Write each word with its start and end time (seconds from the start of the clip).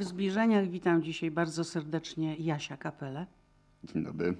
W 0.00 0.04
zbliżeniach 0.04 0.68
witam 0.68 1.02
dzisiaj 1.02 1.30
bardzo 1.30 1.64
serdecznie 1.64 2.36
Jasia 2.36 2.76
Kapelę. 2.76 3.26
Dzień 3.84 4.04
dobry. 4.04 4.36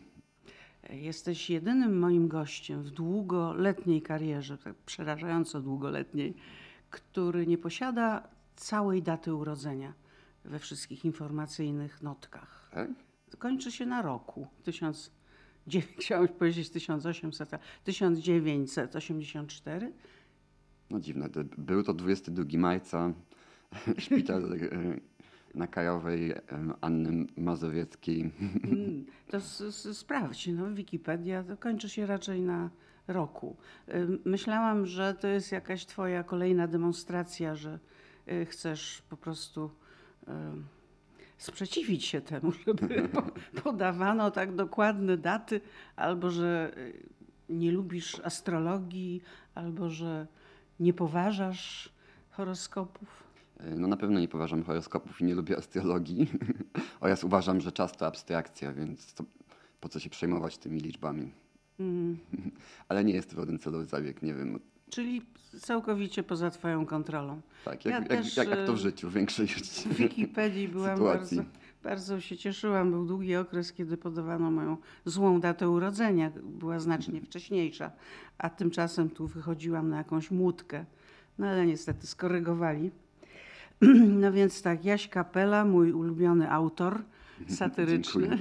Jesteś 0.90 1.50
jedynym 1.50 1.98
moim 1.98 2.28
gościem 2.28 2.82
w 2.82 2.90
długoletniej 2.90 4.02
karierze, 4.02 4.58
tak 4.58 4.74
przerażająco 4.74 5.60
długoletniej, 5.60 6.34
który 6.90 7.46
nie 7.46 7.58
posiada 7.58 8.28
całej 8.56 9.02
daty 9.02 9.34
urodzenia 9.34 9.92
we 10.44 10.58
wszystkich 10.58 11.04
informacyjnych 11.04 12.02
notkach. 12.02 12.70
Tak? 12.74 12.90
Kończy 13.38 13.72
się 13.72 13.86
na 13.86 14.02
roku. 14.02 14.46
1000, 14.64 15.12
chciałem 15.98 16.28
powiedzieć 16.28 16.70
1800, 16.70 17.54
a 17.54 17.58
1984. 17.84 19.92
No 20.90 21.00
dziwne. 21.00 21.30
to 21.30 21.40
Był 21.58 21.82
to 21.82 21.94
22 21.94 22.58
marca. 22.58 23.12
Szpital 23.98 24.52
e, 24.52 25.10
na 25.54 25.66
Krajowej 25.66 26.30
e, 26.30 26.40
Anny 26.80 27.26
Mazowieckiej. 27.36 28.20
Mm, 28.64 29.04
To 29.30 29.40
sprawdź, 29.94 30.46
no 30.46 30.74
Wikipedia 30.74 31.42
to 31.44 31.56
kończy 31.56 31.88
się 31.88 32.06
raczej 32.06 32.40
na 32.42 32.70
roku. 33.08 33.56
Myślałam, 34.24 34.86
że 34.86 35.14
to 35.14 35.28
jest 35.28 35.52
jakaś 35.52 35.86
twoja 35.86 36.22
kolejna 36.24 36.66
demonstracja, 36.66 37.54
że 37.54 37.78
y, 38.28 38.46
chcesz 38.46 39.02
po 39.08 39.16
prostu 39.16 39.70
sprzeciwić 41.38 42.04
się 42.04 42.20
temu, 42.20 42.52
żeby 42.66 43.08
po- 43.08 43.60
podawano 43.62 44.30
tak 44.30 44.54
dokładne 44.54 45.16
daty, 45.16 45.60
albo 45.96 46.30
że 46.30 46.72
y, 46.76 47.02
nie 47.48 47.72
lubisz 47.72 48.20
astrologii, 48.20 49.22
albo 49.54 49.90
że 49.90 50.26
nie 50.80 50.92
poważasz 50.92 51.92
horoskopów. 52.30 53.29
E, 53.64 53.76
No 53.76 53.88
na 53.88 53.96
pewno 53.96 54.20
nie 54.20 54.28
poważam 54.28 54.62
horoskopów 54.62 55.20
i 55.20 55.24
nie 55.24 55.34
lubię 55.34 55.56
astrologii. 55.58 56.26
Oraz 57.00 57.24
uważam, 57.24 57.60
że 57.60 57.72
czas 57.72 57.96
to 57.96 58.06
abstrakcja, 58.06 58.72
więc 58.72 59.14
to, 59.14 59.24
po 59.80 59.88
co 59.88 60.00
się 60.00 60.10
przejmować 60.10 60.58
tymi 60.58 60.80
liczbami. 60.80 61.30
Mm, 61.80 62.18
Ale 62.88 63.04
nie 63.04 63.14
jest 63.14 63.30
to 63.30 63.36
żaden 63.36 63.58
celowy 63.58 63.86
zabieg, 63.86 64.22
nie 64.22 64.34
wiem. 64.34 64.60
Czyli 64.90 65.22
całkowicie 65.60 66.22
poza 66.22 66.50
twoją 66.50 66.86
kontrolą. 66.86 67.40
Tak, 67.64 67.84
Ja 67.84 67.90
jak, 67.92 68.08
też, 68.08 68.36
jak, 68.36 68.48
jak, 68.48 68.58
jak 68.58 68.66
to 68.66 68.72
w 68.72 68.76
e, 68.76 68.78
życiu, 68.78 69.10
w 69.10 69.12
większości. 69.12 69.88
W 69.88 69.94
Wikipedii 69.94 70.68
byłam 70.68 70.96
sytuacji. 70.96 71.36
bardzo, 71.36 71.50
bardzo 71.82 72.20
się 72.20 72.36
cieszyłam. 72.36 72.90
Był 72.90 73.06
długi 73.06 73.36
okres, 73.36 73.72
kiedy 73.72 73.96
podawano 73.96 74.50
moją 74.50 74.76
złą 75.04 75.40
datę 75.40 75.68
urodzenia. 75.68 76.30
Była 76.42 76.80
znacznie 76.80 77.20
wcześniejsza, 77.20 77.90
a 78.38 78.50
tymczasem 78.50 79.10
tu 79.10 79.26
wychodziłam 79.26 79.88
na 79.88 79.96
jakąś 79.98 80.30
młódkę. 80.30 80.84
No 81.38 81.46
ale 81.46 81.66
niestety 81.66 82.06
skorygowali. 82.06 82.90
No 84.20 84.32
więc 84.32 84.62
tak, 84.62 84.84
Jaś 84.84 85.08
Kapela, 85.08 85.64
mój 85.64 85.92
ulubiony 85.92 86.50
autor 86.50 87.02
satyryczny. 87.48 88.38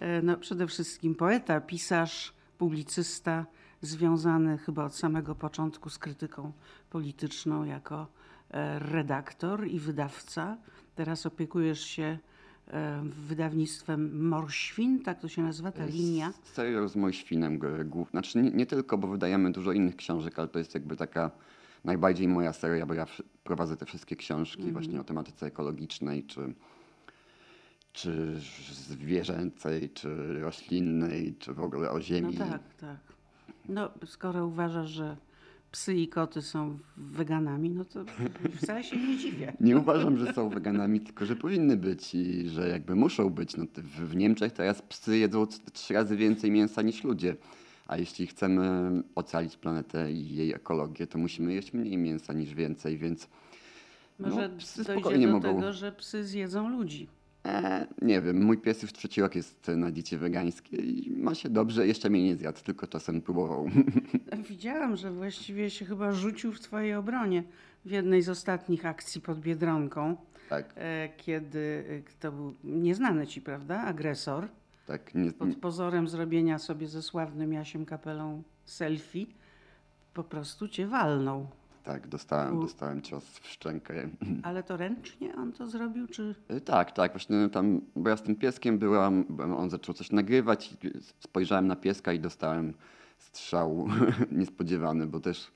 E, 0.00 0.22
No, 0.22 0.36
przede 0.36 0.66
wszystkim 0.66 1.14
poeta, 1.14 1.60
pisarz, 1.60 2.32
publicysta, 2.58 3.46
związany 3.80 4.58
chyba 4.58 4.84
od 4.84 4.94
samego 4.94 5.34
początku 5.34 5.90
z 5.90 5.98
krytyką 5.98 6.52
polityczną 6.90 7.64
jako 7.64 8.06
e, 8.50 8.78
redaktor 8.78 9.66
i 9.68 9.78
wydawca. 9.78 10.56
Teraz 10.94 11.26
opiekujesz 11.26 11.80
się 11.80 12.18
e, 12.68 13.02
wydawnictwem 13.28 14.28
Morświn, 14.28 15.02
tak 15.02 15.20
to 15.20 15.28
się 15.28 15.42
nazywa 15.42 15.72
ta 15.72 15.84
linia. 15.86 16.32
Serial 16.44 16.88
z 16.88 16.96
Mojświnem 16.96 17.58
g- 17.58 17.84
głów. 17.84 18.10
Znaczy 18.10 18.38
nie, 18.42 18.50
nie 18.50 18.66
tylko, 18.66 18.98
bo 18.98 19.08
wydajemy 19.08 19.52
dużo 19.52 19.72
innych 19.72 19.96
książek, 19.96 20.38
ale 20.38 20.48
to 20.48 20.58
jest 20.58 20.74
jakby 20.74 20.96
taka 20.96 21.30
najbardziej 21.84 22.28
moja 22.28 22.52
seria, 22.52 22.86
bo 22.86 22.94
ja 22.94 23.06
prowadzę 23.44 23.76
te 23.76 23.86
wszystkie 23.86 24.16
książki 24.16 24.56
Mhm. 24.62 24.72
właśnie 24.72 25.00
o 25.00 25.04
tematyce 25.04 25.46
ekologicznej, 25.46 26.24
czy, 26.24 26.54
czy 27.92 28.40
zwierzęcej, 28.72 29.90
czy 29.90 30.40
roślinnej, 30.40 31.34
czy 31.38 31.52
w 31.54 31.60
ogóle 31.60 31.90
o 31.90 31.94
No 31.94 32.00
ziemi. 32.00 32.34
tak, 32.34 32.74
tak. 32.80 32.96
No, 33.68 33.90
skoro 34.06 34.46
uważasz, 34.46 34.90
że 34.90 35.16
psy 35.70 35.94
i 35.94 36.08
koty 36.08 36.42
są 36.42 36.78
weganami, 36.96 37.70
no 37.70 37.84
to 37.84 38.04
wcale 38.56 38.84
się 38.84 38.96
nie 38.96 39.16
dziwię. 39.18 39.52
Nie 39.60 39.76
uważam, 39.76 40.18
że 40.18 40.32
są 40.32 40.48
weganami, 40.48 41.00
tylko 41.00 41.26
że 41.26 41.36
powinny 41.36 41.76
być 41.76 42.14
i 42.14 42.48
że 42.48 42.68
jakby 42.68 42.94
muszą 42.94 43.30
być. 43.30 43.56
No, 43.56 43.64
w, 43.76 44.16
Niemczech 44.16 44.52
teraz 44.52 44.82
psy 44.82 45.18
jedzą 45.18 45.46
trzy 45.72 45.94
razy 45.94 46.16
więcej 46.16 46.50
mięsa 46.50 46.82
niż 46.82 47.04
ludzie. 47.04 47.36
A 47.92 47.96
jeśli 47.96 48.26
chcemy 48.26 48.90
ocalić 49.14 49.56
planetę 49.56 50.12
i 50.12 50.34
jej 50.34 50.52
ekologię, 50.52 51.06
to 51.06 51.18
musimy 51.18 51.54
jeść 51.54 51.72
mniej 51.72 51.98
mięsa 51.98 52.32
niż 52.32 52.54
więcej, 52.54 52.98
więc 52.98 53.28
Może 54.18 54.48
no, 54.48 54.56
psy 54.58 54.84
spokojnie 54.84 55.26
do 55.26 55.32
mogą. 55.32 55.54
tego, 55.54 55.72
że 55.72 55.92
psy 55.92 56.24
zjedzą 56.24 56.68
ludzi. 56.68 57.08
E, 57.46 57.86
nie 58.02 58.20
wiem, 58.20 58.44
mój 58.44 58.58
pies 58.58 58.82
już 58.82 58.92
trzeci 58.92 59.20
rok 59.20 59.34
jest 59.34 59.68
na 59.76 59.90
diecie 59.90 60.18
wegańskiej 60.18 61.08
i 61.08 61.10
ma 61.10 61.34
się 61.34 61.48
dobrze, 61.48 61.86
jeszcze 61.86 62.10
mnie 62.10 62.24
nie 62.24 62.36
zjadł, 62.36 62.60
tylko 62.64 62.86
czasem 62.86 63.22
próbował. 63.22 63.70
Widziałam, 64.50 64.96
że 64.96 65.10
właściwie 65.10 65.70
się 65.70 65.84
chyba 65.84 66.12
rzucił 66.12 66.52
w 66.52 66.60
twojej 66.60 66.94
obronie 66.94 67.44
w 67.84 67.90
jednej 67.90 68.22
z 68.22 68.28
ostatnich 68.28 68.86
akcji 68.86 69.20
pod 69.20 69.40
Biedronką, 69.40 70.16
tak, 70.48 70.72
e, 70.76 71.08
kiedy 71.16 71.84
e, 71.88 72.20
to 72.20 72.32
był 72.32 72.54
nieznany 72.64 73.26
ci, 73.26 73.40
prawda, 73.40 73.80
agresor, 73.80 74.48
tak, 74.86 75.14
nie, 75.14 75.32
pod 75.32 75.56
pozorem 75.56 76.08
zrobienia 76.08 76.58
sobie 76.58 76.88
ze 76.88 77.02
sławnym 77.02 77.52
Jasiem 77.52 77.86
Kapelą 77.86 78.42
selfie, 78.64 79.26
po 80.14 80.24
prostu 80.24 80.68
cię 80.68 80.86
walnął. 80.86 81.46
tak, 81.84 82.08
dostałem, 82.08 82.58
U. 82.58 82.62
dostałem 82.62 83.02
cios 83.02 83.24
w 83.24 83.48
szczękę. 83.48 84.08
Ale 84.42 84.62
to 84.62 84.76
ręcznie 84.76 85.34
on 85.36 85.52
to 85.52 85.66
zrobił, 85.66 86.06
czy... 86.08 86.34
Y, 86.50 86.60
Tak, 86.60 86.92
tak, 86.92 87.12
właśnie 87.12 87.48
tam, 87.48 87.80
bo 87.96 88.10
ja 88.10 88.16
z 88.16 88.22
tym 88.22 88.36
pieskiem 88.36 88.78
byłam, 88.78 89.24
on 89.56 89.70
zaczął 89.70 89.94
coś 89.94 90.10
nagrywać, 90.10 90.72
i 90.72 90.76
spojrzałem 91.20 91.66
na 91.66 91.76
pieska 91.76 92.12
i 92.12 92.20
dostałem 92.20 92.74
strzał 93.18 93.88
niespodziewany, 94.32 95.06
bo 95.06 95.20
też, 95.20 95.50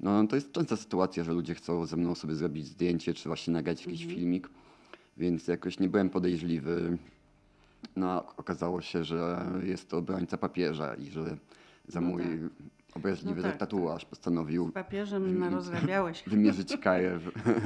no 0.00 0.26
to 0.26 0.36
jest 0.36 0.52
częsta 0.52 0.76
sytuacja, 0.76 1.24
że 1.24 1.32
ludzie 1.32 1.54
chcą 1.54 1.86
ze 1.86 1.96
mną 1.96 2.14
sobie 2.14 2.34
zrobić 2.34 2.66
zdjęcie, 2.66 3.14
czy 3.14 3.28
właśnie 3.28 3.52
nagrać 3.52 3.86
jakiś 3.86 4.06
filmik, 4.06 4.48
więc 5.16 5.48
jakoś 5.48 5.78
nie 5.78 5.88
byłem 5.88 6.10
podejrzliwy. 6.10 6.98
No, 7.96 8.36
okazało 8.36 8.80
się, 8.80 9.04
że 9.04 9.46
jest 9.62 9.88
to 9.90 9.98
obrońca 9.98 10.38
papieża 10.38 10.94
i 10.94 11.10
że 11.10 11.36
za 11.88 12.00
No 12.00 12.08
mój 12.08 12.22
tak. 12.22 12.30
obraźliwy 12.94 13.42
No 13.42 13.48
tak, 13.48 13.56
tatuaż 13.56 14.04
postanowił 14.04 14.68
Z 14.68 14.72
papieżem 14.72 15.38
narozrabiałeś. 15.38 16.22
wymierzyć 16.26 16.76
karę. 16.76 17.18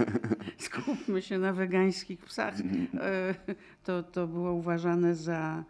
Skupmy 0.59 1.23
się 1.23 1.39
na 1.39 1.53
wegańskich 1.53 2.25
psach. 2.25 2.55
E, 3.01 3.35
To, 3.85 4.03
to 4.03 4.27
było 4.27 4.53
uważane 4.53 5.15
za 5.15 5.65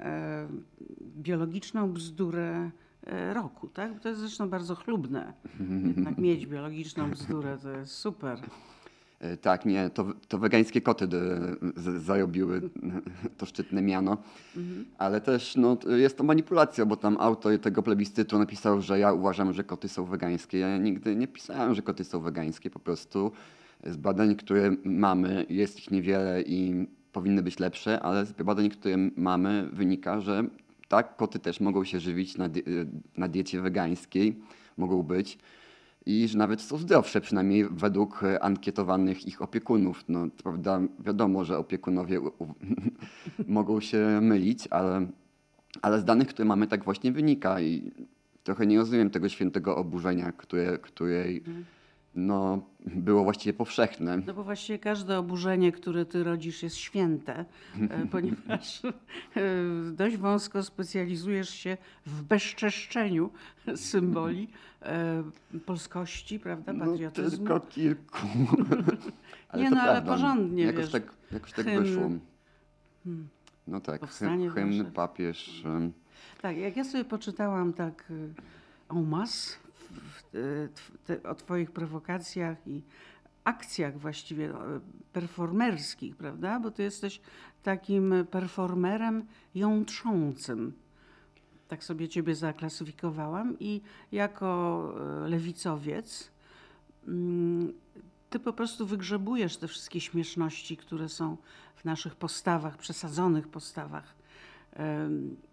e, 0.00 0.48
biologiczną 1.16 1.92
bzdurę 1.92 2.70
e, 3.06 3.34
roku, 3.34 3.68
tak? 3.68 4.00
To 4.00 4.08
jest 4.08 4.20
zresztą 4.20 4.50
bardzo 4.50 4.74
chlubne. 4.74 5.32
Jednak 5.96 6.18
mieć 6.18 6.46
biologiczną 6.46 7.10
bzdurę 7.10 7.58
to 7.62 7.70
jest 7.70 7.92
super. 7.92 8.38
E, 9.20 9.36
Tak, 9.36 9.66
nie, 9.66 9.90
to, 9.90 10.06
to 10.28 10.38
wegańskie 10.38 10.80
koty 10.80 11.08
zarobiły 11.98 12.70
to 13.38 13.46
szczytne 13.46 13.82
miano, 13.82 14.16
ale 14.98 15.20
też 15.20 15.56
no, 15.56 15.76
jest 15.96 16.18
to 16.18 16.24
manipulacja, 16.24 16.86
bo 16.86 16.96
tam 16.96 17.16
autor 17.20 17.58
tego 17.58 17.82
plebiscytu 17.82 18.38
napisał, 18.38 18.80
że 18.82 18.98
ja 18.98 19.12
uważam, 19.12 19.52
że 19.52 19.64
koty 19.64 19.88
są 19.88 20.04
wegańskie. 20.04 20.58
Ja 20.58 20.78
nigdy 20.78 21.16
nie 21.16 21.28
pisałem, 21.28 21.74
że 21.74 21.82
koty 21.82 22.04
są 22.04 22.20
wegańskie, 22.20 22.70
po 22.70 22.78
prostu 22.78 23.32
z 23.86 23.96
badań, 23.96 24.36
które 24.36 24.76
mamy, 24.84 25.46
jest 25.48 25.78
ich 25.78 25.90
niewiele 25.90 26.42
i 26.42 26.86
powinny 27.12 27.42
być 27.42 27.58
lepsze, 27.58 28.00
ale 28.00 28.26
z 28.26 28.32
badań, 28.32 28.68
które 28.70 28.96
mamy 29.16 29.68
wynika, 29.72 30.20
że 30.20 30.44
tak, 30.88 31.16
koty 31.16 31.38
też 31.38 31.60
mogą 31.60 31.84
się 31.84 32.00
żywić 32.00 32.36
na, 32.36 32.48
na 33.16 33.28
diecie 33.28 33.60
wegańskiej, 33.60 34.36
mogą 34.76 35.02
być 35.02 35.38
i 36.06 36.28
że 36.28 36.38
nawet 36.38 36.60
są 36.60 36.78
zdrowsze, 36.78 37.20
przynajmniej 37.20 37.68
według 37.70 38.22
e, 38.22 38.42
ankietowanych 38.42 39.26
ich 39.26 39.42
opiekunów. 39.42 40.04
No, 40.08 40.26
prawda 40.42 40.80
wiadomo, 41.00 41.44
że 41.44 41.58
opiekunowie 41.58 42.20
mogą 43.46 43.80
się 43.80 44.20
mylić, 44.22 44.66
ale, 44.66 45.06
ale 45.82 46.00
z 46.00 46.04
danych, 46.04 46.28
które 46.28 46.46
mamy, 46.46 46.66
tak 46.66 46.84
właśnie 46.84 47.12
wynika 47.12 47.60
i 47.60 47.92
trochę 48.42 48.66
nie 48.66 48.78
rozumiem 48.78 49.10
tego 49.10 49.28
świętego 49.28 49.76
oburzenia, 49.76 50.32
które, 50.32 50.78
której 50.78 51.42
no, 52.14 52.62
było 52.86 53.24
właściwie 53.24 53.52
powszechne. 53.52 54.16
No 54.26 54.34
bo 54.34 54.44
właściwie 54.44 54.78
każde 54.78 55.18
oburzenie, 55.18 55.72
które 55.72 56.04
ty 56.04 56.24
rodzisz, 56.24 56.62
jest 56.62 56.76
święte, 56.76 57.44
e, 57.90 58.06
ponieważ 58.12 58.84
e, 58.84 58.90
dość 59.92 60.16
wąsko 60.16 60.62
specjalizujesz 60.62 61.50
się 61.50 61.76
w 62.06 62.22
bezczeszczeniu 62.22 63.30
symboli 63.76 64.48
e, 64.82 65.22
polskości, 65.66 66.38
prawda, 66.40 66.72
No, 66.72 66.86
patriotyzmu. 66.86 67.36
tylko 67.46 67.60
kilku. 67.60 68.18
Nie, 69.56 69.68
to 69.70 69.74
no, 69.76 69.82
ale 69.82 69.92
prawda. 69.92 70.12
porządnie, 70.12 70.62
Jakoś 70.64 70.80
wiesz, 70.82 70.92
tak, 70.92 71.02
jakoś 71.32 71.52
tak 71.52 71.64
hymn. 71.66 71.84
wyszło. 71.84 72.10
No 73.66 73.80
tak, 73.80 74.00
Powstanie 74.00 74.48
hy- 74.48 74.54
hymn, 74.54 74.70
Warszawy. 74.70 74.90
papież. 74.94 75.62
Tak, 76.42 76.56
jak 76.56 76.76
ja 76.76 76.84
sobie 76.84 77.04
poczytałam 77.04 77.72
tak 77.72 78.12
en 78.90 79.08
masse 79.08 79.56
o 81.24 81.34
twoich 81.34 81.70
prowokacjach 81.70 82.66
i 82.66 82.82
akcjach 83.44 83.98
właściwie 83.98 84.50
e, 84.50 84.80
performerskich, 85.12 86.16
prawda? 86.16 86.60
Bo 86.60 86.70
ty 86.70 86.82
jesteś 86.82 87.20
takim 87.62 88.14
performerem 88.30 89.26
jątrzącym. 89.54 90.72
Tak 91.68 91.84
sobie 91.84 92.08
ciebie 92.08 92.34
zaklasyfikowałam 92.34 93.56
i 93.60 93.80
jako 94.12 94.94
e, 95.24 95.28
lewicowiec 95.28 96.30
mm, 97.08 97.72
ty 98.30 98.38
po 98.38 98.52
prostu 98.52 98.86
wygrzebujesz 98.86 99.56
te 99.56 99.68
wszystkie 99.68 100.00
śmieszności, 100.00 100.76
które 100.76 101.08
są 101.08 101.36
w 101.74 101.84
naszych 101.84 102.16
postawach, 102.16 102.76
przesadzonych 102.76 103.48
postawach. 103.48 104.14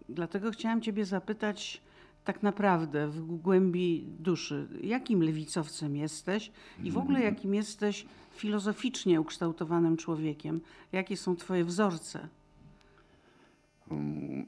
Dlatego 0.08 0.50
chciałam 0.50 0.80
ciebie 0.80 1.04
zapytać 1.04 1.82
tak 2.26 2.42
naprawdę 2.42 3.08
w 3.08 3.20
głębi 3.20 4.06
duszy, 4.18 4.68
jakim 4.82 5.22
lewicowcem 5.22 5.96
jesteś 5.96 6.50
i 6.84 6.90
w 6.90 6.98
ogóle 6.98 7.20
jakim 7.20 7.54
jesteś 7.54 8.06
filozoficznie 8.34 9.20
ukształtowanym 9.20 9.96
człowiekiem? 9.96 10.60
Jakie 10.92 11.16
są 11.16 11.36
twoje 11.36 11.64
wzorce? 11.64 12.28
Um, 13.90 14.46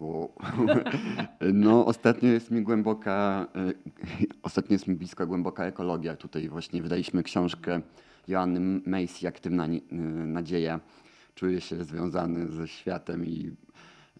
o, 0.00 0.28
no, 1.52 1.86
ostatnio 1.86 2.28
jest 2.28 2.50
mi 2.50 2.62
głęboka, 2.62 3.46
e, 3.54 3.72
ostatnio 4.42 4.72
jest 4.74 4.86
mi 4.86 4.94
bliska 4.94 5.26
głęboka 5.26 5.64
ekologia. 5.64 6.16
Tutaj 6.16 6.48
właśnie 6.48 6.82
wydaliśmy 6.82 7.22
książkę 7.22 7.80
Joanny 8.28 8.80
Macy, 8.86 9.28
Aktywna 9.28 9.66
e, 9.66 9.80
Nadzieja. 10.26 10.80
Czuję 11.34 11.60
się 11.60 11.84
związany 11.84 12.48
ze 12.48 12.68
światem 12.68 13.26
i 13.26 13.50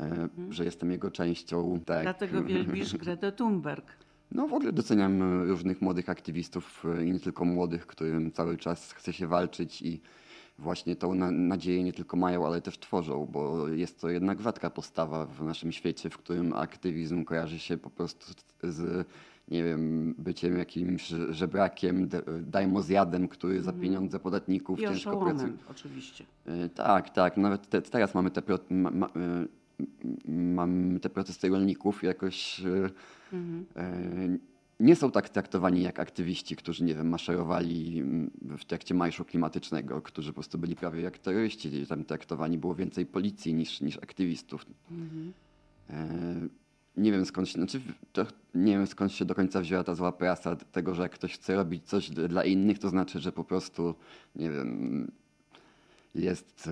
e, 0.02 0.28
że 0.50 0.64
jestem 0.64 0.90
jego 0.90 1.10
częścią. 1.10 1.80
Tak. 1.86 2.02
Dlatego 2.02 2.44
wielbisz 2.54 2.96
Gretę 2.96 3.32
Thunberg. 3.32 3.86
No 4.32 4.48
w 4.48 4.54
ogóle 4.54 4.72
doceniam 4.72 5.22
e, 5.22 5.44
różnych 5.44 5.82
młodych 5.82 6.08
aktywistów 6.08 6.84
e, 6.98 7.04
i 7.04 7.12
nie 7.12 7.20
tylko 7.20 7.44
młodych, 7.44 7.86
którym 7.86 8.32
cały 8.32 8.56
czas 8.56 8.92
chce 8.92 9.12
się 9.12 9.26
walczyć 9.26 9.82
i 9.82 10.00
właśnie 10.58 10.96
tą 10.96 11.14
na, 11.14 11.30
nadzieję 11.30 11.84
nie 11.84 11.92
tylko 11.92 12.16
mają, 12.16 12.46
ale 12.46 12.60
też 12.60 12.78
tworzą, 12.78 13.26
bo 13.32 13.68
jest 13.68 14.00
to 14.00 14.10
jednak 14.10 14.40
rzadka 14.40 14.70
postawa 14.70 15.26
w 15.26 15.44
naszym 15.44 15.72
świecie, 15.72 16.10
w 16.10 16.18
którym 16.18 16.52
aktywizm 16.52 17.24
kojarzy 17.24 17.58
się 17.58 17.76
po 17.78 17.90
prostu 17.90 18.32
z, 18.62 19.06
nie 19.48 19.64
wiem, 19.64 20.14
byciem 20.18 20.58
jakimś 20.58 21.08
żebrakiem, 21.30 22.08
de- 22.08 22.22
dajmozjadem, 22.42 23.28
który 23.28 23.62
za 23.62 23.72
pieniądze 23.72 24.18
podatników 24.18 24.78
I 24.80 24.82
ciężko 24.82 25.16
pracuje. 25.16 25.52
oczywiście. 25.70 26.24
Tak, 26.74 27.10
tak. 27.10 27.36
Nawet 27.36 27.68
te, 27.68 27.82
teraz 27.82 28.14
mamy 28.14 28.30
te, 28.30 28.42
ma, 28.70 28.90
ma, 28.90 29.08
mam 30.24 31.00
te 31.00 31.10
protesty 31.10 31.48
rolników. 31.48 32.02
Jakoś 32.02 32.60
e, 32.60 32.90
e, 33.76 34.38
nie 34.80 34.96
są 34.96 35.10
tak 35.10 35.28
traktowani 35.28 35.82
jak 35.82 36.00
aktywiści, 36.00 36.56
którzy, 36.56 36.84
nie 36.84 36.94
wiem, 36.94 37.08
maszerowali 37.08 37.98
mm, 37.98 38.30
w 38.58 38.64
trakcie 38.64 38.94
marszu 38.94 39.24
klimatycznego, 39.24 40.02
którzy 40.02 40.30
po 40.30 40.34
prostu 40.34 40.58
byli 40.58 40.76
prawie 40.76 41.00
jak 41.00 41.18
terroryści. 41.18 41.86
Tam 41.86 42.04
traktowani 42.04 42.58
było 42.58 42.74
więcej 42.74 43.06
policji 43.06 43.54
niż, 43.54 43.80
niż 43.80 43.96
aktywistów. 43.96 44.66
E, 45.90 46.48
nie 46.96 47.12
wiem 47.12 47.24
skąd 47.26 47.48
się, 47.48 47.54
znaczy, 47.54 47.80
nie 48.54 48.72
wiem 48.72 48.86
skąd 48.86 49.12
się 49.12 49.24
do 49.24 49.34
końca 49.34 49.60
wzięła 49.60 49.84
ta 49.84 49.94
zła 49.94 50.12
prasa 50.12 50.56
tego, 50.56 50.94
że 50.94 51.02
jak 51.02 51.12
ktoś 51.12 51.34
chce 51.34 51.54
robić 51.54 51.84
coś 51.84 52.10
dla 52.10 52.44
innych, 52.44 52.78
to 52.78 52.88
znaczy, 52.88 53.20
że 53.20 53.32
po 53.32 53.44
prostu, 53.44 53.94
nie 54.36 54.50
wiem, 54.50 55.10
jest, 56.14 56.68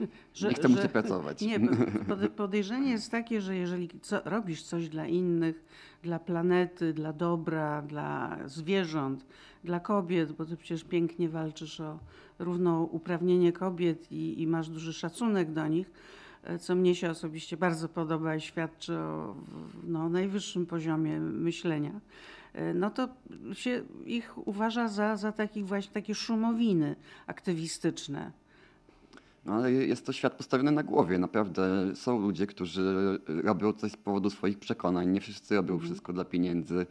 e, 0.00 0.06
Że- 0.34 0.48
nie 0.48 0.54
chce 0.54 0.68
mu 0.68 0.76
się 0.76 0.88
pracować. 0.88 1.40
Nie, 1.40 1.60
podejrzenie 2.36 2.90
jest 2.90 3.10
takie, 3.10 3.40
że 3.40 3.56
jeżeli 3.56 3.88
co, 4.02 4.20
robisz 4.24 4.62
coś 4.62 4.88
dla 4.88 5.06
innych, 5.06 5.64
dla 6.02 6.18
planety, 6.18 6.92
dla 6.92 7.12
dobra, 7.12 7.82
dla 7.82 8.38
zwierząt, 8.46 9.26
dla 9.64 9.80
kobiet, 9.80 10.32
bo 10.32 10.44
ty 10.44 10.56
przecież 10.56 10.84
pięknie 10.84 11.28
walczysz 11.28 11.80
o 11.80 11.98
równouprawnienie 12.38 13.52
kobiet 13.52 14.12
i, 14.12 14.42
i 14.42 14.46
masz 14.46 14.68
duży 14.68 14.92
szacunek 14.92 15.52
do 15.52 15.68
nich, 15.68 15.90
e, 16.42 16.58
co 16.58 16.74
mnie 16.74 16.94
się 16.94 17.10
osobiście 17.10 17.56
bardzo 17.56 17.88
podoba 17.88 18.36
i 18.36 18.40
świadczy 18.40 18.96
o 18.96 19.36
no, 19.84 20.08
najwyższym 20.08 20.66
poziomie 20.66 21.20
myślenia, 21.20 22.00
e, 22.52 22.74
no 22.74 22.90
to 22.90 23.08
się 23.52 23.82
ich 24.06 24.48
uważa 24.48 24.88
za, 24.88 25.16
za 25.16 25.32
takich 25.32 25.66
właśnie 25.66 25.92
takie 25.92 26.14
szumowiny 26.14 26.96
aktywistyczne. 27.26 28.43
No, 29.46 29.52
ale 29.54 29.72
jest 29.72 30.06
to 30.06 30.12
świat 30.12 30.34
postawiony 30.34 30.72
na 30.72 30.82
głowie. 30.82 31.18
Naprawdę 31.18 31.96
są 31.96 32.18
ludzie, 32.18 32.46
którzy 32.46 33.18
robią 33.26 33.72
coś 33.72 33.92
z 33.92 33.96
powodu 33.96 34.30
swoich 34.30 34.58
przekonań. 34.58 35.08
Nie 35.08 35.20
wszyscy 35.20 35.54
robią 35.54 35.78
wszystko 35.78 36.12
dla 36.12 36.24
pieniędzy. 36.24 36.86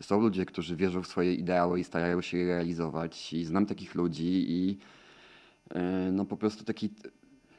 Są 0.00 0.20
ludzie, 0.20 0.46
którzy 0.46 0.76
wierzą 0.76 1.02
w 1.02 1.06
swoje 1.06 1.34
ideały 1.34 1.80
i 1.80 1.84
starają 1.84 2.20
się 2.20 2.38
je 2.38 2.46
realizować. 2.46 3.32
I 3.32 3.44
znam 3.44 3.66
takich 3.66 3.94
ludzi 3.94 4.44
i 4.48 4.78
e, 5.70 6.10
no 6.12 6.24
po 6.24 6.36
prostu 6.36 6.64
taki 6.64 6.90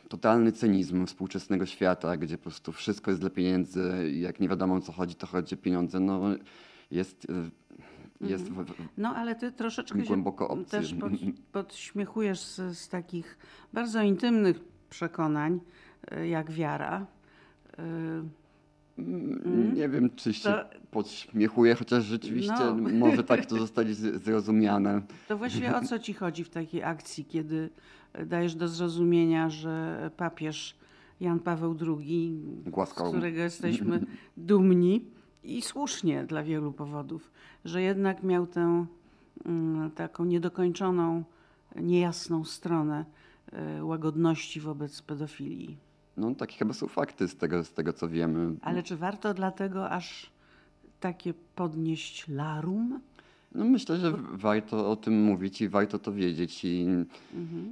totalny 0.09 0.51
cynizm 0.51 1.05
współczesnego 1.05 1.65
świata, 1.65 2.17
gdzie 2.17 2.37
po 2.37 2.43
prostu 2.43 2.71
wszystko 2.71 3.11
jest 3.11 3.21
dla 3.21 3.29
pieniędzy 3.29 4.11
i 4.13 4.19
jak 4.19 4.39
nie 4.39 4.49
wiadomo 4.49 4.75
o 4.75 4.81
co 4.81 4.91
chodzi, 4.91 5.15
to 5.15 5.27
chodzi 5.27 5.55
o 5.55 5.57
pieniądze, 5.57 5.99
no 5.99 6.21
jest, 6.91 7.27
e, 7.29 7.49
jest 8.21 8.51
w, 8.51 8.65
w, 8.65 8.73
No, 8.97 9.15
ale 9.15 9.35
ty 9.35 9.51
troszeczkę 9.51 9.99
Głęboko 9.99 10.57
się 10.57 10.65
też 10.65 10.93
pod, 10.93 11.11
podśmiechujesz 11.51 12.39
z, 12.39 12.77
z 12.77 12.89
takich 12.89 13.37
bardzo 13.73 14.01
intymnych 14.01 14.59
przekonań, 14.89 15.59
y, 16.17 16.27
jak 16.27 16.51
wiara. 16.51 17.05
Y, 17.79 18.39
Mm, 18.97 19.73
Nie 19.75 19.89
wiem, 19.89 20.09
czy 20.15 20.33
się 20.33 20.49
To- 20.49 20.65
podśmiechuję, 20.91 21.75
chociaż 21.75 22.03
rzeczywiście 22.03 22.53
No. 22.59 22.75
może 23.07 23.23
tak 23.23 23.45
to 23.45 23.57
zostać 23.65 23.95
zrozumiane. 23.95 25.01
To 25.27 25.37
właściwie 25.37 25.75
o 25.75 25.81
co 25.81 25.99
ci 25.99 26.13
chodzi 26.13 26.43
w 26.43 26.49
takiej 26.49 26.83
akcji, 26.83 27.25
kiedy 27.25 27.69
dajesz 28.25 28.55
do 28.55 28.67
zrozumienia, 28.67 29.49
że 29.49 30.11
papież 30.17 30.75
Jan 31.19 31.39
Paweł 31.39 31.75
II, 31.87 32.41
z 32.87 32.93
którego 32.93 33.37
jesteśmy 33.39 34.05
dumni 34.37 35.05
i 35.43 35.61
słusznie 35.61 36.23
dla 36.23 36.43
wielu 36.43 36.71
powodów, 36.71 37.31
że 37.65 37.81
jednak 37.81 38.23
miał 38.23 38.47
tę 38.47 38.85
mm, 39.45 39.91
taką 39.91 40.25
niedokończoną, 40.25 41.23
niejasną 41.75 42.45
stronę 42.45 43.05
y, 43.77 43.83
łagodności 43.83 44.59
wobec 44.59 45.01
pedofilii. 45.01 45.77
No 46.17 46.35
takie 46.35 46.57
chyba 46.57 46.73
są 46.73 46.87
fakty 46.87 47.27
z 47.27 47.35
tego, 47.35 47.63
z 47.63 47.73
tego 47.73 47.93
co 47.93 48.09
wiemy. 48.09 48.55
Ale 48.61 48.83
czy 48.83 48.97
warto 48.97 49.33
dlatego 49.33 49.89
aż 49.89 50.29
takie 50.99 51.33
podnieść 51.55 52.27
larum? 52.27 52.99
No 53.55 53.65
myślę, 53.65 53.97
że 53.97 54.13
warto 54.31 54.91
o 54.91 54.95
tym 54.95 55.23
mówić 55.23 55.61
i 55.61 55.69
warto 55.69 55.99
to 55.99 56.13
wiedzieć 56.13 56.65
i 56.65 56.87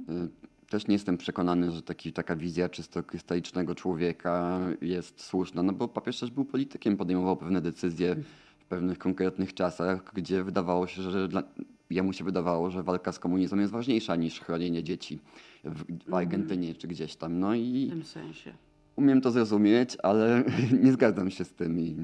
y, 0.08 0.28
też 0.68 0.86
nie 0.86 0.92
jestem 0.92 1.18
przekonany, 1.18 1.70
że 1.70 1.82
taki, 1.82 2.12
taka 2.12 2.36
wizja 2.36 2.68
czysto 2.68 3.02
krystalicznego 3.02 3.74
człowieka 3.74 4.60
jest 4.80 5.22
słuszna, 5.22 5.62
no 5.62 5.72
bo 5.72 5.88
papież 5.88 6.20
też 6.20 6.30
był 6.30 6.44
politykiem, 6.44 6.96
podejmował 6.96 7.36
pewne 7.36 7.60
decyzje 7.60 8.16
w 8.58 8.64
pewnych 8.64 8.98
konkretnych 8.98 9.54
czasach, 9.54 10.12
gdzie 10.14 10.44
wydawało 10.44 10.86
się, 10.86 11.02
że 11.02 11.28
dla, 11.28 11.42
jemu 11.90 12.12
się 12.12 12.24
wydawało, 12.24 12.70
że 12.70 12.82
walka 12.82 13.12
z 13.12 13.18
komunizmem 13.18 13.60
jest 13.60 13.72
ważniejsza 13.72 14.16
niż 14.16 14.40
chronienie 14.40 14.82
dzieci 14.82 15.18
w, 15.64 15.84
w 16.10 16.14
Argentynie 16.14 16.74
czy 16.74 16.88
gdzieś 16.88 17.16
tam. 17.16 17.40
No 17.40 17.50
W 17.50 17.56
i 17.56 17.86
tym 17.90 18.04
sensie. 18.04 18.52
umiem 18.96 19.20
to 19.20 19.30
zrozumieć, 19.30 19.96
ale 20.02 20.44
nie 20.84 20.92
zgadzam 20.92 21.30
się 21.30 21.44
z 21.44 21.52
tym 21.52 21.80
i, 21.80 21.96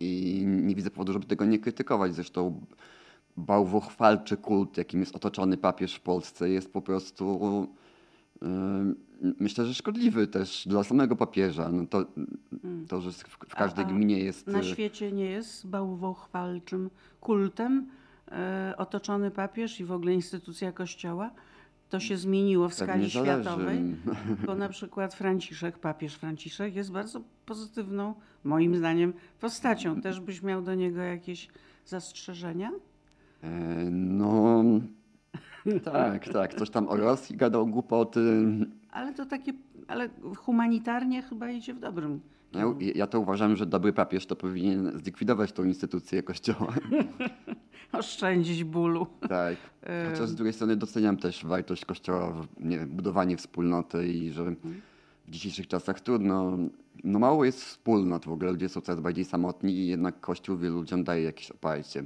i 0.00 0.42
nie 0.46 0.74
widzę 0.74 0.90
powodu, 0.90 1.12
żeby 1.12 1.26
tego 1.26 1.44
nie 1.44 1.58
krytykować. 1.58 2.14
Zresztą 2.14 2.60
bałwochwalczy 3.38 4.36
kult, 4.36 4.76
jakim 4.76 5.00
jest 5.00 5.16
otoczony 5.16 5.56
papież 5.56 5.94
w 5.94 6.00
Polsce, 6.00 6.50
jest 6.50 6.72
po 6.72 6.82
prostu 6.82 7.68
myślę, 9.20 9.66
że 9.66 9.74
szkodliwy 9.74 10.26
też 10.26 10.68
dla 10.68 10.84
samego 10.84 11.16
papieża. 11.16 11.68
No 11.68 11.86
to, 11.86 12.04
to, 12.88 13.00
że 13.00 13.12
w, 13.12 13.16
w 13.48 13.54
każdej 13.54 13.84
A- 13.84 13.88
a 13.88 13.90
gminie 13.90 14.18
jest. 14.18 14.46
Na 14.46 14.60
y, 14.60 14.64
świecie 14.64 15.12
nie 15.12 15.24
jest 15.24 15.66
bałwochwalczym 15.66 16.90
kultem 17.20 17.86
e, 18.32 18.74
otoczony 18.76 19.30
papież 19.30 19.80
i 19.80 19.84
w 19.84 19.92
ogóle 19.92 20.12
instytucja 20.12 20.72
kościoła. 20.72 21.30
To 21.88 22.00
się 22.00 22.16
zmieniło 22.16 22.68
w 22.68 22.76
Pewnie 22.76 22.86
skali 22.86 23.10
światowej, 23.10 23.80
bo 24.46 24.54
na 24.54 24.68
przykład 24.68 25.14
Franciszek, 25.14 25.78
papież 25.78 26.14
Franciszek 26.14 26.74
jest 26.74 26.92
bardzo 26.92 27.20
pozytywną, 27.46 28.14
moim 28.44 28.76
zdaniem, 28.76 29.12
postacią. 29.40 30.00
Też 30.00 30.20
byś 30.20 30.42
miał 30.42 30.62
do 30.62 30.74
niego 30.74 31.00
jakieś 31.00 31.48
zastrzeżenia? 31.86 32.70
No. 33.90 34.62
Tak, 35.84 36.28
tak. 36.28 36.54
Coś 36.54 36.70
tam 36.70 36.88
o 36.88 36.96
Rosji 36.96 37.36
gadał 37.36 37.66
głupoty. 37.66 38.44
Ale 38.90 39.14
to 39.14 39.26
takie, 39.26 39.52
ale 39.88 40.08
humanitarnie 40.36 41.22
chyba 41.22 41.50
idzie 41.50 41.74
w 41.74 41.80
dobrym. 41.80 42.20
Ja, 42.52 42.74
ja 42.94 43.06
to 43.06 43.20
uważam, 43.20 43.56
że 43.56 43.66
dobry 43.66 43.92
papież 43.92 44.26
to 44.26 44.36
powinien 44.36 44.98
zlikwidować 44.98 45.52
tą 45.52 45.64
instytucję 45.64 46.22
kościoła. 46.22 46.74
Oszczędzić 47.92 48.64
bólu. 48.64 49.06
Tak. 49.28 49.56
Chociaż 50.10 50.28
z 50.28 50.34
drugiej 50.34 50.52
strony 50.52 50.76
doceniam 50.76 51.16
też 51.16 51.44
wartość 51.44 51.84
kościoła, 51.84 52.32
nie 52.60 52.78
budowanie 52.78 53.36
wspólnoty 53.36 54.08
i 54.08 54.30
że 54.30 54.54
w 55.26 55.30
dzisiejszych 55.30 55.68
czasach 55.68 56.00
trudno, 56.00 56.58
no 57.04 57.18
mało 57.18 57.44
jest 57.44 57.64
wspólnot 57.64 58.24
w 58.24 58.32
ogóle, 58.32 58.50
ludzie 58.50 58.68
są 58.68 58.80
coraz 58.80 59.00
bardziej 59.00 59.24
samotni 59.24 59.72
i 59.72 59.86
jednak 59.86 60.20
kościół 60.20 60.56
wielu 60.56 60.74
ludziom 60.74 61.04
daje 61.04 61.22
jakieś 61.22 61.50
oparcie. 61.50 62.04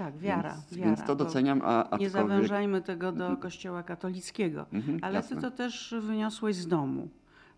Tak, 0.00 0.18
wiara. 0.18 0.50
Więc, 0.54 0.74
wiara 0.74 0.86
więc 0.96 1.06
to 1.06 1.16
doceniam, 1.16 1.60
a, 1.64 1.96
Nie 2.00 2.10
zawężajmy 2.10 2.82
tego 2.82 3.12
do 3.12 3.36
kościoła 3.36 3.82
katolickiego. 3.82 4.66
Mhm, 4.72 4.98
Ale 5.02 5.14
jasne. 5.14 5.36
ty 5.36 5.42
to 5.42 5.50
też 5.50 5.94
wyniosłeś 6.00 6.56
z 6.56 6.66
domu, 6.66 7.08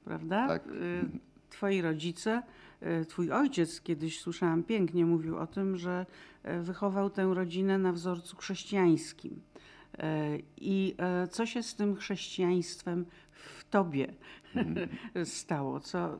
prawda? 0.04 0.48
Tak. 0.48 0.66
Y, 0.66 1.04
Twoi 1.50 1.82
rodzice, 1.82 2.42
y, 3.02 3.04
twój 3.06 3.32
ojciec 3.32 3.80
kiedyś 3.80 4.20
słyszałam 4.20 4.62
pięknie 4.62 5.06
mówił 5.06 5.38
o 5.38 5.46
tym, 5.46 5.76
że 5.76 6.06
y, 6.46 6.62
wychował 6.62 7.10
tę 7.10 7.34
rodzinę 7.34 7.78
na 7.78 7.92
wzorcu 7.92 8.36
chrześcijańskim. 8.36 9.32
Y, 9.94 9.98
I 10.56 10.94
y, 11.24 11.28
co 11.28 11.46
się 11.46 11.62
z 11.62 11.74
tym 11.74 11.96
chrześcijaństwem 11.96 13.06
w 13.32 13.64
tobie 13.70 14.12
Mhm. 14.54 14.88
stało? 15.24 15.80
Co, 15.80 16.18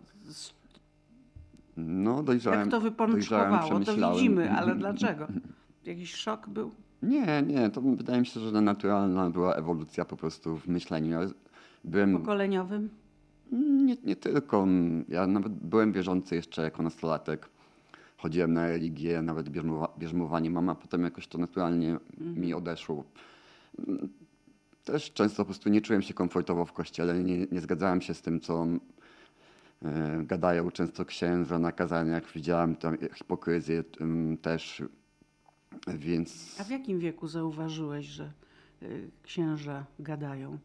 No, 1.77 2.23
dojrzałem. 2.23 2.61
jak 2.61 2.69
to 2.69 2.81
wypączkowało? 2.81 3.81
To 3.81 4.13
widzimy, 4.13 4.51
ale 4.51 4.75
dlaczego? 4.75 5.27
Jakiś 5.85 6.15
szok 6.15 6.49
był? 6.49 6.71
Nie, 7.03 7.43
nie, 7.47 7.71
to 7.71 7.81
wydaje 7.81 8.21
mi 8.21 8.27
się, 8.27 8.41
że 8.41 8.61
naturalna 8.61 9.31
była 9.31 9.55
ewolucja 9.55 10.05
po 10.05 10.17
prostu 10.17 10.57
w 10.57 10.69
myśleniu. 10.69 11.11
Ja 11.11 11.21
byłem, 11.85 12.19
Pokoleniowym? 12.19 12.89
nie, 13.87 13.97
nie 14.05 14.17
tylko, 14.17 14.67
ja 15.09 15.27
nawet 15.27 15.53
byłem 15.53 15.93
wierzący 15.93 16.35
jeszcze 16.35 16.63
jako 16.63 16.83
nastolatek. 16.83 17.49
Chodziłem 18.17 18.53
na 18.53 18.67
religię, 18.69 19.23
nawet 19.23 19.49
bierzmowa, 19.49 19.89
bierzmowanie 19.99 20.51
mama, 20.51 20.75
potem 20.75 21.03
jakoś 21.05 21.27
to 21.27 21.39
naturalnie 21.39 21.97
mi 22.19 22.55
odeszło. 22.55 23.05
Też 24.85 25.13
często 25.13 25.37
po 25.37 25.45
prostu 25.45 25.69
nie 25.69 25.81
czułem 25.81 26.03
się 26.03 26.15
komfortowo 26.15 26.65
w 26.65 26.73
kościele, 26.73 27.25
nie, 27.25 27.47
nie 27.53 27.61
zgadzałem 27.61 28.01
się 28.01 28.15
z 28.15 28.23
tym, 28.23 28.41
co 28.41 28.67
e, 29.83 30.23
gadają 30.23 30.71
często 30.71 31.05
księża 31.05 31.59
na 31.59 31.73
kazaniach. 31.73 32.33
Widziałem 32.35 32.77
tam 32.77 32.97
hipokryzję 33.15 33.85
em, 34.01 34.37
też, 34.43 34.83
więc... 35.99 36.57
A 36.61 36.65
w 36.65 36.71
jakim 36.71 36.99
wieku 36.99 37.29
zauważyłeś, 37.29 38.07
że 38.07 38.33
y, 38.83 39.11
księża 39.23 39.87
gadają? 39.99 40.59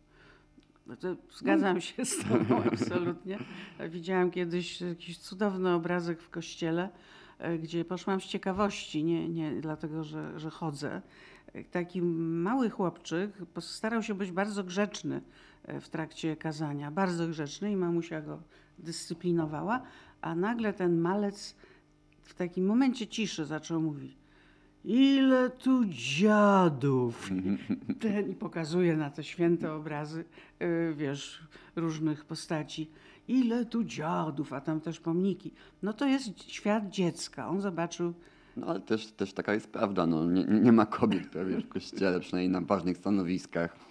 No 0.87 0.95
zgadzam 1.35 1.81
się 1.81 2.05
z 2.05 2.17
tobą 2.17 2.63
absolutnie. 2.71 3.39
Widziałam 3.89 4.31
kiedyś 4.31 4.81
jakiś 4.81 5.17
cudowny 5.17 5.73
obrazek 5.73 6.21
w 6.21 6.29
kościele, 6.29 6.89
y, 7.41 7.59
gdzie 7.59 7.85
poszłam 7.85 8.21
z 8.21 8.25
ciekawości, 8.25 9.03
nie, 9.03 9.29
nie 9.29 9.61
dlatego, 9.61 10.03
że, 10.03 10.39
że 10.39 10.49
chodzę. 10.49 11.01
Y, 11.55 11.65
Taki 11.71 12.01
mały 12.01 12.69
chłopczyk 12.69 13.31
starał 13.59 14.03
się 14.03 14.13
być 14.13 14.31
bardzo 14.31 14.63
grzeczny 14.63 15.21
w 15.81 15.89
trakcie 15.89 16.35
kazania, 16.35 16.91
bardzo 16.91 17.27
grzeczny 17.27 17.71
i 17.71 17.75
mamusia 17.75 18.21
go 18.21 18.41
dyscyplinowała, 18.79 19.81
a 20.21 20.35
nagle 20.35 20.73
ten 20.73 20.97
malec 20.99 21.55
w 22.23 22.33
takim 22.33 22.65
momencie 22.65 23.07
ciszy 23.07 23.45
zaczął 23.45 23.81
mówić 23.81 24.17
Ile 24.88 25.50
tu 25.50 25.86
dziadów! 25.86 27.29
Ten 28.00 28.32
i 28.32 28.36
pokazuje 28.36 28.98
na 28.98 29.10
te 29.10 29.24
święte 29.24 29.74
obrazy, 29.74 30.25
yy, 30.60 30.94
wiesz, 30.94 31.44
różnych 31.75 32.25
postaci. 32.25 32.89
Ile 33.27 33.65
tu 33.65 33.84
dziadów, 33.84 34.53
a 34.53 34.62
tam 34.62 34.82
też 34.82 35.00
pomniki. 35.00 35.51
No 35.84 35.94
to 35.94 36.06
jest 36.06 36.51
świat 36.51 36.89
dziecka. 36.89 37.50
On 37.50 37.62
zobaczył, 37.62 38.13
No 38.58 38.67
ale 38.67 38.79
też, 38.79 39.08
też 39.08 39.34
taka 39.34 39.53
jest 39.53 39.72
prawda, 39.72 40.08
no, 40.08 40.25
nie, 40.25 40.46
nie 40.46 40.72
ma 40.72 40.86
kobiet 40.86 41.27
prawie 41.29 41.62
w 41.62 41.70
kościele, 41.70 42.20
przynajmniej 42.20 42.62
na 42.62 42.67
ważnych 42.67 42.98
stanowiskach. 42.98 43.87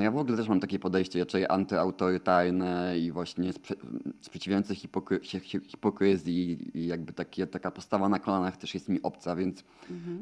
Ja 0.00 0.10
w 0.10 0.16
ogóle 0.16 0.36
też 0.36 0.48
mam 0.48 0.60
takie 0.60 0.78
podejście 0.78 1.18
raczej 1.20 1.46
antyautorytarne 1.48 2.98
i 2.98 3.12
właśnie 3.12 3.52
sprze 3.52 3.74
sprzeciwiające 4.20 4.74
hipokry 4.74 5.20
się 5.22 5.40
hi- 5.40 5.60
hipokryzji 5.66 6.70
i 6.78 6.86
jakby 6.86 7.12
takie, 7.12 7.46
taka 7.46 7.70
postawa 7.70 8.08
na 8.08 8.18
kolanach 8.18 8.56
też 8.56 8.74
jest 8.74 8.88
mi 8.88 9.02
obca, 9.02 9.36
więc 9.36 9.64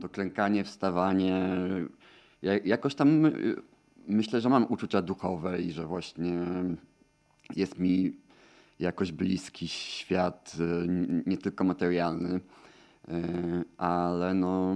to 0.01 0.09
klękanie, 0.09 0.65
wstawanie, 0.65 1.49
ja, 2.43 2.59
jakoś 2.65 2.95
tam 2.95 3.27
y, 3.27 3.57
myślę, 4.09 4.41
że 4.41 4.49
mam 4.49 4.67
uczucia 4.69 5.03
duchowe 5.03 5.63
i 5.63 5.73
że 5.73 5.87
właśnie 5.87 6.39
jest 7.57 7.79
mi 7.79 8.13
jakoś 8.79 9.13
bliski 9.13 9.69
świat, 9.69 10.57
y, 10.61 11.23
nie 11.27 11.37
tylko 11.39 11.65
materialny, 11.65 12.35
y, 12.35 12.41
ale 13.77 14.35
no 14.35 14.75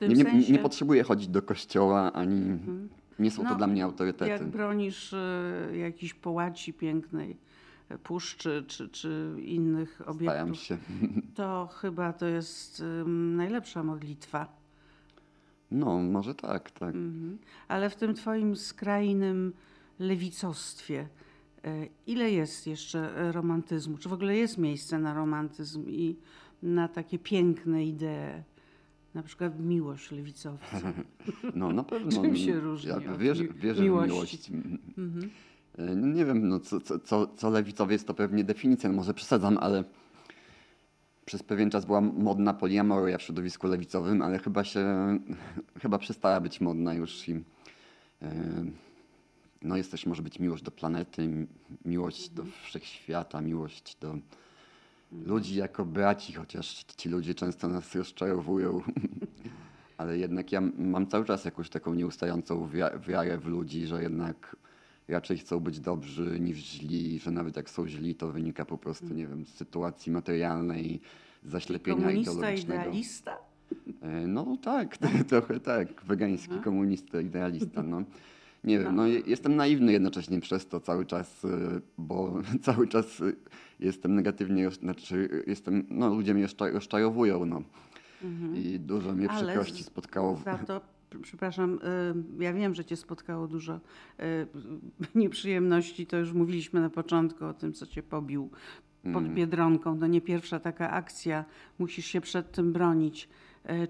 nie, 0.00 0.08
nie, 0.08 0.30
Mhm. 0.30 0.52
nie 0.52 0.58
potrzebuję 0.58 1.02
chodzić 1.02 1.28
do 1.28 1.42
kościoła, 1.42 2.12
ani 2.12 2.58
nie 3.18 3.30
są 3.30 3.42
to 3.42 3.48
No, 3.48 3.54
dla 3.56 3.66
mnie 3.66 3.84
autorytety. 3.84 4.30
jak 4.30 4.44
bronisz 4.46 5.12
y, 5.12 5.76
jakiejś 5.76 6.14
połaci 6.14 6.72
pięknej, 6.72 7.36
y, 7.92 7.98
puszczy 7.98 8.64
czy, 8.66 8.88
czy 8.88 9.34
innych 9.44 9.94
Staram 9.94 10.16
obiektów, 10.16 10.56
się. 10.60 10.78
to 11.34 11.68
chyba 11.80 12.12
to 12.12 12.26
jest 12.26 12.80
ym, 12.80 13.36
najlepsza 13.36 13.82
modlitwa. 13.82 14.58
No, 15.70 15.98
może 15.98 16.34
tak, 16.34 16.70
tak. 16.70 16.94
Mhm. 16.94 17.38
Ale 17.68 17.90
w 17.90 17.96
tym 17.96 18.14
twoim 18.14 18.56
skrajnym 18.56 19.52
lewicostwie, 19.98 21.08
e, 21.64 21.86
ile 22.06 22.30
jest 22.30 22.66
jeszcze 22.66 23.16
e, 23.16 23.32
romantyzmu? 23.32 23.98
Czy 23.98 24.08
w 24.08 24.12
ogóle 24.12 24.36
jest 24.36 24.58
miejsce 24.58 24.98
na 24.98 25.14
romantyzm 25.14 25.84
i 25.88 26.16
na 26.62 26.88
takie 26.88 27.18
piękne 27.18 27.84
idee? 27.84 28.42
Na 29.14 29.22
przykład 29.22 29.60
miłość 29.60 30.10
lewicowców. 30.10 30.82
No, 31.54 31.72
na 31.72 31.84
pewno. 31.84 32.10
Czym 32.22 32.36
się 32.36 32.60
różni 32.60 32.90
Ja 32.90 33.00
wierzę, 33.16 33.44
wierzę 33.44 33.80
w 33.80 33.84
miłość. 33.84 34.50
No 35.78 35.94
Nie 35.94 36.24
wiem, 36.24 36.48
no, 36.48 36.60
co, 36.60 36.80
co, 36.80 36.98
co, 36.98 37.26
co 37.26 37.50
lewicowie 37.50 37.92
jest 37.92 38.06
to 38.06 38.14
pewnie 38.14 38.44
definicja, 38.44 38.88
no 38.90 38.96
może 38.96 39.14
przesadzam, 39.14 39.58
ale 39.58 39.84
przez 41.24 41.42
pewien 41.42 41.70
czas 41.70 41.84
była 41.84 42.00
modna 42.00 42.54
poliamoria 42.54 43.18
w 43.18 43.22
środowisku 43.22 43.66
lewicowym, 43.66 44.22
ale 44.22 44.38
chyba 44.38 44.64
się, 44.64 44.84
chyba 45.82 45.98
przestała 45.98 46.40
być 46.40 46.60
modna 46.60 46.94
już 46.94 47.28
i 47.28 47.32
e, 48.22 48.64
no 49.62 49.76
jest 49.76 49.90
też 49.90 50.06
może 50.06 50.22
być 50.22 50.38
miłość 50.38 50.62
do 50.62 50.70
planety, 50.70 51.28
mi- 51.28 51.46
miłość 51.84 52.28
do 52.30 52.44
wszechświata, 52.64 53.40
miłość 53.40 53.96
do 54.00 54.18
ludzi 55.12 55.56
jako 55.56 55.84
braci, 55.84 56.32
chociaż 56.32 56.84
ci 56.96 57.08
ludzie 57.08 57.34
często 57.34 57.68
nas 57.68 57.94
rozczarowują. 57.94 58.80
Ale 59.98 60.18
jednak 60.18 60.52
ja 60.52 60.60
mam 60.78 61.06
cały 61.06 61.24
czas 61.24 61.44
jakąś 61.44 61.70
taką 61.70 61.94
nieustającą 61.94 62.68
wia- 62.68 63.00
wiarę 63.00 63.38
w 63.38 63.46
ludzi, 63.46 63.86
że 63.86 64.02
jednak 64.02 64.56
raczej 65.08 65.38
chcą 65.38 65.60
być 65.60 65.80
dobrzy 65.80 66.40
niż 66.40 66.56
źli, 66.58 67.18
że 67.18 67.30
nawet 67.30 67.56
jak 67.56 67.70
są 67.70 67.88
źli, 67.88 68.14
to 68.14 68.32
wynika 68.32 68.64
po 68.64 68.78
prostu, 68.78 69.14
nie 69.14 69.26
wiem, 69.26 69.46
z 69.46 69.54
sytuacji 69.54 70.12
materialnej, 70.12 71.00
zaślepienia 71.44 71.96
Komunista, 72.04 72.32
ideologicznego. 72.32 72.80
idealista? 72.82 73.36
E, 74.02 74.26
No 74.26 74.56
tak, 74.62 74.96
trochę 75.28 75.60
tak. 75.60 76.02
Wegański 76.04 76.54
komunista, 76.64 77.20
idealista. 77.20 77.82
No. 77.82 78.02
Nie 78.64 78.78
wiem, 78.78 78.96
no, 78.96 79.06
je- 79.06 79.20
jestem 79.26 79.56
naiwny 79.56 79.92
jednocześnie 79.92 80.40
przez 80.40 80.66
to 80.66 80.80
cały 80.80 81.06
czas, 81.06 81.44
y, 81.44 81.48
bo 81.98 82.34
cały 82.62 82.88
czas 82.88 83.20
y, 83.20 83.36
jestem 83.80 84.14
negatywnie, 84.14 84.70
znaczy 84.70 85.16
y, 85.16 85.44
jestem, 85.46 85.86
no 85.90 86.08
ludzie 86.14 86.34
mnie 86.34 86.46
rozcza- 86.46 86.72
rozczarowują, 86.72 87.46
no. 87.46 87.62
I 88.54 88.80
dużo 88.80 89.12
mnie 89.12 89.28
przykrości 89.28 89.84
spotkało. 89.84 90.36
Za 90.44 90.58
to, 90.58 90.80
przepraszam, 91.22 91.78
ja 92.40 92.52
wiem, 92.52 92.74
że 92.74 92.84
cię 92.84 92.96
spotkało 92.96 93.48
dużo 93.48 93.80
nieprzyjemności. 95.14 96.06
To 96.06 96.16
już 96.16 96.32
mówiliśmy 96.32 96.80
na 96.80 96.90
początku 96.90 97.44
o 97.44 97.54
tym, 97.54 97.72
co 97.72 97.86
cię 97.86 98.02
pobił 98.02 98.50
pod 99.02 99.22
Mm. 99.22 99.34
Biedronką. 99.34 99.98
To 99.98 100.06
nie 100.06 100.20
pierwsza 100.20 100.60
taka 100.60 100.90
akcja. 100.90 101.44
Musisz 101.78 102.06
się 102.06 102.20
przed 102.20 102.52
tym 102.52 102.72
bronić. 102.72 103.28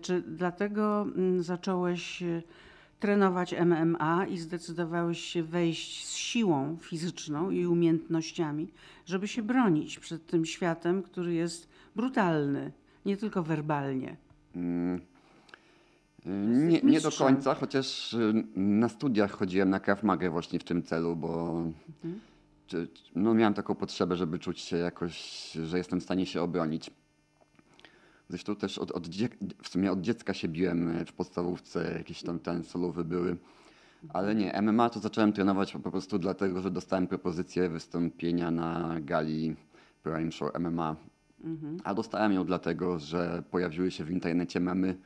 Czy 0.00 0.22
dlatego 0.22 1.02
mm, 1.16 1.42
zacząłeś 1.42 2.22
trenować 3.00 3.54
MMA 3.66 4.26
i 4.26 4.38
zdecydowałeś 4.38 5.20
się 5.20 5.42
wejść 5.42 6.06
z 6.06 6.14
siłą 6.14 6.76
fizyczną 6.80 7.50
i 7.50 7.66
umiejętnościami, 7.66 8.68
żeby 9.06 9.28
się 9.28 9.42
bronić 9.42 9.98
przed 9.98 10.26
tym 10.26 10.44
światem, 10.44 11.02
który 11.02 11.34
jest 11.34 11.68
brutalny, 11.96 12.72
nie 13.06 13.16
tylko 13.16 13.42
werbalnie. 13.42 14.16
Mm, 14.56 15.00
Nie, 16.68 16.80
nie 16.80 17.00
do 17.00 17.10
końca, 17.10 17.54
chociaż 17.54 18.12
y, 18.14 18.44
na 18.56 18.88
studiach 18.88 19.30
chodziłem 19.30 19.70
na 19.70 19.80
Krav 19.80 20.02
właśnie 20.30 20.58
w 20.58 20.64
tym 20.64 20.82
celu, 20.82 21.16
bo 21.16 21.62
czy, 22.66 22.88
no, 23.14 23.34
miałem 23.34 23.54
taką 23.54 23.74
potrzebę, 23.74 24.16
żeby 24.16 24.38
czuć 24.38 24.60
się 24.60 24.76
jakoś, 24.76 25.50
że 25.52 25.78
jestem 25.78 26.00
w 26.00 26.02
stanie 26.02 26.26
się 26.26 26.42
obronić. 26.42 26.90
Zresztą 28.28 28.56
też 28.56 28.78
od, 28.78 28.90
od, 28.90 29.08
w 29.62 29.68
sumie 29.68 29.92
od 29.92 30.00
dziecka 30.00 30.34
się 30.34 30.48
biłem 30.48 30.96
y, 30.96 31.04
w 31.04 31.12
podstawówce, 31.12 31.94
jakieś 31.98 32.22
tam 32.22 32.38
ten 32.38 32.64
solowy 32.64 33.04
były. 33.04 33.36
Ale 34.08 34.34
nie, 34.34 34.62
MMA 34.62 34.90
to 34.90 35.00
zacząłem 35.00 35.32
trenować 35.32 35.72
po 35.72 35.90
prostu 35.90 36.18
dlatego, 36.18 36.62
że 36.62 36.70
dostałem 36.70 37.06
propozycję 37.06 37.68
wystąpienia 37.68 38.50
na 38.50 39.00
gali 39.00 39.56
Prime 40.02 40.32
Show 40.32 40.58
MMA. 40.58 40.96
A 41.84 41.94
dostałem 41.94 42.32
ją 42.32 42.44
dlatego, 42.44 42.98
że 42.98 43.42
pojawiły 43.50 43.90
się 43.90 44.04
w 44.04 44.10
internecie 44.10 44.60
memy. 44.60 44.98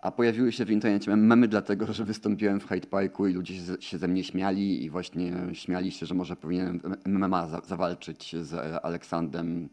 A 0.00 0.10
pojawiły 0.10 0.52
się 0.52 0.64
w 0.64 0.70
internecie 0.70 1.16
memy 1.16 1.48
dlatego, 1.48 1.92
że 1.92 2.04
wystąpiłem 2.04 2.60
w 2.60 2.66
Hyde 2.66 2.86
Parku 2.86 3.26
i 3.26 3.32
ludzie 3.32 3.54
się, 3.80 3.98
ze 3.98 4.08
mnie 4.08 4.24
śmiali 4.24 4.84
i 4.84 4.90
właśnie 4.90 5.32
śmiali 5.52 5.92
się, 5.92 6.06
że 6.06 6.14
może 6.14 6.36
powinienem 6.36 6.80
MMA 7.06 7.48
za, 7.48 7.60
zawalczyć 7.60 8.36
z 8.42 8.54
Aleksandrem 8.84 9.68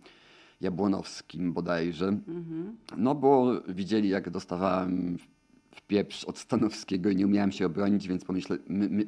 Jabłonowskim 0.62 1.54
bodajże. 1.54 2.08
Mhm. 2.08 2.78
No 2.98 3.16
bo 3.16 3.62
widzieli, 3.68 4.10
jak 4.10 4.30
dostawałem 4.30 5.18
w 5.76 5.82
pieprz 5.82 6.24
od 6.24 6.38
Stanowskiego 6.38 7.10
i 7.10 7.16
nie 7.16 7.26
umiałem 7.26 7.52
się 7.52 7.66
obronić, 7.66 8.08
więc 8.08 8.26
pomyśle, 8.26 8.58
my, 8.68 8.90
my, 8.90 9.06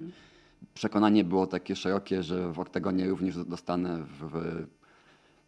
przekonanie 0.73 1.23
było 1.23 1.47
takie 1.47 1.75
szerokie, 1.75 2.23
że 2.23 2.53
w 2.53 2.59
oktagonie 2.59 3.09
również 3.09 3.45
dostanę 3.45 4.03
w, 4.03 4.29
w, 4.31 4.65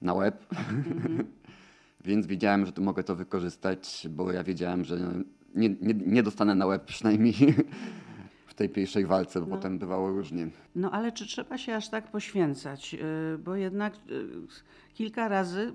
na 0.02 0.14
łeb. 0.14 0.46
więc 2.06 2.28
wiedziałem, 2.28 2.66
że 2.66 2.72
tu 2.72 2.82
mogę 2.82 3.04
to 3.04 3.16
wykorzystać, 3.16 4.08
bo 4.10 4.32
ja 4.32 4.44
wiedziałem, 4.44 4.86
że 4.86 5.14
nie, 5.56 5.70
nie, 5.70 5.94
nie 5.94 6.24
dostanę 6.24 6.56
na 6.56 6.66
łeb 6.66 6.86
przynajmniej 6.86 7.36
w 8.52 8.54
tej 8.54 8.70
pierwszej 8.70 9.06
walce, 9.06 9.40
bo 9.40 9.46
No. 9.46 9.56
potem 9.56 9.80
bywało 9.80 10.10
różnie. 10.10 10.48
No 10.76 10.92
ale 10.92 11.12
czy 11.12 11.26
trzeba 11.28 11.58
się 11.58 11.76
aż 11.76 11.90
tak 11.90 12.12
poświęcać? 12.12 12.94
Y, 12.94 13.38
Bo 13.38 13.56
jednak 13.56 13.94
y, 13.96 14.00
kilka 14.94 15.28
razy 15.28 15.74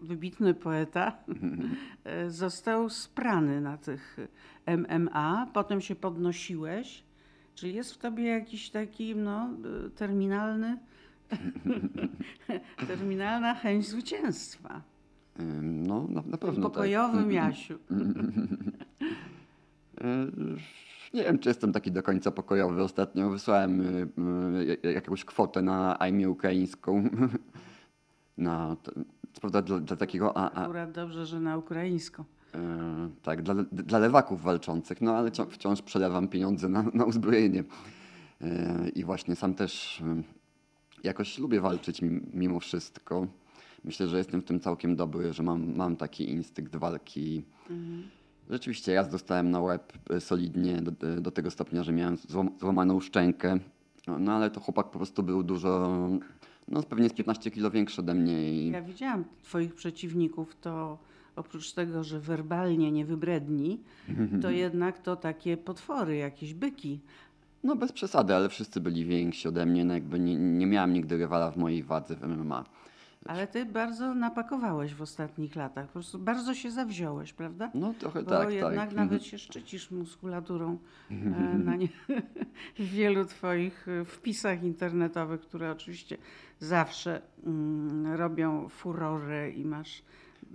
wybitny 0.00 0.54
poeta 0.54 1.12
y, 2.26 2.30
został 2.30 2.88
sprany 2.90 3.60
na 3.60 3.76
tych 3.76 4.16
MMA, 4.88 5.46
potem 5.52 5.80
się 5.80 5.94
podnosiłeś. 5.94 7.04
Czyli 7.54 7.74
jest 7.74 7.94
w 7.94 7.98
tobie 7.98 8.24
jakiś 8.24 8.70
taki 8.70 9.16
no, 9.16 9.48
terminalny, 9.96 10.78
terminalna 12.88 13.54
chęć 13.54 13.88
zwycięstwa. 13.88 14.82
No, 15.62 16.06
na, 16.08 16.22
na 16.26 16.38
pewno 16.38 16.54
tak. 16.54 16.72
pokojowym 16.72 17.32
Jasiu. 17.32 17.78
Nie 21.14 21.24
wiem, 21.24 21.38
czy 21.38 21.48
jestem 21.48 21.72
taki 21.72 21.92
do 21.92 22.02
końca 22.02 22.30
pokojowy. 22.30 22.82
Ostatnio 22.82 23.30
wysłałem 23.30 23.80
y, 23.80 24.08
y, 24.84 24.92
jakąś 24.92 25.24
kwotę 25.24 25.62
na 25.62 25.98
armię 25.98 26.30
ukraińską. 26.30 27.04
Na, 28.38 28.76
co 29.32 29.40
prawda 29.40 29.62
dla, 29.62 29.80
dla 29.80 29.96
takiego, 29.96 30.36
a, 30.36 30.50
a, 30.50 30.62
Akurat 30.64 30.92
dobrze, 30.92 31.26
że 31.26 31.40
na 31.40 31.56
ukraińską. 31.56 32.24
e, 32.54 32.58
tak, 33.22 33.42
dla, 33.42 33.54
dla 33.72 33.98
lewaków 33.98 34.42
walczących, 34.42 35.00
no 35.00 35.16
ale 35.16 35.30
cią- 35.30 35.50
wciąż 35.50 35.82
przelewam 35.82 36.28
pieniądze 36.28 36.68
na, 36.68 36.84
na 36.94 37.04
uzbrojenie. 37.04 37.64
E, 38.40 38.88
I 38.94 39.04
właśnie 39.04 39.36
sam 39.36 39.54
też 39.54 40.00
y, 40.00 40.04
jakoś 41.04 41.38
lubię 41.38 41.60
walczyć 41.60 42.02
mim- 42.02 42.26
mimo 42.34 42.60
wszystko. 42.60 43.26
Myślę, 43.84 44.08
że 44.08 44.18
jestem 44.18 44.40
w 44.40 44.44
tym 44.44 44.60
całkiem 44.60 44.96
dobry, 44.96 45.32
że 45.32 45.42
mam, 45.42 45.76
mam 45.76 45.96
taki 45.96 46.30
instynkt 46.30 46.76
walki. 46.76 47.44
Rzeczywiście 48.50 48.94
raz 48.94 49.08
dostałem 49.08 49.50
na 49.50 49.60
łeb 49.60 49.92
e, 50.10 50.20
solidnie 50.20 50.82
do, 50.82 51.20
do 51.20 51.30
tego 51.30 51.50
stopnia, 51.50 51.82
że 51.82 51.92
miałem 51.92 52.16
złam, 52.16 52.50
złamaną 52.60 53.00
szczękę. 53.00 53.58
No, 54.06 54.32
ale 54.32 54.50
to 54.50 54.60
chłopak 54.60 54.90
po 54.90 54.98
prostu 54.98 55.22
był 55.22 55.42
dużo, 55.42 55.98
no 56.68 56.82
pewnie 56.82 57.08
z 57.08 57.12
15 57.12 57.50
kilo 57.50 57.70
większy 57.70 58.00
ode 58.00 58.14
mnie 58.14 58.52
i 58.52 58.70
Ja 58.70 58.82
widziałam 58.82 59.24
twoich 59.42 59.74
przeciwników, 59.74 60.56
to 60.60 60.98
oprócz 61.36 61.72
tego, 61.72 62.04
że 62.04 62.20
werbalnie 62.20 62.92
nie 62.92 63.04
wybredni, 63.04 63.80
to 64.42 64.50
jednak 64.64 64.98
to 64.98 65.16
takie 65.16 65.56
potwory, 65.56 66.16
jakieś 66.16 66.54
byki. 66.54 67.00
no 67.64 67.76
bez 67.76 67.92
przesady, 67.92 68.34
ale 68.34 68.48
wszyscy 68.48 68.80
byli 68.80 69.04
więksi 69.04 69.48
ode 69.48 69.66
mnie, 69.66 69.84
no 69.84 69.94
jakby 69.94 70.18
nie, 70.18 70.36
nie 70.36 70.66
miałem 70.66 70.92
nigdy 70.92 71.16
rywala 71.18 71.50
w 71.50 71.56
mojej 71.56 71.82
wadze 71.82 72.16
w 72.16 72.22
MMA. 72.22 72.64
Ale 73.26 73.46
ty 73.46 73.64
bardzo 73.66 74.14
napakowałeś 74.14 74.94
w 74.94 75.02
ostatnich 75.02 75.56
latach. 75.56 75.86
Po 75.86 75.92
prostu 75.92 76.18
bardzo 76.18 76.54
się 76.54 76.70
zawziąłeś, 76.70 77.32
prawda? 77.32 77.70
No 77.74 77.94
trochę 77.98 78.22
Bo 78.22 78.30
tak, 78.30 78.52
jednak 78.52 78.88
tak. 78.88 78.96
nawet 78.96 79.24
się 79.24 79.38
szczycisz 79.38 79.90
muskulaturą 79.90 80.78
e, 81.10 81.14
na 81.58 81.76
nie, 81.76 81.88
w 82.78 82.82
wielu 82.82 83.24
twoich 83.24 83.88
e, 83.88 84.04
wpisach 84.04 84.62
internetowych, 84.62 85.40
które 85.40 85.70
oczywiście 85.70 86.16
zawsze 86.60 87.22
mm, 87.46 88.12
robią 88.12 88.68
furorę 88.68 89.50
i 89.50 89.64
masz 89.64 90.02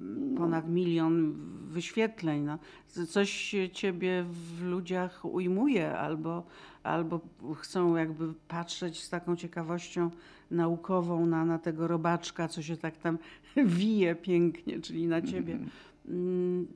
mm, 0.02 0.36
ponad 0.36 0.70
milion 0.70 1.34
wyświetleń. 1.68 2.44
No. 2.44 2.60
Coś 3.06 3.56
ciebie 3.74 4.26
w 4.30 4.64
ludziach 4.64 5.26
ujmuje 5.26 5.98
albo, 5.98 6.44
albo 6.84 7.20
chcą 7.56 7.96
jakby 7.96 8.34
patrzeć 8.48 9.04
z 9.04 9.10
taką 9.10 9.36
ciekawością 9.36 10.12
naukową 10.52 11.26
na, 11.26 11.46
na 11.46 11.60
tego 11.60 11.88
robaczka, 11.88 12.48
co 12.48 12.62
się 12.62 12.78
tak 12.78 12.98
tam 12.98 13.18
wije 13.66 14.16
pięknie, 14.16 14.80
czyli 14.82 15.08
na 15.08 15.22
ciebie. 15.22 15.60
Mm, 16.08 16.68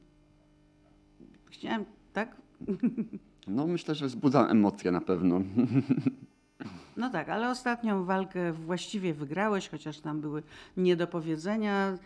Chciałem, 1.49 1.85
tak? 2.13 2.35
No 3.47 3.67
myślę, 3.67 3.95
że 3.95 4.07
wzbudzam 4.07 4.49
emocje 4.51 4.91
na 4.91 5.01
pewno. 5.01 5.41
No 6.97 7.09
tak, 7.09 7.29
ale 7.29 7.49
ostatnią 7.49 8.03
walkę 8.05 8.53
właściwie 8.53 9.13
wygrałeś, 9.13 9.69
chociaż 9.69 9.99
tam 9.99 10.21
były 10.21 10.43
niedopowiedzenia, 10.77 11.97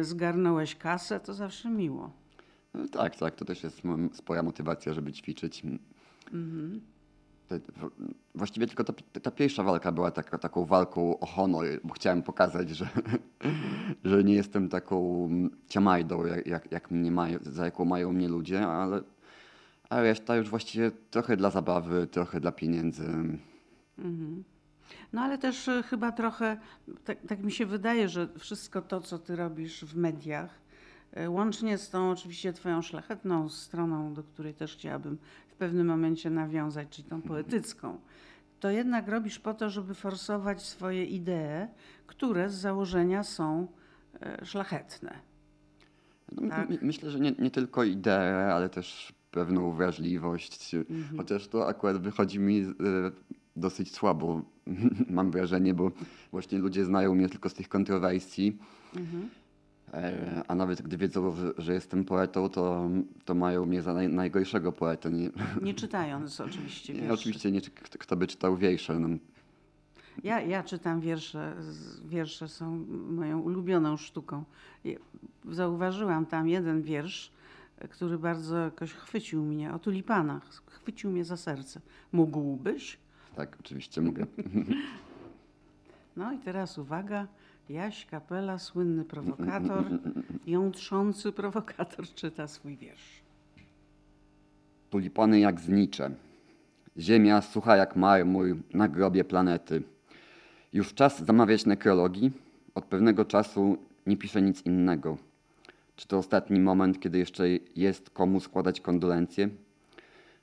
y, 0.00 0.04
zgarnąłeś 0.04 0.76
kasę, 0.76 1.20
to 1.20 1.34
zawsze 1.34 1.70
miło. 1.70 2.10
No 2.74 2.88
tak, 2.88 3.16
tak, 3.16 3.34
to 3.34 3.44
też 3.44 3.62
jest 3.64 3.82
spora 4.12 4.42
motywacja, 4.42 4.94
żeby 4.94 5.12
ćwiczyć. 5.12 5.62
W- 6.32 6.80
Właściwie 8.34 8.66
tylko 8.66 8.84
ta, 8.84 8.92
ta 9.22 9.30
pierwsza 9.30 9.62
walka 9.62 9.92
była 9.92 10.10
taka, 10.10 10.38
taką 10.38 10.64
walką 10.64 11.18
o 11.18 11.26
honor, 11.26 11.66
bo 11.84 11.94
chciałem 11.94 12.22
pokazać, 12.22 12.70
że, 12.70 12.88
że 14.04 14.24
nie 14.24 14.34
jestem 14.34 14.68
taką 14.68 15.28
ciamajdą, 15.68 16.26
jak, 16.46 16.72
jak, 16.72 16.90
mnie 16.90 17.10
mają, 17.10 17.38
za 17.42 17.64
jaką 17.64 17.84
mają 17.84 18.12
mnie 18.12 18.28
ludzie, 18.28 18.66
ale, 18.66 19.02
a 19.90 20.00
reszta 20.00 20.36
już 20.36 20.50
właściwie 20.50 20.90
trochę 21.10 21.36
dla 21.36 21.50
zabawy, 21.50 22.06
trochę 22.06 22.40
dla 22.40 22.52
pieniędzy. 22.52 23.04
No 25.12 25.22
ale 25.22 25.38
też 25.38 25.68
y, 25.68 25.82
chyba 25.82 26.12
trochę, 26.12 26.56
tak, 27.04 27.18
tak 27.28 27.42
mi 27.42 27.52
się 27.52 27.66
wydaje, 27.66 28.08
że 28.08 28.28
wszystko 28.38 28.82
to, 28.82 29.00
co 29.00 29.18
ty 29.18 29.36
robisz 29.36 29.84
w 29.84 29.96
mediach, 29.96 30.50
y, 31.16 31.30
łącznie 31.30 31.78
z 31.78 31.90
tą 31.90 32.10
oczywiście 32.10 32.52
twoją 32.52 32.82
szlachetną 32.82 33.48
stroną, 33.48 34.14
do 34.14 34.22
której 34.22 34.54
też 34.54 34.76
chciałabym 34.76 35.18
w 35.54 35.56
pewnym 35.56 35.86
momencie 35.86 36.30
nawiązać, 36.30 36.88
czyli 36.88 37.08
tą 37.08 37.22
poetycką, 37.22 37.98
to 38.60 38.70
jednak 38.70 39.08
robisz 39.08 39.38
po 39.38 39.54
to, 39.54 39.70
żeby 39.70 39.94
forsować 39.94 40.62
swoje 40.62 41.04
idee, 41.04 41.66
które 42.06 42.50
z 42.50 42.54
założenia 42.54 43.22
są 43.22 43.66
y, 44.42 44.46
szlachetne. 44.46 45.14
No, 46.32 46.48
Tak. 46.50 46.68
my- 46.68 46.78
Myślę, 46.82 47.10
że 47.10 47.20
nie, 47.20 47.32
nie 47.38 47.50
tylko 47.50 47.84
ideę, 47.84 48.54
ale 48.54 48.68
też 48.68 49.12
pewną 49.30 49.70
wrażliwość. 49.72 50.74
Mhm. 50.74 51.16
Chociaż 51.16 51.48
to 51.48 51.68
akurat 51.68 51.98
wychodzi 52.02 52.38
mi 52.40 52.60
e, 52.60 52.64
dosyć 53.56 53.92
słabo, 53.94 54.42
mam 55.10 55.30
wrażenie, 55.30 55.74
bo 55.74 55.90
właśnie 56.30 56.58
ludzie 56.58 56.84
znają 56.84 57.14
mnie 57.14 57.28
tylko 57.28 57.48
z 57.48 57.54
tych 57.54 57.68
kontrowersji. 57.68 58.58
Mhm. 58.96 59.28
E, 59.94 60.42
A 60.48 60.54
nawet 60.54 60.82
gdy 60.82 60.96
wiedzą, 60.96 61.34
że, 61.58 61.74
jestem 61.74 62.04
poetą, 62.04 62.48
to, 62.48 62.88
to 63.24 63.34
mają 63.34 63.66
mnie 63.66 63.82
za 63.82 63.94
naj, 63.94 64.08
najgorszego 64.08 64.72
poetę. 64.72 65.10
Nie, 65.10 65.30
Nie 65.62 65.74
czytając 65.74 66.40
oczywiście 66.40 66.92
wierszy. 66.94 67.12
oczywiście 67.12 67.50
nie, 67.50 67.60
kto, 67.60 67.98
kto 67.98 68.16
by 68.16 68.26
czytał 68.26 68.56
wiersze. 68.56 68.98
No. 68.98 69.08
Ja, 70.24 70.40
ja 70.40 70.62
czytam 70.62 71.00
wiersze. 71.00 71.56
Wiersze 72.04 72.48
są 72.48 72.84
moją 73.10 73.40
ulubioną 73.40 73.96
sztuką. 73.96 74.44
Zauważyłam 75.50 76.26
tam 76.26 76.48
jeden 76.48 76.82
wiersz, 76.82 77.32
który 77.90 78.18
bardzo 78.18 78.56
jakoś 78.58 78.92
chwycił 78.92 79.42
mnie, 79.42 79.72
o 79.74 79.78
tulipanach. 79.78 80.42
Chwycił 80.66 81.10
mnie 81.10 81.24
za 81.24 81.36
serce. 81.36 81.80
Mógłbyś? 82.12 82.98
Tak, 83.36 83.56
oczywiście 83.60 84.00
mogę. 84.00 84.26
No 86.16 86.32
i 86.32 86.38
teraz 86.38 86.78
uwaga. 86.78 87.26
Jaś 87.68 88.06
Kapela, 88.06 88.58
słynny 88.58 89.04
prowokator, 89.04 89.84
jątrzący 90.46 91.32
prowokator 91.32 92.04
czyta 92.14 92.48
swój 92.48 92.76
wiersz. 92.76 93.22
Tulipany 94.90 95.40
jak 95.40 95.60
znicze. 95.60 96.10
Ziemia 96.98 97.40
sucha 97.40 97.76
jak 97.76 97.96
marmur 97.96 98.46
na 98.74 98.88
grobie 98.88 99.24
planety. 99.24 99.82
Już 100.72 100.94
czas 100.94 101.24
zamawiać 101.24 101.66
nekrologii. 101.66 102.32
Od 102.74 102.84
pewnego 102.84 103.24
czasu 103.24 103.78
nie 104.06 104.16
piszę 104.16 104.42
nic 104.42 104.62
innego. 104.66 105.18
Czy 105.96 106.08
to 106.08 106.18
ostatni 106.18 106.60
moment, 106.60 107.00
kiedy 107.00 107.18
jeszcze 107.18 107.44
jest 107.76 108.10
komu 108.10 108.40
składać 108.40 108.80
kondolencje? 108.80 109.48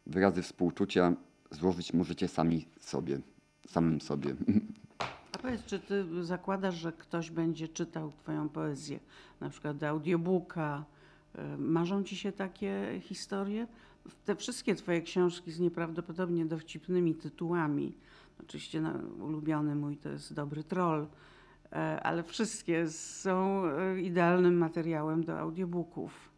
Wyrazy 0.08 0.42
współczucia 0.42 1.14
złożyć 1.52 1.94
możecie 1.94 2.28
sami 2.28 2.66
sobie, 2.80 3.20
samym 3.68 4.02
sobie. 4.02 4.36
A 5.32 5.38
powiedz, 5.38 5.66
czy 5.66 5.80
ty 5.80 6.26
zakładasz, 6.26 6.76
że 6.76 6.92
ktoś 6.92 7.32
będzie 7.32 7.68
czytał 7.68 8.12
twoją 8.12 8.50
poezję, 8.50 9.00
na 9.40 9.50
przykład 9.50 9.78
do 9.78 9.88
audiobooka? 9.88 10.86
Y, 11.36 11.58
Marzą 11.58 12.04
ci 12.04 12.16
się 12.16 12.32
takie 12.32 13.00
historie? 13.02 13.68
Te 14.26 14.36
wszystkie 14.36 14.76
twoje 14.76 15.02
książki 15.02 15.52
z 15.52 15.60
nieprawdopodobnie 15.60 16.46
dowcipnymi 16.46 17.16
tytułami, 17.16 17.94
oczywiście 18.40 18.82
no, 18.82 18.94
ulubiony 19.26 19.76
mój 19.76 19.98
to 19.98 20.10
jest 20.10 20.34
Dobry 20.34 20.64
Troll, 20.64 21.08
e, 21.72 21.76
ale 22.04 22.24
wszystkie 22.24 22.90
są 22.90 23.66
e, 23.66 24.02
idealnym 24.02 24.58
materiałem 24.58 25.24
do 25.24 25.40
audiobooków. 25.40 26.30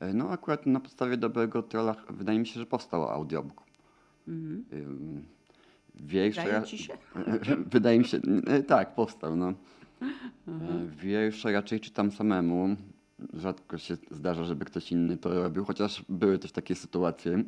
E, 0.00 0.14
No 0.14 0.30
akurat 0.30 0.66
na 0.66 0.80
podstawie 0.80 1.16
Dobrego 1.16 1.62
Trolla 1.62 1.96
wydaje 2.10 2.38
mi 2.38 2.46
się, 2.46 2.60
że 2.60 2.66
powstał 2.66 3.08
audiobook. 3.08 3.62
Mhm. 4.28 4.64
Wiersze... 5.94 6.42
Wydaje 6.44 6.64
ci 6.64 6.78
się? 6.78 6.92
Wydaje 7.72 7.98
mi 7.98 8.04
się, 8.04 8.20
e, 8.46 8.62
tak, 8.62 8.94
powstał. 8.94 9.36
No. 9.36 9.52
E, 10.48 10.86
Wiersze 10.96 11.52
raczej 11.52 11.80
czytam 11.80 12.12
samemu. 12.12 12.76
Rzadko 13.34 13.78
się 13.78 13.96
zdarza, 14.10 14.44
żeby 14.44 14.64
ktoś 14.64 14.92
inny 14.92 15.16
to 15.16 15.42
robił, 15.42 15.64
chociaż 15.64 16.04
były 16.08 16.38
też 16.38 16.52
takie 16.52 16.74
sytuacje. 16.74 17.44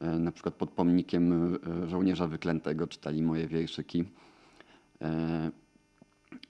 E, 0.00 0.18
Na 0.18 0.32
przykład 0.32 0.54
pod 0.54 0.70
pomnikiem 0.70 1.58
żołnierza 1.86 2.26
wyklętego 2.26 2.86
czytali 2.86 3.22
moje 3.22 3.46
wierszyki. 3.48 4.04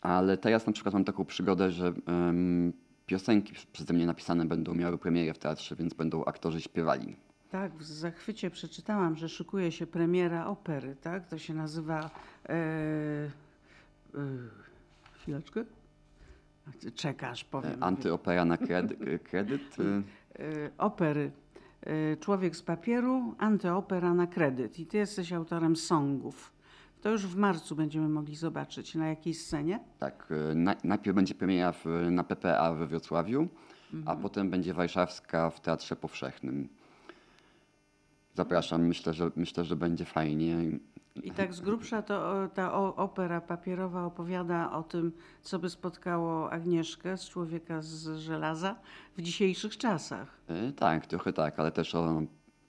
Ale 0.01 0.37
teraz 0.39 0.67
na 0.67 0.73
przykład 0.73 0.95
mam 0.95 1.05
taką 1.05 1.25
przygodę, 1.25 1.71
że 1.71 1.93
piosenki 3.07 3.53
przeze 3.73 3.93
mnie 3.95 4.07
napisane 4.07 4.45
będą 4.45 4.75
miały 4.75 4.99
premierę 4.99 5.35
w 5.35 5.39
teatrze, 5.39 5.77
więc 5.77 5.95
będą 5.95 6.25
aktorzy 6.25 6.61
śpiewali. 6.61 7.17
Tak, 7.51 7.73
w 7.75 7.83
zachwycie 7.83 8.51
przeczytałam, 8.51 9.17
że 9.17 9.29
szykuje 9.29 9.73
się 9.73 9.87
premiera 9.87 10.47
opery, 10.47 10.97
tak? 11.01 11.27
To 11.29 11.39
się 11.39 11.55
nazywa. 11.55 12.11
E, 12.49 12.53
e, 12.55 13.31
chwileczkę. 15.13 15.65
Czekasz, 16.95 17.45
powiem. 17.45 17.83
E, 17.83 17.87
Antyopera 17.87 18.45
na 18.45 18.57
kredy- 18.57 19.19
kredyt. 19.19 19.77
e, 19.81 20.03
E, 20.43 20.71
opery. 20.79 21.31
E, 21.83 22.17
Człowiek 22.17 22.57
z 22.57 22.63
papieru, 22.63 23.35
antyopera 23.39 24.15
na 24.15 24.27
kredyt. 24.27 24.79
I 24.79 24.87
ty 24.87 24.97
jesteś 24.97 25.33
autorem 25.33 25.77
songów. 25.77 26.53
To 27.03 27.11
już 27.11 27.27
w 27.27 27.37
marcu 27.37 27.77
będziemy 27.77 28.09
mogli 28.09 28.37
zobaczyć 28.37 28.95
na 28.95 29.09
jakiej 29.09 29.35
scenie. 29.35 29.81
Tak, 29.99 30.29
na, 30.55 30.75
najpierw 30.85 31.15
będzie 31.17 31.35
premiera 31.35 31.73
w, 31.73 31.85
na 32.11 32.25
PPA 32.25 32.75
we 32.75 32.87
Wrocławiu, 32.87 33.49
a 34.07 34.17
potem 34.17 34.51
będzie 34.51 34.75
warszawska 34.75 35.51
w 35.51 35.61
Teatrze 35.61 35.97
Powszechnym. 35.97 36.69
Zapraszam, 38.43 38.87
myślę, 38.87 39.15
że, 39.15 39.31
myślę, 39.37 39.65
że 39.65 39.77
będzie 39.77 40.05
fajnie. 40.05 40.57
I 41.23 41.31
tak 41.31 41.55
z 41.55 41.61
grubsza 41.61 42.03
to 42.03 42.49
ta 42.55 42.73
opera 42.97 43.41
papierowa 43.41 44.05
opowiada 44.05 44.73
o 44.73 44.83
tym, 44.83 45.13
co 45.43 45.59
by 45.59 45.71
spotkało 45.71 46.51
Agnieszkę 46.53 47.17
z 47.17 47.29
człowieka 47.29 47.83
z 47.83 48.17
żelaza 48.19 48.77
w 49.17 49.23
dzisiejszych 49.23 49.77
czasach. 49.77 50.41
E, 50.49 50.73
Tak, 50.73 51.07
trochę 51.07 51.33
tak, 51.33 51.59
ale 51.61 51.71
też 51.73 51.95
o 51.95 52.23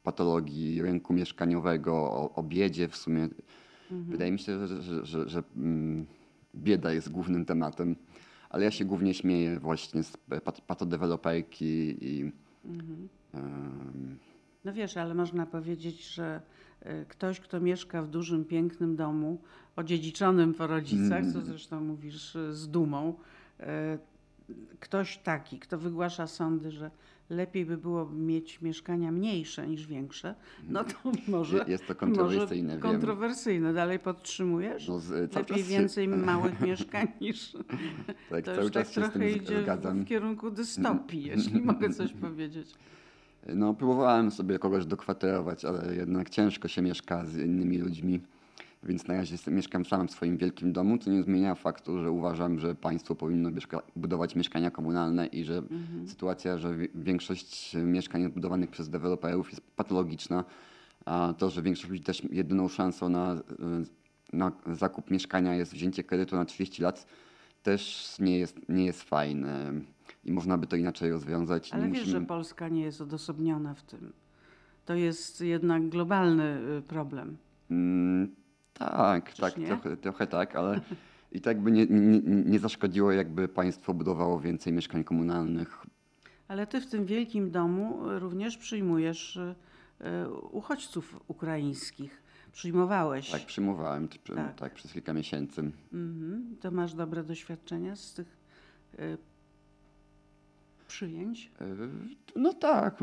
patologii 0.03 0.81
rynku 0.81 1.13
mieszkaniowego, 1.13 1.93
o, 1.93 2.33
o 2.35 2.43
biedzie 2.43 2.87
w 2.87 2.95
sumie. 2.97 3.29
Wydaje 3.91 4.31
mi 4.31 4.39
się, 4.39 4.67
że, 4.67 4.81
że, 4.81 5.05
że, 5.05 5.29
że 5.29 5.43
mm, 5.57 6.05
bieda 6.55 6.93
jest 6.93 7.11
głównym 7.11 7.45
tematem, 7.45 7.95
ale 8.49 8.63
ja 8.63 8.71
się 8.71 8.85
głównie 8.85 9.13
śmieję 9.13 9.59
właśnie 9.59 10.03
z 10.03 10.17
pat- 10.43 10.61
patodeweloperki 10.61 11.97
i 12.05 12.31
em, 13.33 14.17
No 14.65 14.73
wiesz, 14.73 14.97
ale 14.97 15.13
można 15.15 15.45
powiedzieć, 15.45 16.13
że 16.13 16.41
e, 16.81 17.05
ktoś, 17.05 17.39
kto 17.39 17.59
mieszka 17.59 18.01
w 18.01 18.07
dużym, 18.09 18.45
pięknym 18.45 18.95
domu, 18.95 19.41
odziedziczonym 19.75 20.53
po 20.53 20.67
rodzicach, 20.67 21.23
co 21.33 21.41
zresztą 21.41 21.81
mówisz 21.81 22.35
e, 22.35 22.53
z 22.53 22.69
dumą, 22.69 23.13
e, 23.59 23.97
ktoś 24.79 25.17
taki, 25.17 25.59
kto 25.59 25.77
wygłasza 25.77 26.27
sądy, 26.27 26.71
że 26.71 26.91
lepiej 27.29 27.65
by 27.65 27.77
było 27.77 28.09
mieć 28.09 28.61
mieszkania 28.61 29.11
mniejsze 29.11 29.67
niż 29.67 29.87
większe, 29.87 30.35
no 30.69 30.83
to 30.83 30.93
może. 31.27 31.57
Je- 31.57 31.63
jest 31.67 31.87
to 31.87 31.95
kontrowersyjne, 31.95 32.73
Może 32.73 32.81
wiem. 32.87 32.91
kontrowersyjne. 32.91 33.73
Dalej 33.73 33.99
podtrzymujesz? 33.99 34.87
no, 34.87 34.99
z, 34.99 35.09
Lepiej 35.09 35.45
czas 35.45 35.57
się- 35.57 35.63
więcej 35.63 36.07
małych 36.31 36.61
mieszkań 36.61 37.07
niż. 37.21 37.51
tak, 38.29 38.45
To 38.45 38.51
cały 38.51 38.63
już 38.63 38.71
tak 38.71 38.83
czas 38.83 38.91
z 38.91 38.93
trochę 39.11 39.31
idzie 39.31 39.61
zgadzam. 39.61 39.99
w 40.01 40.05
kierunku 40.07 40.51
dystopii, 40.51 41.23
jeśli 41.23 41.61
mogę 41.61 41.89
coś 41.89 42.13
powiedzieć. 42.13 42.73
No, 43.55 43.73
próbowałem 43.73 44.31
sobie 44.31 44.59
kogoś 44.59 44.85
dokwaterować, 44.85 45.65
ale 45.65 45.95
jednak 45.95 46.29
ciężko 46.29 46.67
się 46.67 46.81
mieszka 46.81 47.25
z 47.25 47.37
innymi 47.37 47.77
ludźmi. 47.77 48.19
Więc 48.83 49.07
na 49.07 49.13
razie 49.13 49.35
mieszkam 49.47 49.85
sam 49.85 50.07
w 50.07 50.11
swoim 50.11 50.37
wielkim 50.37 50.73
domu, 50.73 50.97
co 50.97 51.11
nie 51.11 51.23
zmienia 51.23 51.55
faktu, 51.55 51.99
że 51.99 52.11
uważam, 52.11 52.59
że 52.59 52.75
państwo 52.75 53.15
powinno 53.15 53.51
mieszka- 53.51 53.81
budować 53.95 54.35
mieszkania 54.35 54.71
komunalne 54.71 55.27
i 55.27 55.43
że 55.43 55.61
sytuacja, 56.07 56.57
że 56.57 56.75
wi- 56.77 56.89
większość 56.95 57.75
mieszkań 57.75 58.29
budowanych 58.31 58.69
przez 58.69 58.89
deweloperów 58.89 59.49
jest 59.49 59.61
patologiczna, 59.75 60.43
a 61.05 61.33
to, 61.37 61.49
że 61.49 61.61
większość 61.61 61.89
ludzi 61.89 62.03
też 62.03 62.21
jedyną 62.31 62.67
szansą 62.67 63.09
na, 63.09 63.35
na 64.33 64.51
zakup 64.73 65.11
mieszkania 65.11 65.55
jest 65.55 65.73
wzięcie 65.73 66.03
kredytu 66.03 66.35
na 66.35 66.45
30 66.45 66.81
lat, 66.81 67.05
też 67.63 68.13
nie 68.19 68.37
jest, 68.39 68.69
nie 68.69 68.85
jest 68.85 69.03
fajne. 69.03 69.71
I 70.29 70.31
można 70.33 70.57
by 70.57 70.67
to 70.67 70.75
inaczej 70.75 71.11
rozwiązać. 71.11 71.73
Ale 71.73 71.83
Nie 71.83 71.89
wiesz, 71.93 72.01
musimy- 72.01 72.19
że 72.19 72.25
Polska 72.25 72.67
nie 72.69 72.81
jest 72.81 73.01
odosobniona 73.01 73.73
w 73.73 73.83
tym. 73.83 74.13
To 74.85 74.95
jest 74.95 75.41
jednak 75.41 75.89
globalny 75.89 76.61
y, 76.77 76.81
problem. 76.81 77.37
Mm, 77.71 78.35
tak, 78.73 79.29
Czyż 79.29 79.39
tak, 79.39 79.53
trochę, 79.53 79.97
trochę 79.97 80.27
tak, 80.27 80.55
ale 80.55 80.81
i 81.31 81.41
tak 81.41 81.61
by 81.61 81.71
nie, 81.71 81.85
nie, 81.85 82.21
nie 82.45 82.59
zaszkodziło, 82.59 83.11
jakby 83.11 83.47
państwo 83.47 83.93
budowało 83.93 84.39
więcej 84.39 84.73
mieszkań 84.73 85.03
komunalnych. 85.03 85.85
Ale 86.47 86.67
ty 86.67 86.81
w 86.81 86.87
tym 86.87 87.05
wielkim 87.05 87.51
domu 87.51 87.99
również 88.19 88.57
przyjmujesz 88.57 89.35
y, 89.35 89.55
y, 90.01 90.29
uchodźców 90.51 91.19
ukraińskich. 91.27 92.23
Przyjmowałeś. 92.51 93.31
Tak, 93.31 93.45
przyjmowałem 93.45 94.07
Tak. 94.07 94.55
tak. 94.55 94.73
przez 94.73 94.93
kilka 94.93 95.13
miesięcy. 95.13 95.71
Mhm. 95.93 96.55
To 96.61 96.71
masz 96.71 96.93
dobre 96.93 97.23
doświadczenia 97.23 97.95
z 97.95 98.13
tych 98.13 98.37
przyjęć? 100.89 101.51
E, 101.61 101.65
No 102.35 102.53
tak, 102.53 102.99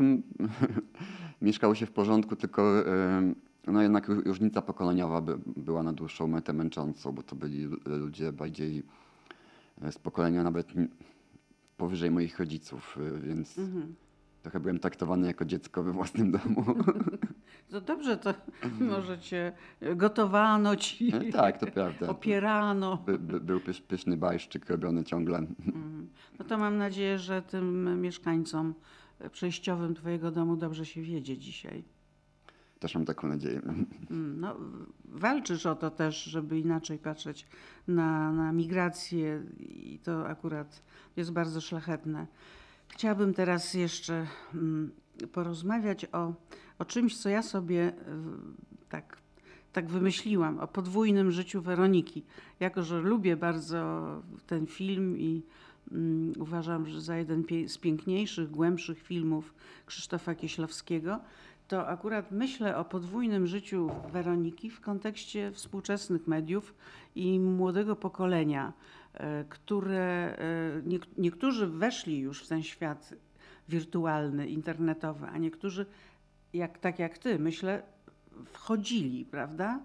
mieszkało 1.41 1.75
się 1.75 1.85
w 1.85 1.91
porządku, 1.91 2.35
tylko 2.35 2.87
e, 2.87 3.33
no 3.67 3.81
jednak 3.81 4.09
ró- 4.09 4.25
różnica 4.25 4.61
pokoleniowa 4.61 5.21
by, 5.21 5.37
była 5.55 5.83
na 5.83 5.93
dłuższą 5.93 6.27
metę 6.27 6.53
męczącą, 6.53 7.11
bo 7.11 7.23
to 7.23 7.35
byli 7.35 7.63
lu- 7.63 7.79
ludzie 7.85 8.31
bardziej 8.33 8.83
e, 9.81 9.91
z 9.91 9.97
pokolenia 9.97 10.43
nawet 10.43 10.67
powyżej 11.77 12.11
moich 12.11 12.39
rodziców, 12.39 12.97
więc 13.23 13.57
Mhm. 13.59 13.95
trochę 14.43 14.59
byłem 14.59 14.79
traktowany 14.79 15.27
jako 15.27 15.45
dziecko 15.45 15.83
we 15.83 15.91
własnym 15.91 16.31
domu. 16.31 16.65
To 17.69 17.81
dobrze, 17.81 18.17
to 18.17 18.33
może 18.91 19.19
cię 19.19 19.51
gotowano 19.95 20.75
ci, 20.75 21.15
E, 21.15 21.31
Tak, 21.31 21.57
to 21.57 21.67
prawda. 21.67 22.07
opierano. 22.07 22.97
By, 22.97 23.19
by, 23.19 23.39
był 23.39 23.59
pysz, 23.59 23.81
pyszny 23.81 24.17
bajszczyk 24.17 24.69
robiony 24.69 25.03
ciągle. 25.03 25.37
Mhm. 25.37 26.07
No 26.39 26.45
to 26.45 26.57
mam 26.57 26.77
nadzieję, 26.77 27.19
że 27.19 27.41
tym 27.41 28.01
mieszkańcom 28.01 28.73
przejściowym 29.31 29.95
twojego 29.95 30.31
domu 30.31 30.55
dobrze 30.55 30.85
się 30.85 31.01
wiedzie 31.01 31.37
dzisiaj. 31.37 31.83
Też 32.79 32.95
mam 32.95 33.05
taką 33.05 33.27
nadzieję. 33.27 33.61
Mm, 34.11 34.39
No, 34.39 34.55
walczysz 35.05 35.65
o 35.65 35.75
to 35.75 35.91
też, 35.91 36.23
żeby 36.23 36.59
inaczej 36.59 36.97
patrzeć 36.97 37.47
na, 37.87 38.31
na 38.31 38.51
migrację 38.51 39.43
i 39.59 39.99
to 40.03 40.27
akurat 40.27 40.83
jest 41.15 41.31
bardzo 41.31 41.61
szlachetne. 41.61 42.27
Chciałabym 42.87 43.33
teraz 43.33 43.73
jeszcze 43.73 44.27
mm, 44.53 44.91
porozmawiać 45.31 46.05
o, 46.05 46.33
o 46.79 46.85
czymś, 46.85 47.17
co 47.17 47.29
ja 47.29 47.43
sobie 47.43 47.93
tak, 48.89 49.17
tak 49.73 49.89
wymyśliłam, 49.89 50.59
o 50.59 50.67
podwójnym 50.67 51.31
życiu 51.31 51.61
Weroniki. 51.61 52.23
Jako, 52.59 52.83
że 52.83 53.01
lubię 53.01 53.35
bardzo 53.37 54.05
ten 54.47 54.67
film 54.67 55.17
i 55.17 55.43
mm, 55.91 56.33
uważam, 56.39 56.87
że 56.87 57.01
za 57.01 57.17
jeden 57.17 57.43
z 57.67 57.77
piękniejszych, 57.77 58.51
głębszych 58.51 59.01
filmów 59.01 59.53
Krzysztofa 59.85 60.35
Kieślowskiego, 60.35 61.19
to 61.67 61.87
akurat 61.87 62.31
myślę 62.31 62.77
o 62.77 62.85
podwójnym 62.85 63.47
życiu 63.47 63.89
Weroniki 64.11 64.69
w 64.69 64.81
kontekście 64.81 65.51
współczesnych 65.51 66.27
mediów 66.27 66.73
i 67.15 67.39
młodego 67.39 67.95
pokolenia, 67.95 68.73
e, 69.13 69.45
które 69.49 70.37
e, 70.37 70.81
niek- 70.81 71.07
niektórzy 71.17 71.67
weszli 71.67 72.19
już 72.19 72.43
w 72.43 72.47
ten 72.47 72.63
świat 72.63 73.13
wirtualny, 73.69 74.47
internetowy, 74.47 75.25
a 75.27 75.37
niektórzy, 75.37 75.85
jak, 76.53 76.77
tak 76.77 76.99
jak 76.99 77.17
ty, 77.17 77.39
myślę, 77.39 77.83
wchodzili, 78.45 79.25
prawda? 79.25 79.79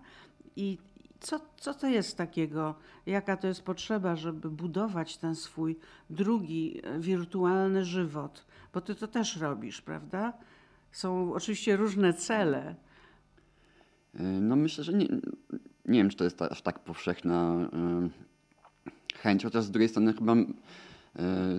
I 0.57 0.79
co, 1.21 1.41
co 1.57 1.75
to 1.75 1.87
jest 1.87 2.17
takiego, 2.17 2.75
jaka 3.07 3.37
to 3.37 3.47
jest 3.47 3.63
potrzeba, 3.63 4.17
żeby 4.17 4.51
budować 4.51 5.17
ten 5.17 5.35
swój 5.35 5.79
drugi 6.11 6.81
e, 6.83 6.99
wirtualny 7.01 7.85
żywot? 7.85 8.47
Bo 8.75 8.81
ty 8.81 8.95
to 8.95 9.09
też 9.09 9.37
robisz, 9.37 9.81
prawda? 9.81 10.33
Są 10.93 11.35
oczywiście 11.35 11.77
różne 11.77 12.15
cele. 12.15 12.75
Y, 14.15 14.23
No 14.23 14.57
myślę, 14.57 14.85
że 14.85 14.93
nie, 14.93 15.09
nie 15.85 15.99
wiem, 15.99 16.11
czy 16.11 16.17
to 16.17 16.25
jest 16.25 16.43
aż 16.43 16.63
tak 16.63 16.79
powszechna 16.79 17.69
y, 19.15 19.19
chęć, 19.19 19.45
chociaż 19.45 19.65
z 19.65 19.71
drugiej 19.71 19.89
strony 19.89 20.13
chyba 20.13 20.35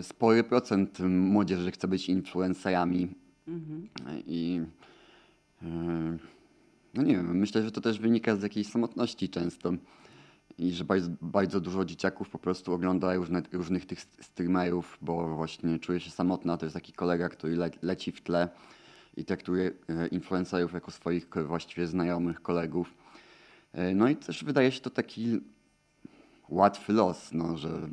spory 0.02 0.44
procent 0.44 1.00
młodzieży 1.10 1.72
chce 1.72 1.88
być 1.88 2.10
influencerami. 2.10 3.10
I 4.28 4.62
y, 5.64 5.66
no 6.94 7.04
nie 7.04 7.16
wiem, 7.16 7.38
myślę, 7.38 7.64
że 7.64 7.72
to 7.72 7.82
też 7.82 8.00
wynika 8.00 8.36
z 8.36 8.42
jakiejś 8.42 8.68
samotności 8.68 9.30
często. 9.30 9.74
I 10.58 10.72
że 10.72 10.84
bardzo, 10.84 11.10
bardzo 11.22 11.62
dużo 11.62 11.86
dzieciaków 11.86 12.30
po 12.30 12.40
prostu 12.40 12.74
ogląda 12.74 13.14
różne, 13.14 13.42
różnych 13.52 13.86
tych 13.86 14.02
streamerów, 14.02 14.98
bo 15.02 15.36
właśnie 15.36 15.80
czuje 15.80 16.00
się 16.00 16.12
samotna. 16.12 16.58
To 16.58 16.66
jest 16.66 16.74
taki 16.74 16.94
kolega, 16.94 17.30
który 17.30 17.56
le, 17.56 17.72
leci 17.82 18.12
w 18.12 18.22
tle 18.22 18.50
i 19.18 19.26
traktuje 19.26 19.72
e, 19.90 20.08
influencerów 20.08 20.74
jako 20.74 20.92
swoich 20.92 21.28
właściwie 21.46 21.88
znajomych, 21.88 22.42
kolegów. 22.42 22.94
No 23.96 24.10
i 24.10 24.16
też 24.16 24.44
wydaje 24.44 24.72
się 24.72 24.82
to 24.82 24.90
taki 24.90 25.40
łatwy 26.50 26.94
los, 26.94 27.32
no, 27.32 27.58
że 27.58 27.90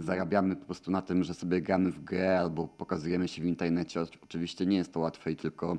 zarabiamy 0.00 0.56
po 0.56 0.64
prostu 0.64 0.90
na 0.90 1.02
tym, 1.02 1.24
że 1.24 1.34
sobie 1.34 1.60
gramy 1.62 1.90
w 1.90 2.04
grę 2.04 2.40
albo 2.40 2.68
pokazujemy 2.68 3.28
się 3.28 3.42
w 3.42 3.46
internecie. 3.46 4.00
Oczy- 4.00 4.18
Oczywiście 4.22 4.66
nie 4.66 4.76
jest 4.76 4.92
to 4.92 5.00
łatwe 5.00 5.32
i 5.32 5.36
tylko 5.36 5.78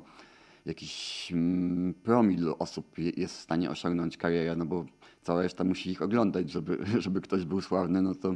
jakiś 0.66 1.28
mm, 1.32 1.94
promil 1.94 2.54
osób 2.58 2.98
je- 2.98 3.12
jest 3.16 3.36
w 3.36 3.40
stanie 3.40 3.70
osiągnąć 3.70 4.16
karierę, 4.16 4.56
no 4.56 4.66
bo 4.66 4.84
cała 5.22 5.42
reszta 5.42 5.64
musi 5.64 5.90
ich 5.90 6.02
oglądać, 6.02 6.50
żeby, 6.50 6.78
żeby 7.04 7.20
ktoś 7.20 7.44
był 7.44 7.60
sławny, 7.60 8.02
no 8.02 8.14
to 8.14 8.34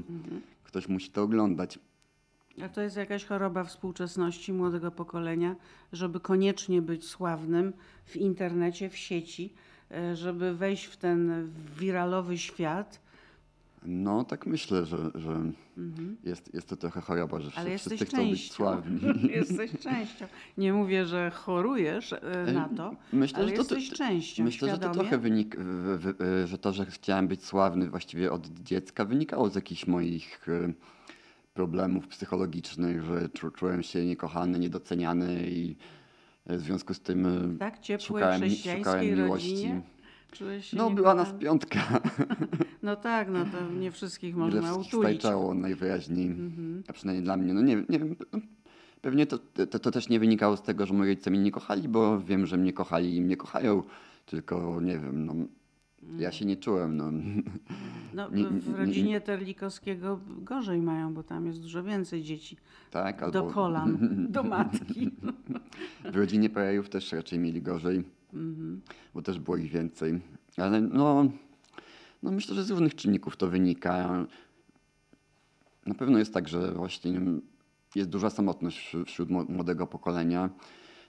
ktoś 0.65 0.89
musi 0.89 1.11
to 1.11 1.23
oglądać. 1.23 1.79
A 2.65 2.69
to 2.69 2.81
jest 2.83 2.97
jakaś 2.97 3.25
choroba 3.25 3.65
współczesności 3.65 4.53
młodego 4.53 4.91
pokolenia, 4.91 5.57
żeby 5.93 6.21
koniecznie 6.21 6.83
być 6.83 7.05
sławnym 7.09 7.73
w 8.05 8.17
internecie, 8.17 8.91
w 8.91 8.97
sieci, 8.97 9.53
e, 9.91 10.17
żeby 10.17 10.55
wejść 10.55 10.85
w 10.85 10.97
ten 10.97 11.51
wiralowy 11.79 12.39
świat. 12.39 13.01
No 13.87 14.25
tak 14.25 14.47
myślę, 14.47 14.85
że, 14.87 14.97
że 15.15 15.41
jest, 16.25 16.55
jest 16.55 16.69
to 16.69 16.77
trochę 16.77 17.01
choroba, 17.01 17.41
że 17.41 17.47
Mhm. 17.47 17.67
Ale 17.67 17.79
wszyscy 17.79 17.95
jesteś 17.95 18.09
chcą 18.09 18.17
być 18.19 18.29
częścią. 18.41 18.55
sławni. 18.55 19.01
jesteś 19.41 19.71
częścią. 19.81 20.27
Nie 20.59 20.73
mówię, 20.73 21.07
że 21.07 21.31
chorujesz 21.31 22.13
e, 22.13 22.53
na 22.53 22.69
to, 22.69 22.95
Myślę, 23.13 23.39
ale 23.39 23.49
że 23.49 23.53
to, 23.55 23.61
jesteś 23.61 23.91
częścią. 23.99 24.45
myślę, 24.45 24.69
że 24.69 24.75
to 24.75 24.81
świadomie. 24.83 25.01
trochę 25.01 25.19
wynik, 25.19 25.57
w, 25.59 26.15
że 26.47 26.59
to, 26.59 26.73
że 26.73 26.87
chciałem 26.87 27.29
być 27.29 27.45
sławny 27.45 27.91
właściwie 27.91 28.33
od 28.33 28.47
dziecka 28.49 29.05
wynikało 29.05 29.49
z 29.51 29.55
jakichś 29.55 29.87
moich 29.87 30.49
e, 30.49 30.73
problemów 31.55 32.09
psychologicznych, 32.09 33.03
że 33.05 33.29
czu, 33.29 33.51
czułem 33.51 33.83
się 33.83 34.07
niekochany, 34.07 34.59
niedoceniany 34.59 35.47
i 35.51 35.77
e, 36.47 36.57
w 36.57 36.61
związku 36.61 36.95
z 36.95 37.01
tym 37.01 37.27
e, 37.55 37.59
Tak, 37.59 37.79
szukałem, 38.01 38.43
szukałem 38.79 39.07
miłości. 39.07 39.51
rodzinie. 39.51 39.81
No 40.73 40.91
była 40.91 41.15
nas 41.15 41.33
piątka. 41.33 41.81
No 42.83 42.97
tak, 42.97 43.29
no 43.31 43.45
to 43.45 43.75
nie 43.75 43.91
wszystkich 43.91 44.37
można 44.37 44.73
utulić. 44.75 44.89
stajczało 45.21 45.55
najwyraźniej, 45.55 46.27
Mhm. 46.27 46.83
a 46.89 46.93
przynajmniej 46.93 47.25
dla 47.25 47.37
mnie. 47.37 47.55
No 47.55 47.63
nie, 47.63 47.77
nie 47.89 47.99
wiem, 47.99 48.17
no, 48.33 48.39
pewnie 49.03 49.27
to, 49.27 49.39
to, 49.71 49.79
to 49.79 49.91
też 49.91 50.09
nie 50.09 50.21
wynikało 50.21 50.57
z 50.57 50.63
tego, 50.63 50.87
że 50.87 50.95
moi 50.95 51.09
rodzice 51.09 51.31
mnie 51.31 51.41
nie 51.41 51.51
kochali, 51.51 51.89
bo 51.89 52.21
wiem, 52.21 52.47
że 52.47 52.57
mnie 52.57 52.73
kochali 52.73 53.17
i 53.17 53.21
mnie 53.21 53.37
kochają, 53.37 53.83
tylko 54.27 54.81
nie 54.81 54.99
wiem, 54.99 55.27
no, 55.27 55.35
ja 56.19 56.33
się 56.33 56.45
nie 56.45 56.57
czułem, 56.57 56.97
no. 56.97 57.13
No, 58.15 58.29
w 58.31 58.35
nie- 58.35 58.77
rodzinie 58.77 59.21
Terlikowskiego 59.21 60.21
gorzej 60.39 60.83
mają, 60.83 61.15
bo 61.15 61.23
tam 61.23 61.47
jest 61.47 61.61
dużo 61.63 61.83
więcej 61.83 62.23
dzieci. 62.23 62.57
tak, 62.91 63.31
Do 63.31 63.43
kolan, 63.43 64.27
do 64.31 64.43
matki. 64.43 65.11
w 66.13 66.17
rodzinie 66.17 66.51
Perejów 66.51 66.89
też 66.89 67.13
raczej 67.13 67.39
mieli 67.39 67.63
gorzej, 67.63 68.05
Mhm. 68.33 68.81
bo 69.15 69.23
też 69.23 69.39
było 69.39 69.57
ich 69.57 69.71
więcej, 69.73 70.21
ale 70.57 70.81
no, 70.81 71.25
no 72.23 72.31
myślę, 72.31 72.55
że 72.55 72.65
z 72.65 72.71
różnych 72.71 72.95
czynników 72.95 73.37
to 73.37 73.49
wynika. 73.49 74.27
Na 75.87 75.95
pewno 75.95 76.19
jest 76.19 76.35
tak, 76.35 76.49
że 76.49 76.73
właśnie 76.73 77.21
jest 77.95 78.11
duża 78.11 78.31
samotność 78.31 78.79
wśród- 78.79 79.09
wśród 79.09 79.31
mło- 79.31 79.49
młodego 79.49 79.87
pokolenia 79.87 80.51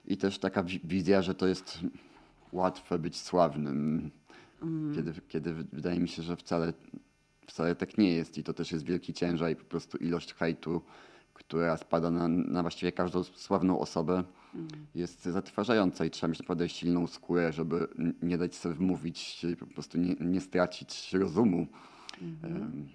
i 0.04 0.16
też 0.16 0.38
taka 0.38 0.62
wi- 0.62 0.80
wizja, 0.84 1.22
że 1.22 1.34
to 1.34 1.46
jest 1.46 1.78
łatwe 2.52 2.98
być 2.98 3.16
sławnym, 3.20 4.10
kiedy, 4.94 5.12
kiedy 5.28 5.54
wy- 5.54 5.66
wydaje 5.72 6.00
mi 6.00 6.08
się, 6.08 6.22
że 6.22 6.36
wcale, 6.36 6.72
wcale 7.46 7.74
tak 7.74 7.98
nie 7.98 8.12
jest 8.12 8.38
i 8.38 8.44
to 8.44 8.52
też 8.54 8.72
jest 8.72 8.84
wielki 8.84 9.12
ciężar 9.12 9.50
i 9.50 9.56
po 9.56 9.64
prostu 9.64 9.98
ilość 9.98 10.34
hejtu, 10.34 10.82
która 11.34 11.76
spada 11.76 12.10
na, 12.10 12.28
na 12.28 12.62
właściwie 12.62 12.92
każdą 12.92 13.24
sławną 13.24 13.78
osobę 13.80 14.24
jest 14.94 15.24
zatrważająca 15.24 16.04
i 16.04 16.10
trzeba 16.10 16.28
mieć 16.30 16.38
naprawdę 16.38 16.68
silną 16.68 17.06
skórę, 17.06 17.52
żeby 17.52 17.88
nie 18.22 18.38
dać 18.38 18.54
sobie 18.54 18.74
wmówić 18.74 19.44
i 19.44 19.56
po 19.56 19.66
prostu 19.66 19.98
nie, 19.98 20.14
nie 20.20 20.40
stracić 20.40 21.12
rozumu. 21.12 21.66
Em, 22.42 22.88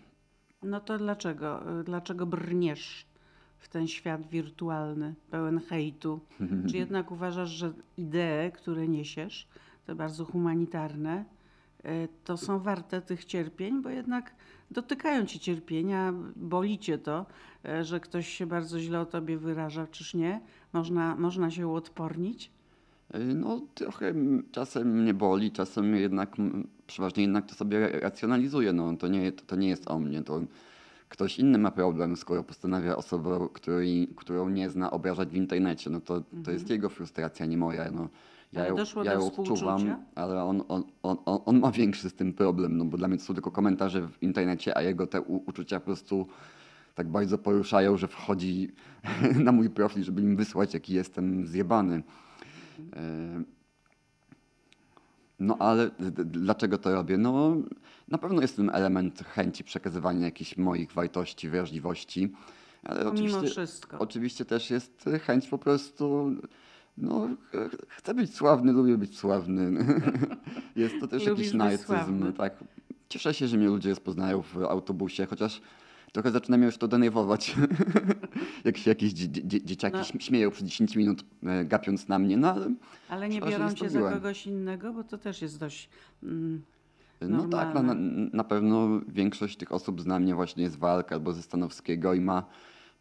No 0.63 0.80
to 0.80 0.98
dlaczego? 0.98 1.80
y, 1.80 1.84
Dlaczego 1.84 2.26
brniesz 2.26 3.06
w 3.60 3.67
ten 3.69 3.88
świat 3.88 4.28
wirtualny, 4.30 5.15
pełen 5.32 5.60
hejtu? 5.60 6.19
Czy 6.69 6.78
jednak 6.78 7.12
uważasz, 7.12 7.50
że 7.50 7.74
idee, 7.98 8.52
które 8.54 8.88
niesiesz, 8.88 9.48
te 9.86 9.95
bardzo 9.95 10.26
humanitarne, 10.26 11.26
y, 11.86 12.08
to 12.24 12.38
są 12.38 12.60
warte 12.60 13.02
tych 13.02 13.26
cierpień, 13.26 13.82
bo 13.82 13.89
jednak 13.89 14.36
dotykają 14.72 15.26
cię 15.26 15.39
cierpienia, 15.39 16.13
boli 16.36 16.80
cię 16.80 16.98
to, 16.98 17.26
że 17.82 18.00
ktoś 18.00 18.28
się 18.30 18.45
bardzo 18.45 18.80
źle 18.80 19.00
o 19.00 19.06
tobie 19.06 19.38
wyraża, 19.38 19.88
czyż 19.88 20.13
nie? 20.13 20.41
Można, 20.74 21.15
można 21.15 21.52
się 21.52 21.67
uodpornić? 21.67 22.52
Y, 23.15 23.19
No 23.19 23.62
trochę 23.76 24.13
czasem 24.52 25.02
mnie 25.02 25.13
boli, 25.13 25.52
czasem 25.52 25.95
jednak, 25.95 26.36
przeważnie 26.88 27.24
jednak 27.24 27.45
to 27.45 27.56
sobie 27.56 27.80
ra- 27.80 28.00
racjonalizuję. 28.00 28.74
No, 28.74 28.98
to, 28.98 29.08
nie, 29.08 29.32
to, 29.32 29.45
to 29.45 29.56
nie 29.56 29.69
jest 29.69 29.91
o 29.91 30.00
mnie, 30.00 30.24
to 30.24 30.41
ktoś 31.10 31.39
inny 31.39 31.58
ma 31.58 31.72
problem, 31.72 32.15
skoro 32.17 32.43
postanawia 32.43 32.95
osobę, 32.95 33.48
której, 33.54 34.10
którą 34.15 34.50
nie 34.50 34.69
zna, 34.69 34.91
obrażać 34.91 35.30
w 35.30 35.36
internecie. 35.36 35.89
No 35.89 36.02
to, 36.02 36.24
to 36.43 36.52
jest 36.52 36.69
jego 36.69 36.89
frustracja, 36.89 37.45
nie 37.45 37.58
moja. 37.58 37.91
No, 37.91 38.10
ja 38.54 38.62
Ale 38.62 38.69
ją, 38.69 39.04
ja 39.04 39.13
ją 39.13 39.28
odczuwam, 39.28 39.95
ale 40.15 40.43
on, 40.43 40.63
on, 40.67 40.84
on, 41.04 41.17
on, 41.26 41.39
on 41.45 41.60
ma 41.60 41.72
większy 41.72 42.10
z 42.10 42.13
tym 42.13 42.34
problem, 42.34 42.78
no 42.78 42.86
bo 42.86 42.98
dla 42.98 43.08
mnie 43.08 43.17
to 43.17 43.24
są 43.24 43.34
tylko 43.34 43.52
komentarze 43.52 44.08
w 44.08 44.24
internecie, 44.24 44.78
a 44.78 44.82
jego 44.82 45.08
te 45.08 45.22
u, 45.22 45.43
uczucia 45.45 45.80
po 45.80 45.86
prostu 45.86 46.28
tak 47.00 47.08
bardzo 47.08 47.38
poruszają, 47.38 47.98
że 47.98 48.08
wchodzi 48.08 48.72
na 49.46 49.52
mój 49.52 49.70
profil, 49.70 50.04
żeby 50.04 50.22
im 50.22 50.36
wysłać, 50.36 50.74
jaki 50.74 50.94
jestem 50.94 51.48
zjebany. 51.48 52.04
E, 52.96 53.44
No 55.40 55.58
ale 55.60 55.92
dlaczego 56.26 56.78
to 56.78 56.92
robię? 56.94 57.18
No 57.18 57.56
na 58.08 58.18
pewno 58.18 58.42
jest 58.42 58.56
ten 58.56 58.70
element 58.74 59.24
chęci 59.28 59.64
przekazywania 59.64 60.26
jakichś 60.26 60.58
moich 60.58 60.92
wartości, 60.92 61.50
wrażliwości, 61.50 62.34
ale 62.84 63.06
Pomimo 63.06 63.26
oczywiście, 63.38 63.50
wszystko. 63.50 64.00
oczywiście 64.00 64.46
też 64.46 64.70
jest 64.70 65.06
chęć 65.26 65.48
po 65.48 65.58
prostu, 65.58 66.32
no 66.98 67.28
ch- 67.52 67.86
chcę 67.90 68.14
być 68.14 68.36
sławny, 68.36 68.72
lubię 68.74 68.98
być 68.98 69.18
sławny. 69.18 69.72
jest 70.76 70.96
to 71.00 71.08
też 71.08 71.26
Lubisz 71.26 71.46
jakiś 71.46 71.54
narcyzm, 71.54 72.34
tak. 72.34 72.64
Cieszę 73.10 73.34
się, 73.34 73.48
że 73.48 73.58
mnie 73.58 73.68
ludzie 73.68 73.90
rozpoznają 73.90 74.42
w 74.42 74.58
autobusie, 74.58 75.26
chociaż 75.26 75.62
trochę 76.12 76.32
zaczyna 76.32 76.58
mnie 76.58 76.65
już 76.65 76.78
to 76.78 76.88
denerwować. 76.88 77.56
Jak 78.65 78.78
się 78.78 78.91
jakieś 78.91 79.13
dzie- 79.13 79.28
dzie- 79.48 79.62
dzieciaki 79.65 79.98
No. 79.98 80.04
śm- 80.04 80.19
śmieją 80.19 80.52
przez 80.52 80.67
10 80.67 80.95
minut, 80.95 81.24
e, 81.43 81.65
gapiąc 81.65 82.08
na 82.08 82.19
mnie, 82.19 82.38
no 82.38 82.54
ale 82.54 82.74
Ale 83.10 83.30
nie 83.30 83.41
biorą 83.41 83.74
cię 83.74 83.89
za 83.89 84.12
kogoś 84.12 84.48
innego, 84.48 84.93
bo 84.93 85.04
to 85.04 85.17
też 85.17 85.41
jest 85.41 85.60
dość. 85.60 85.89
Mm, 86.24 86.62
No 87.22 87.48
tak, 87.48 87.74
no, 87.76 87.84
na, 87.84 87.93
na 88.34 88.43
pewno 88.43 89.02
większość 89.08 89.58
tych 89.58 89.72
osób 89.72 90.02
zna 90.02 90.19
mnie 90.19 90.36
właśnie 90.36 90.69
z 90.69 90.76
walk 90.76 91.12
albo 91.12 91.34
ze 91.34 91.41
Stanowskiego 91.41 92.13
i 92.13 92.22
ma 92.22 92.43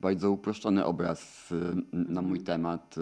bardzo 0.01 0.31
uproszczony 0.31 0.85
obraz 0.85 1.53
y, 1.53 1.55
na 1.93 2.01
Mhm. 2.09 2.27
mój 2.27 2.41
temat. 2.41 2.95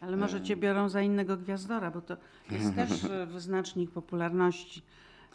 ale 0.00 0.16
może 0.16 0.40
cię 0.42 0.56
biorą 0.56 0.88
za 0.88 1.02
innego 1.02 1.36
gwiazdora, 1.36 1.90
bo 1.90 2.00
to 2.00 2.16
jest 2.50 2.74
też 2.74 3.04
e, 3.04 3.26
wyznacznik 3.26 3.90
popularności. 3.90 4.82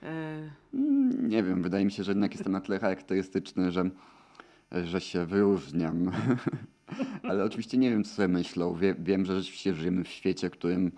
E, 0.03 0.49
Mm, 0.73 1.29
Nie 1.29 1.43
wiem, 1.43 1.63
wydaje 1.63 1.85
mi 1.85 1.91
się, 1.91 2.03
że 2.03 2.11
jednak 2.11 2.31
jestem 2.33 2.51
na 2.53 2.61
tyle 2.61 2.79
charakterystyczny, 2.79 3.71
że, 3.71 3.89
że 4.83 5.01
się 5.01 5.25
wyróżniam. 5.25 6.11
Ale 7.29 7.43
oczywiście 7.43 7.77
nie 7.77 7.89
wiem, 7.89 8.03
co 8.03 8.15
sobie 8.15 8.27
myślą. 8.27 8.75
Wie, 8.75 8.95
wiem, 8.99 9.25
że 9.25 9.35
rzeczywiście 9.37 9.73
żyjemy 9.73 10.03
w 10.03 10.07
świecie, 10.07 10.49
którym 10.49 10.91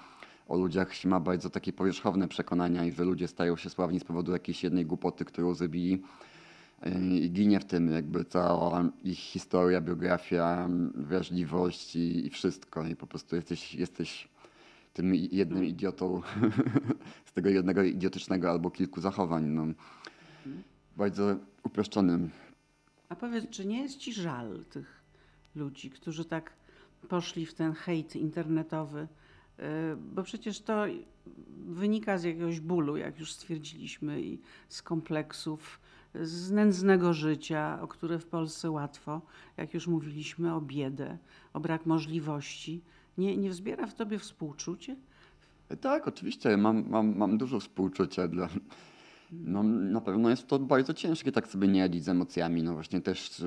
o 0.48 0.58
ludziach 0.58 0.94
się 0.94 1.10
ma 1.10 1.20
bardzo 1.20 1.50
takie 1.50 1.74
powierzchowne 1.74 2.28
przekonania 2.28 2.86
i 2.86 2.92
że 2.92 3.04
ludzie 3.04 3.28
stają 3.28 3.58
się 3.58 3.70
sławni 3.70 4.00
z 4.00 4.04
powodu 4.04 4.32
jakiejś 4.32 4.64
jednej 4.64 4.86
głupoty, 4.86 5.26
którą 5.26 5.54
zrobili. 5.54 6.02
Yy, 6.86 6.92
I 7.20 7.32
ginie 7.32 7.60
w 7.60 7.66
tym 7.66 7.92
jakby 7.92 8.26
cała 8.26 8.84
ich 9.04 9.18
historia, 9.20 9.82
biografia, 9.82 10.70
wrażliwość 10.96 11.96
i, 11.96 12.26
i 12.26 12.30
wszystko. 12.30 12.88
I 12.88 12.96
po 12.96 13.08
prostu 13.08 13.36
jesteś, 13.36 13.76
jesteś 13.76 14.28
tym 15.00 15.16
jednym 15.16 15.66
idiotą 15.66 16.22
z 17.30 17.34
tego 17.34 17.50
jednego 17.50 17.84
idiotycznego 17.84 18.50
albo 18.50 18.72
kilku 18.72 19.02
zachowań. 19.02 19.46
No. 19.46 19.66
Bardzo 20.98 21.36
uproszczonym. 21.64 22.30
a 23.10 23.16
powiedz, 23.16 23.50
czy 23.50 23.66
nie 23.66 23.82
jest 23.82 23.98
ci 23.98 24.14
żal 24.14 24.66
tych 24.70 25.04
ludzi, 25.56 25.90
którzy 25.90 26.26
tak 26.26 26.54
poszli 27.10 27.46
w 27.46 27.54
ten 27.54 27.74
hejt 27.74 28.16
internetowy? 28.16 29.08
E, 29.60 29.96
Bo 30.16 30.24
przecież 30.24 30.62
to 30.62 30.86
wynika 31.68 32.18
z 32.18 32.24
jakiegoś 32.24 32.60
bólu, 32.60 32.98
jak 32.98 33.20
już 33.20 33.34
stwierdziliśmy, 33.34 34.22
i 34.22 34.40
z 34.70 34.82
kompleksów, 34.82 35.80
z 36.22 36.52
nędznego 36.52 37.14
życia, 37.14 37.82
o 37.82 37.88
które 37.88 38.20
w 38.20 38.26
Polsce 38.26 38.72
łatwo, 38.72 39.22
jak 39.58 39.74
już 39.74 39.88
mówiliśmy, 39.88 40.54
o 40.54 40.62
biedę, 40.62 41.18
o 41.54 41.60
brak 41.60 41.86
możliwości. 41.86 42.82
Nie, 43.18 43.38
nie 43.38 43.50
wzbiera 43.50 43.88
w 43.88 43.94
tobie 43.94 44.20
współczucie? 44.20 44.96
Tak, 45.82 46.08
oczywiście, 46.08 46.58
mam, 46.58 46.90
mam, 46.90 47.18
mam 47.18 47.38
dużo 47.38 47.60
współczucia 47.60 48.28
dla. 48.28 48.50
No, 49.32 49.64
na 49.64 50.02
pewno 50.02 50.30
jest 50.30 50.48
to 50.48 50.60
bardzo 50.60 50.94
ciężkie 50.94 51.32
tak 51.32 51.48
sobie 51.48 51.68
nie 51.68 51.82
radzić 51.82 52.04
z 52.04 52.10
emocjami. 52.10 52.64
No 52.64 52.74
właśnie 52.74 53.02
też 53.02 53.44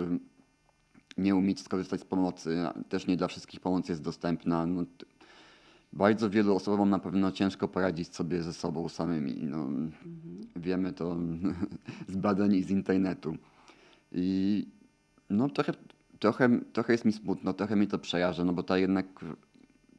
nie 1.19 1.35
umieć 1.35 1.61
skorzystać 1.61 2.01
z 2.01 2.05
pomocy. 2.05 2.57
Też 2.89 3.07
nie 3.07 3.17
dla 3.17 3.29
wszystkich 3.29 3.61
pomoc 3.61 3.89
jest 3.89 4.03
dostępna. 4.03 4.67
No, 4.67 4.85
bardzo 5.93 6.31
wielu 6.31 6.57
osobom 6.57 6.91
na 6.91 6.99
pewno 6.99 7.33
ciężko 7.33 7.69
poradzić 7.69 8.15
sobie 8.15 8.43
ze 8.43 8.53
sobą 8.53 8.89
samymi. 8.89 9.35
No, 9.43 9.69
Wiemy 10.57 10.93
to 10.93 11.17
z 12.09 12.17
badań 12.17 12.55
i 12.55 12.63
z 12.63 12.71
internetu. 12.71 13.37
I 14.13 14.67
no 15.31 15.49
trochę, 15.49 15.73
trochę, 16.19 16.61
trochę 16.73 16.93
jest 16.93 17.05
mi 17.05 17.13
smutno, 17.13 17.53
trochę 17.53 17.77
mi 17.77 17.87
to 17.87 17.99
przejaża, 17.99 18.45
no 18.45 18.53
bo 18.53 18.63
ta 18.63 18.79
jednak 18.79 19.07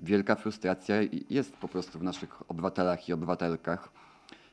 wielka 0.04 0.36
frustracja 0.36 0.96
jest 1.30 1.58
po 1.58 1.68
prostu 1.68 2.00
w 2.00 2.04
naszych 2.04 2.52
obywatelach 2.52 3.10
i 3.10 3.14
obywatelkach 3.14 3.92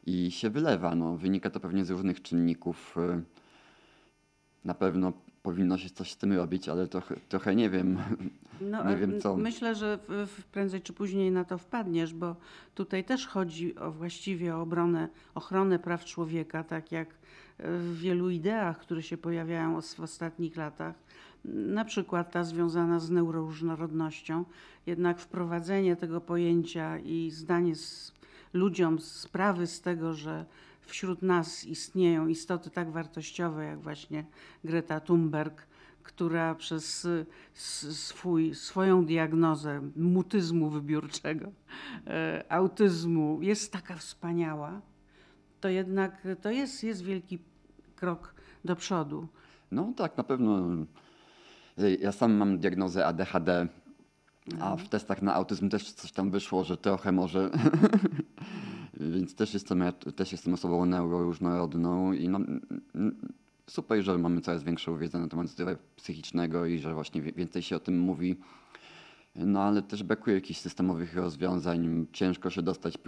i 0.07 0.31
się 0.31 0.51
wylewa. 0.51 0.95
No, 0.95 1.17
wynika 1.17 1.51
to 1.51 1.61
pewnie 1.61 1.85
z 1.85 1.91
różnych 1.91 2.23
czynników. 2.23 2.97
Y, 2.97 3.23
na 4.65 4.75
pewno 4.75 5.13
powinno 5.43 5.79
się 5.79 5.91
coś 5.91 6.13
z 6.13 6.17
tym 6.17 6.33
robić, 6.33 6.69
ale 6.69 6.89
trochę, 6.89 7.17
trochę 7.29 7.55
nie 7.55 7.71
wiem. 7.71 7.99
No, 8.61 8.85
nie 8.91 8.97
wiem 8.97 9.21
co. 9.21 9.37
Myślę, 9.37 9.75
że 9.75 9.99
w, 10.09 10.27
w 10.27 10.45
prędzej 10.45 10.83
czy 10.83 10.93
później 10.93 11.31
na 11.31 11.45
to 11.45 11.59
wpadniesz, 11.59 12.15
bo 12.15 12.37
tutaj 12.75 13.05
też 13.05 13.27
chodzi 13.27 13.77
o 13.77 13.93
właściwie 13.93 14.57
o 14.57 14.63
obronę, 14.63 15.09
ochronę 15.35 15.79
praw 15.79 16.05
człowieka, 16.05 16.65
tak 16.65 16.93
jak 16.93 17.09
w 17.59 17.99
wielu 17.99 18.31
ideach, 18.31 18.79
które 18.79 19.03
się 19.03 19.17
pojawiają 19.17 19.83
w 19.83 20.01
ostatnich 20.01 20.57
latach, 20.57 20.95
na 21.45 21.85
przykład 21.85 22.33
ta 22.33 22.45
związana 22.45 22.99
z 22.99 23.11
neuroróżnorodnością, 23.11 24.45
jednak 24.87 25.21
wprowadzenie 25.21 25.97
tego 25.97 26.21
pojęcia 26.21 26.99
i 26.99 27.31
zdanie 27.31 27.75
z 27.75 28.13
ludziom 28.53 28.99
sprawy 28.99 29.67
z 29.67 29.81
tego, 29.81 30.15
że 30.15 30.47
wśród 30.81 31.23
nas 31.23 31.65
istnieją 31.65 32.27
istoty 32.27 32.71
tak 32.71 32.91
wartościowe 32.91 33.65
jak 33.65 33.81
właśnie 33.81 34.25
Greta 34.65 35.01
Thunberg, 35.01 35.67
która 36.03 36.55
przez 36.55 37.09
swój, 37.93 38.55
swoją 38.55 39.05
diagnozę 39.05 39.81
mutyzmu 39.97 40.71
wybiórczego, 40.71 41.53
e, 42.07 42.45
autyzmu 42.49 43.39
jest 43.43 43.73
taka 43.73 43.97
wspaniała, 43.97 44.81
to 45.61 45.69
jednak 45.69 46.27
to 46.43 46.51
jest, 46.51 46.85
jest 46.85 47.03
wielki 47.03 47.39
krok 47.97 48.35
do 48.65 48.77
przodu. 48.77 49.29
No 49.71 49.93
tak, 49.97 50.17
na 50.17 50.25
pewno. 50.25 50.67
Ja 52.01 52.13
sam 52.13 52.33
mam 52.33 52.59
diagnozę 52.59 53.07
ADHD, 53.07 53.69
a 54.61 54.77
w 54.77 54.89
testach 54.89 55.23
na 55.23 55.35
autyzm 55.35 55.69
też 55.69 55.93
coś 55.93 56.13
tam 56.13 56.31
wyszło, 56.31 56.65
że 56.65 56.77
trochę 56.77 57.13
może. 57.13 57.51
Więc 59.01 59.35
też 59.35 59.55
jestem, 59.55 59.81
ja 59.81 59.93
też 59.93 60.33
jestem 60.33 60.55
osobą 60.55 60.87
neuroróżnorodną 60.87 62.13
i 62.13 62.29
no, 62.29 62.41
super, 63.67 64.03
że 64.03 64.19
mamy 64.19 64.41
coraz 64.41 64.63
większą 64.63 64.99
wiedzę 64.99 65.19
na 65.19 65.29
temat 65.29 65.49
zdrowia 65.49 65.77
psychicznego 65.97 66.67
i 66.67 66.79
że 66.79 66.95
właśnie 66.95 67.23
więcej 67.23 67.63
się 67.63 67.77
o 67.77 67.81
tym 67.81 67.99
mówi. 67.99 68.37
No 69.37 69.63
ale 69.63 69.83
też 69.83 70.03
brakuje 70.03 70.37
jakichś 70.37 70.61
systemowych 70.61 71.17
rozwiązań. 71.17 72.07
Ciężko 72.13 72.51
się 72.51 72.63
dostać 72.63 72.99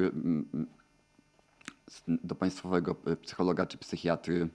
do 2.08 2.34
państwowego 2.34 2.94
psychologa 3.22 3.66
czy 3.66 3.78
psychiatry. 3.78 4.48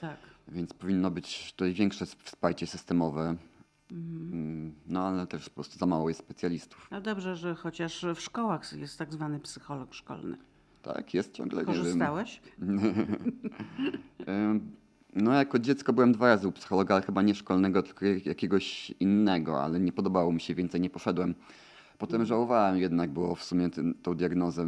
Tak. 0.00 0.16
Więc 0.48 0.72
powinno 0.74 1.10
być 1.10 1.52
tutaj 1.52 1.72
większe 1.72 2.06
wsparcie 2.06 2.66
systemowe. 2.66 3.36
Mhm. 3.92 4.74
No 4.86 5.06
ale 5.06 5.26
też 5.26 5.48
po 5.48 5.54
prostu 5.54 5.78
za 5.78 5.86
mało 5.86 6.08
jest 6.08 6.20
specjalistów. 6.20 6.88
No 6.90 7.00
dobrze, 7.00 7.36
że 7.36 7.54
chociaż 7.54 8.06
w 8.14 8.20
szkołach 8.20 8.72
jest 8.72 8.98
tak 8.98 9.12
zwany 9.12 9.40
psycholog 9.40 9.94
szkolny. 9.94 10.36
Tak, 10.82 11.14
jest 11.14 11.32
ciągle. 11.32 11.64
Korzystałeś? 11.64 12.40
no 15.14 15.32
jako 15.32 15.58
dziecko 15.58 15.92
byłem 15.92 16.12
dwa 16.12 16.26
razy 16.26 16.48
u 16.48 16.52
psychologa, 16.52 16.94
ale 16.94 17.04
chyba 17.04 17.22
nie 17.22 17.34
szkolnego, 17.34 17.82
tylko 17.82 18.06
jakiegoś 18.06 18.90
innego, 18.90 19.62
ale 19.62 19.80
nie 19.80 19.92
podobało 19.92 20.32
mi 20.32 20.40
się, 20.40 20.54
więcej 20.54 20.80
nie 20.80 20.90
poszedłem. 20.90 21.34
Potem 21.98 22.14
mhm. 22.14 22.26
żałowałem 22.26 22.76
jednak, 22.76 23.10
było 23.10 23.34
w 23.34 23.44
sumie 23.44 23.70
tym, 23.70 23.94
tą 24.02 24.14
diagnozę 24.14 24.66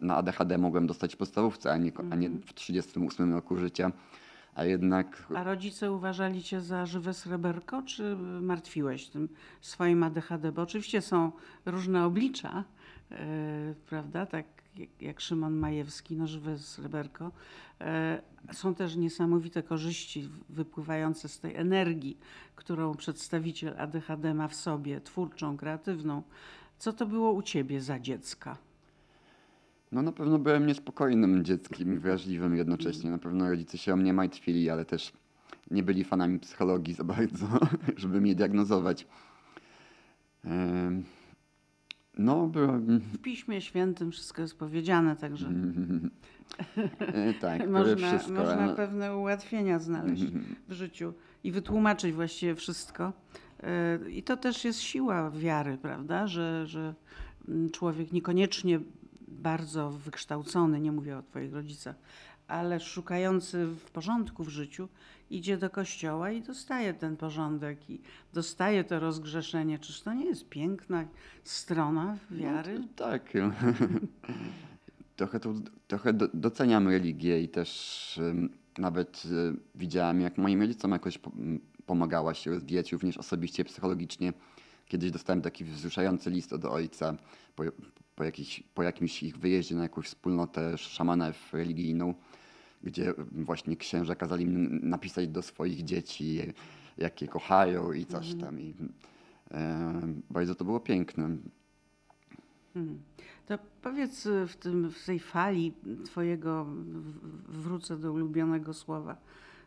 na 0.00 0.16
ADHD 0.16 0.58
mogłem 0.58 0.86
dostać 0.86 1.14
w 1.14 1.18
podstawówce, 1.18 1.72
a 1.72 1.76
nie, 1.76 1.92
a 2.10 2.16
nie 2.16 2.26
mhm. 2.26 2.46
w 2.46 2.54
38 2.54 3.32
roku 3.32 3.56
życia. 3.56 3.92
A 4.54 4.64
jednak. 4.64 5.26
A 5.34 5.44
rodzice 5.44 5.92
uważali 5.92 6.42
cię 6.42 6.60
za 6.60 6.86
żywe 6.86 7.14
sreberko, 7.14 7.82
czy 7.82 8.16
martwiłeś 8.40 9.08
tym 9.08 9.28
swoim 9.60 10.02
ADHD? 10.02 10.52
Bo 10.52 10.62
oczywiście 10.62 11.00
są 11.00 11.32
różne 11.66 12.04
oblicza, 12.04 12.64
yy, 13.10 13.16
prawda? 13.86 14.26
Tak 14.26 14.46
jak 15.00 15.20
Szymon 15.20 15.54
Majewski, 15.54 16.16
no 16.16 16.26
żywe 16.26 16.58
sreberko. 16.58 17.30
Yy, 17.80 18.54
są 18.54 18.74
też 18.74 18.96
niesamowite 18.96 19.62
korzyści 19.62 20.28
wypływające 20.48 21.28
z 21.28 21.40
tej 21.40 21.56
energii, 21.56 22.18
którą 22.56 22.94
przedstawiciel 22.94 23.74
ADHD 23.78 24.34
ma 24.34 24.48
w 24.48 24.54
sobie, 24.54 25.00
twórczą, 25.00 25.56
kreatywną. 25.56 26.22
Co 26.78 26.92
to 26.92 27.06
było 27.06 27.32
u 27.32 27.42
ciebie 27.42 27.80
za 27.80 27.98
dziecka? 27.98 28.56
No 29.92 30.02
na 30.02 30.12
pewno 30.12 30.38
byłem 30.38 30.66
niespokojnym 30.66 31.44
dzieckiem 31.44 31.94
i 31.94 31.98
wrażliwym 31.98 32.56
jednocześnie. 32.56 33.10
Na 33.10 33.18
pewno 33.18 33.50
rodzice 33.50 33.78
się 33.78 33.92
o 33.92 33.96
mnie 33.96 34.12
martwili, 34.12 34.70
ale 34.70 34.84
też 34.84 35.12
nie 35.70 35.82
byli 35.82 36.04
fanami 36.04 36.38
psychologii 36.38 36.94
za 36.94 37.04
bardzo, 37.04 37.46
żeby 37.96 38.20
mnie 38.20 38.34
diagnozować. 38.34 39.06
No, 42.18 42.46
byłem... 42.46 42.98
W 42.98 43.18
Piśmie 43.18 43.60
Świętym 43.60 44.10
wszystko 44.10 44.42
jest 44.42 44.58
powiedziane, 44.58 45.16
także 45.16 45.48
e, 46.98 47.34
tak, 47.34 47.70
można, 47.70 48.08
wszystko. 48.08 48.32
można 48.32 48.68
pewne 48.68 49.16
ułatwienia 49.16 49.78
znaleźć 49.78 50.24
w 50.68 50.72
życiu 50.72 51.12
i 51.44 51.52
wytłumaczyć 51.52 52.12
właściwie 52.14 52.54
wszystko. 52.54 53.12
E, 53.62 53.98
I 54.10 54.22
to 54.22 54.36
też 54.36 54.64
jest 54.64 54.80
siła 54.80 55.30
wiary, 55.30 55.78
prawda, 55.82 56.26
że, 56.26 56.66
że 56.66 56.94
mm, 57.48 57.70
człowiek 57.70 58.12
niekoniecznie 58.12 58.80
bardzo 59.32 59.90
wykształcony, 59.90 60.80
nie 60.80 60.92
mówię 60.92 61.18
o 61.18 61.22
Twoich 61.22 61.52
rodzicach, 61.52 61.96
ale 62.48 62.80
szukający 62.80 63.66
w 63.66 63.90
porządku 63.90 64.44
w 64.44 64.48
życiu, 64.48 64.88
idzie 65.30 65.56
do 65.56 65.70
kościoła 65.70 66.30
i 66.30 66.42
dostaje 66.42 66.94
ten 66.94 67.16
porządek 67.16 67.90
i 67.90 68.00
dostaje 68.32 68.84
to 68.84 69.00
rozgrzeszenie. 69.00 69.78
Czyż 69.78 70.02
to 70.02 70.12
nie 70.12 70.24
jest 70.24 70.48
piękna 70.48 71.04
strona 71.44 72.16
wiary? 72.30 72.78
No, 72.78 72.86
tak. 72.96 73.32
trochę, 75.16 75.40
trochę 75.86 76.12
doceniam 76.34 76.88
religię 76.88 77.40
i 77.40 77.48
też 77.48 78.20
nawet 78.78 79.22
y, 79.24 79.56
widziałem, 79.74 80.20
jak 80.20 80.38
moim 80.38 80.60
rodzicom 80.60 80.90
jakoś 80.90 81.18
pomagała 81.86 82.34
się 82.34 82.50
rozwijać 82.50 82.92
również 82.92 83.18
osobiście, 83.18 83.64
psychologicznie. 83.64 84.32
Kiedyś 84.86 85.10
dostałem 85.10 85.42
taki 85.42 85.64
wzruszający 85.64 86.30
list 86.30 86.52
od 86.52 86.64
ojca 86.64 87.16
po, 87.56 87.64
po, 88.14 88.24
po 88.74 88.82
jakimś 88.82 89.22
ich 89.22 89.38
wyjeździe 89.38 89.74
na 89.74 89.82
jakąś 89.82 90.06
wspólnotę 90.06 90.78
szamanów 90.78 91.52
religijną, 91.52 92.14
gdzie 92.82 93.14
właśnie 93.32 93.76
księża 93.76 94.14
kazali 94.14 94.46
mi 94.46 94.80
napisać 94.82 95.28
do 95.28 95.42
swoich 95.42 95.84
dzieci, 95.84 96.40
jakie 96.98 97.28
kochają 97.28 97.92
i 97.92 98.06
coś 98.06 98.32
mhm. 98.32 98.40
tam. 98.40 98.60
I, 98.60 98.74
e, 99.50 100.00
bardzo 100.30 100.54
to 100.54 100.64
było 100.64 100.80
piękne. 100.80 101.36
Hmm. 102.74 103.02
To 103.46 103.58
powiedz 103.82 104.28
w, 104.48 104.56
tym, 104.56 104.90
w 104.90 105.04
tej 105.04 105.18
fali 105.18 105.72
twojego, 106.04 106.66
wrócę 107.48 107.96
do 107.96 108.12
ulubionego 108.12 108.74
słowa, 108.74 109.16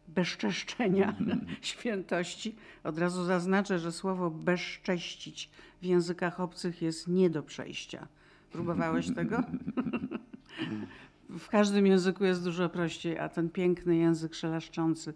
bezczeszczenia, 0.07 1.15
mm. 1.19 1.45
świętości. 1.61 2.55
Od 2.83 2.97
razu 2.97 3.23
zaznaczę, 3.23 3.79
że 3.79 3.91
słowo 3.91 4.31
bezcześcić 4.31 5.49
w 5.81 5.85
językach 5.85 6.39
obcych 6.39 6.81
jest 6.81 7.07
nie 7.07 7.29
do 7.29 7.43
przejścia. 7.43 8.07
Próbowałeś 8.55 9.13
tego? 9.15 9.43
w 11.39 11.49
każdym 11.49 11.87
języku 11.87 12.25
jest 12.25 12.43
dużo 12.43 12.69
prościej, 12.69 13.19
a 13.19 13.29
ten 13.29 13.49
piękny 13.49 13.97
język 13.97 14.35
szelaszczący 14.35 15.13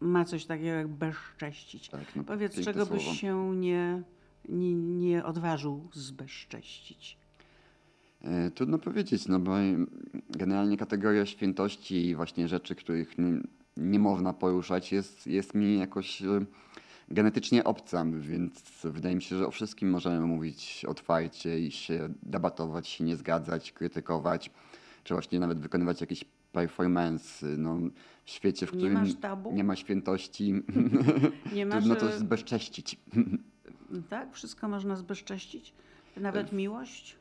ma 0.00 0.24
coś 0.24 0.46
takiego 0.46 0.68
jak 0.70 0.88
bezcześcić. 0.88 1.88
Tak, 1.88 2.16
no, 2.16 2.24
Powiedz, 2.24 2.60
czego 2.60 2.86
słowo. 2.86 2.94
byś 2.94 3.20
się 3.20 3.56
nie, 3.56 4.02
nie, 4.48 4.74
nie 4.74 5.24
odważył 5.24 5.88
zbezcześcić? 5.92 7.18
E, 8.22 8.50
trudno 8.50 8.78
powiedzieć, 8.78 9.28
no 9.28 9.38
bo 9.38 9.52
generalnie 10.30 10.76
kategoria 10.76 11.26
świętości 11.26 12.06
i 12.06 12.14
właśnie 12.14 12.48
rzeczy, 12.48 12.74
których 12.74 13.18
nie, 13.18 13.40
nie 13.76 13.98
można 13.98 14.32
poruszać, 14.32 14.92
jest, 14.92 15.26
jest 15.26 15.54
mi 15.54 15.78
jakoś 15.78 16.22
e, 16.22 16.46
genetycznie 17.08 17.64
obca, 17.64 18.06
więc 18.18 18.80
wydaje 18.84 19.14
mi 19.14 19.22
się, 19.22 19.36
że 19.36 19.46
o 19.46 19.50
wszystkim 19.50 19.90
możemy 19.90 20.26
mówić 20.26 20.84
otwarcie 20.88 21.60
i 21.60 21.70
się 21.70 22.08
debatować, 22.22 22.88
się 22.88 23.04
nie 23.04 23.16
zgadzać, 23.16 23.72
krytykować, 23.72 24.50
czy 25.04 25.14
właśnie 25.14 25.40
nawet 25.40 25.58
wykonywać 25.58 26.00
jakieś 26.00 26.24
performance 26.52 27.46
no, 27.46 27.78
w 28.24 28.30
świecie, 28.30 28.66
w 28.66 28.70
którym 28.70 29.04
nie, 29.04 29.52
nie 29.52 29.64
ma 29.64 29.76
świętości, 29.76 30.52
nie 31.54 31.66
trudno 31.66 31.94
masz... 31.94 32.02
to 32.02 32.08
e, 32.08 32.18
zbezcześcić. 32.18 33.00
tak? 34.08 34.34
Wszystko 34.34 34.68
można 34.68 34.96
zbezcześcić? 34.96 35.74
Nawet 36.16 36.52
e, 36.52 36.56
miłość? 36.56 37.16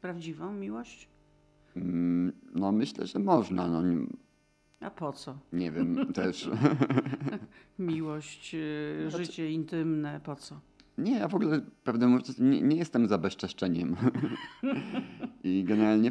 Prawdziwą 0.00 0.52
miłość? 0.52 1.08
Mm, 1.76 2.32
no 2.54 2.72
myślę, 2.72 3.06
że 3.06 3.18
można. 3.18 3.68
No, 3.68 3.82
a 4.80 4.90
po 4.90 5.12
co? 5.12 5.38
Nie 5.52 5.70
wiem 5.72 6.06
też. 6.14 6.50
Miłość, 7.78 8.54
y, 8.54 9.06
znaczy... 9.08 9.24
życie 9.24 9.50
intymne, 9.50 10.20
po 10.24 10.36
co? 10.36 10.60
Nie, 10.98 11.12
ja 11.12 11.28
w 11.28 11.34
ogóle, 11.34 11.60
prawdę 11.84 12.06
mówiąc, 12.06 12.38
nie, 12.38 12.62
nie 12.62 12.76
jestem 12.76 13.08
za 13.08 13.18
bezczeszczeniem. 13.18 13.96
I 15.44 15.64
generalnie 15.64 16.10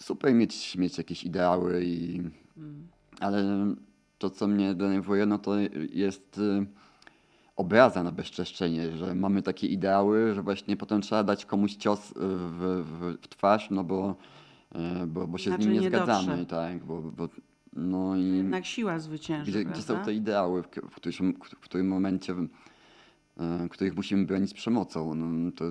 super 0.00 0.34
mieć, 0.34 0.76
mieć 0.76 0.98
jakieś 0.98 1.24
ideały, 1.24 1.84
i, 1.84 2.18
mm. 2.56 2.88
ale 3.20 3.44
to, 4.18 4.30
co 4.30 4.46
mnie 4.46 4.74
denerwuje, 4.74 5.26
no 5.26 5.38
to 5.38 5.58
jest 5.92 6.38
y, 6.38 6.66
obraza 7.56 8.02
na 8.02 8.12
bezczeszczenie, 8.12 8.96
że 8.96 9.14
mamy 9.14 9.42
takie 9.42 9.66
ideały, 9.66 10.34
że 10.34 10.42
właśnie 10.42 10.76
potem 10.76 11.00
trzeba 11.00 11.24
dać 11.24 11.46
komuś 11.46 11.74
cios 11.74 12.10
y, 12.10 12.14
w, 12.18 12.84
w, 12.84 13.16
w 13.22 13.28
twarz, 13.28 13.70
no 13.70 13.84
bo, 13.84 14.16
bo, 15.06 15.26
bo 15.26 15.38
się 15.38 15.44
z 15.44 15.46
Inaczej 15.46 15.66
nim 15.66 15.74
nie, 15.74 15.80
nie 15.80 15.88
zgadzamy, 15.88 16.26
dotrze. 16.26 16.46
tak, 16.46 16.84
bo, 16.84 17.02
bo 17.02 17.28
no 17.72 18.16
i 18.16 18.36
Jednak 18.36 18.66
siła 18.66 18.98
zwycięży, 18.98 19.50
gdzie, 19.50 19.64
gdzie 19.64 19.82
są 19.82 20.04
te 20.04 20.14
ideały, 20.14 20.62
w, 20.62 20.66
w, 20.90 20.94
którym, 20.94 21.34
w 21.34 21.60
którym 21.60 21.88
momencie, 21.88 22.32
y, 22.32 23.68
których 23.70 23.96
musimy 23.96 24.24
bronić 24.26 24.54
przemocą, 24.54 25.14
no, 25.14 25.52
to 25.52 25.64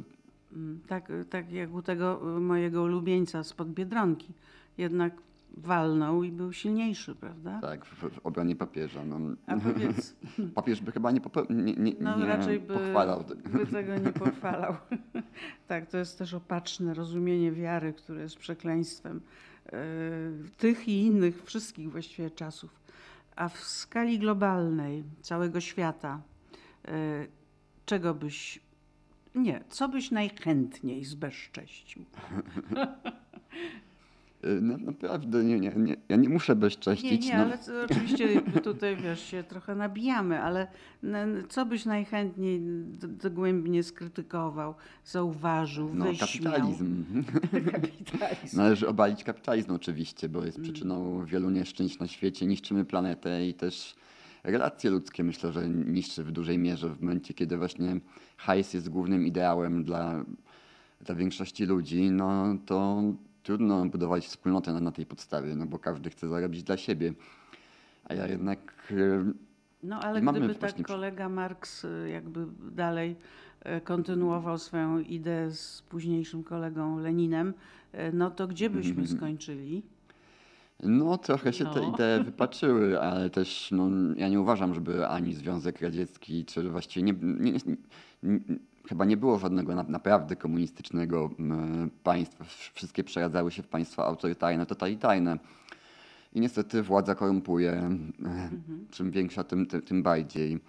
Mm, 0.53 0.79
Tak, 0.87 1.11
tak 1.29 1.51
jak 1.51 1.73
u 1.73 1.81
tego 1.81 2.37
y, 2.37 2.39
mojego 2.39 2.83
ulubieńca 2.83 3.43
spod 3.43 3.69
Biedronki. 3.69 4.33
Jednak 4.77 5.13
walnął 5.57 6.23
i 6.23 6.31
był 6.31 6.53
silniejszy, 6.53 7.15
prawda? 7.15 7.59
tak, 7.61 7.85
w, 7.85 8.09
w 8.09 8.19
obronie 8.25 8.55
papieża. 8.55 9.05
No. 9.05 9.19
A 9.47 9.57
powiedz, 9.57 10.15
Papież 10.55 10.81
by 10.81 10.91
chyba 10.91 11.11
nie, 11.11 11.21
popra- 11.21 11.49
nie, 11.49 11.73
nie, 11.73 11.93
no 11.99 12.17
nie 12.19 12.25
raczej 12.25 12.59
by, 12.59 12.73
pochwalał. 12.73 13.23
by 13.45 13.65
tego 13.67 13.97
nie 13.97 14.11
pochwalał. 14.25 14.75
tak, 15.67 15.85
to 15.89 15.97
jest 15.97 16.17
też 16.17 16.33
opaczne 16.33 16.93
rozumienie 16.93 17.51
wiary, 17.51 17.93
które 17.93 18.21
jest 18.21 18.37
przekleństwem 18.37 19.21
tych 20.57 20.87
i 20.87 21.01
innych, 21.01 21.43
wszystkich 21.43 21.91
właściwie 21.91 22.31
czasów. 22.31 22.79
A 23.35 23.49
w 23.49 23.57
skali 23.63 24.19
globalnej, 24.19 25.03
całego 25.21 25.61
świata, 25.61 26.21
y, 26.87 26.91
czego 27.85 28.13
byś, 28.13 28.59
nie, 29.35 29.63
co 29.69 29.89
byś 29.89 30.11
najchętniej 30.11 31.05
zbezcześcił? 31.05 32.05
Y, 34.45 34.59
No, 34.61 34.77
naprawdę, 34.77 35.43
nie, 35.43 35.59
nie, 35.59 35.71
nie, 35.75 35.95
ja 36.09 36.15
nie 36.15 36.29
muszę 36.29 36.53
Nie, 36.53 36.59
bezcześcić. 36.59 37.25
nie, 37.27 37.37
no. 37.37 37.43
ale 37.43 37.57
to 37.57 37.71
oczywiście 37.85 38.41
tutaj 38.63 38.95
wiesz, 38.95 39.23
się 39.23 39.43
trochę 39.43 39.75
nabijamy, 39.75 40.41
ale 40.41 40.67
co 41.49 41.65
byś 41.65 41.85
najchętniej 41.85 42.61
dogłębnie 43.23 43.83
skrytykował, 43.83 44.73
zauważył, 45.05 45.91
No, 45.93 46.05
wyśmiał? 46.05 46.27
kapitalizm. 46.27 47.03
Kapitalizm. 47.71 48.57
Należy 48.57 48.87
obalić 48.87 49.23
kapitalizm 49.23 49.71
oczywiście, 49.73 50.29
bo 50.29 50.45
jest 50.45 50.57
Mm. 50.57 50.71
przyczyną 50.71 51.25
wielu 51.25 51.49
nieszczęść 51.49 51.99
na 51.99 52.07
świecie. 52.07 52.45
Niszczymy 52.45 52.85
planetę 52.85 53.47
i 53.47 53.53
też 53.53 53.95
relacje 54.43 54.89
ludzkie 54.91 55.23
myślę, 55.23 55.51
że 55.51 55.69
niszczy 55.69 56.23
w 56.23 56.31
dużej 56.31 56.57
mierze 56.57 56.89
w 56.89 57.01
momencie, 57.01 57.33
kiedy 57.33 57.57
właśnie 57.57 57.99
hajs 58.37 58.73
jest 58.73 58.89
głównym 58.89 59.27
ideałem 59.27 59.83
dla, 59.83 60.25
dla 61.01 61.15
większości 61.15 61.65
ludzi, 61.65 62.11
no 62.11 62.55
to 62.65 63.03
trudno 63.43 63.85
budować 63.85 64.25
wspólnotę 64.25 64.73
na, 64.73 64.79
na 64.79 64.91
tej 64.91 65.05
podstawie, 65.05 65.55
no 65.55 65.65
bo 65.65 65.79
każdy 65.79 66.09
chce 66.09 66.29
zarobić 66.29 66.63
dla 66.63 66.77
siebie. 66.77 67.13
A 68.05 68.13
ja 68.13 68.27
jednak 68.27 68.87
y, 68.91 69.23
No 69.83 69.99
ale 69.99 70.21
gdyby 70.21 70.55
tak 70.55 70.81
kolega 70.81 71.29
Marx 71.29 71.85
y, 71.85 72.09
jakby 72.13 72.45
dalej 72.71 73.15
y, 73.77 73.81
kontynuował 73.81 74.57
swoją 74.57 74.99
ideę 74.99 75.51
z 75.51 75.81
późniejszym 75.81 76.43
kolegą 76.43 76.99
Leninem, 76.99 77.53
no 78.13 78.31
to 78.31 78.47
gdzie 78.47 78.69
byśmy 78.69 79.07
skończyli? 79.07 79.83
No, 80.83 81.17
trochę 81.17 81.53
się 81.53 81.65
te 81.65 81.81
No. 81.81 81.93
idee 81.93 82.23
wypaczyły, 82.25 83.01
ale 83.01 83.29
też 83.29 83.69
no, 83.71 83.89
ja 84.15 84.29
nie 84.29 84.41
uważam, 84.41 84.73
żeby 84.73 85.07
ani 85.07 85.33
Związek 85.33 85.81
Radziecki, 85.81 86.45
czy 86.45 86.69
właściwie 86.69 87.03
nie, 87.03 87.13
nie, 87.21 87.51
nie, 88.23 88.39
chyba 88.87 89.05
nie 89.05 89.17
było 89.17 89.39
żadnego 89.39 89.75
na, 89.75 89.83
naprawdę 89.83 90.35
komunistycznego 90.35 91.29
m, 91.39 91.89
państwa. 92.03 92.43
Wsz- 92.43 92.71
Wszystkie 92.73 93.03
przeradzały 93.03 93.51
się 93.51 93.63
w 93.63 93.67
państwa 93.67 94.05
autorytarne, 94.05 94.65
totalitarne. 94.65 95.37
I 96.33 96.39
niestety 96.39 96.83
władza 96.83 97.15
korumpuje. 97.15 97.71
Mhm. 97.73 98.61
Czym 98.91 99.11
większa, 99.11 99.43
tym, 99.43 99.65
tym, 99.65 99.81
tym 99.81 100.03
bardziej. 100.03 100.59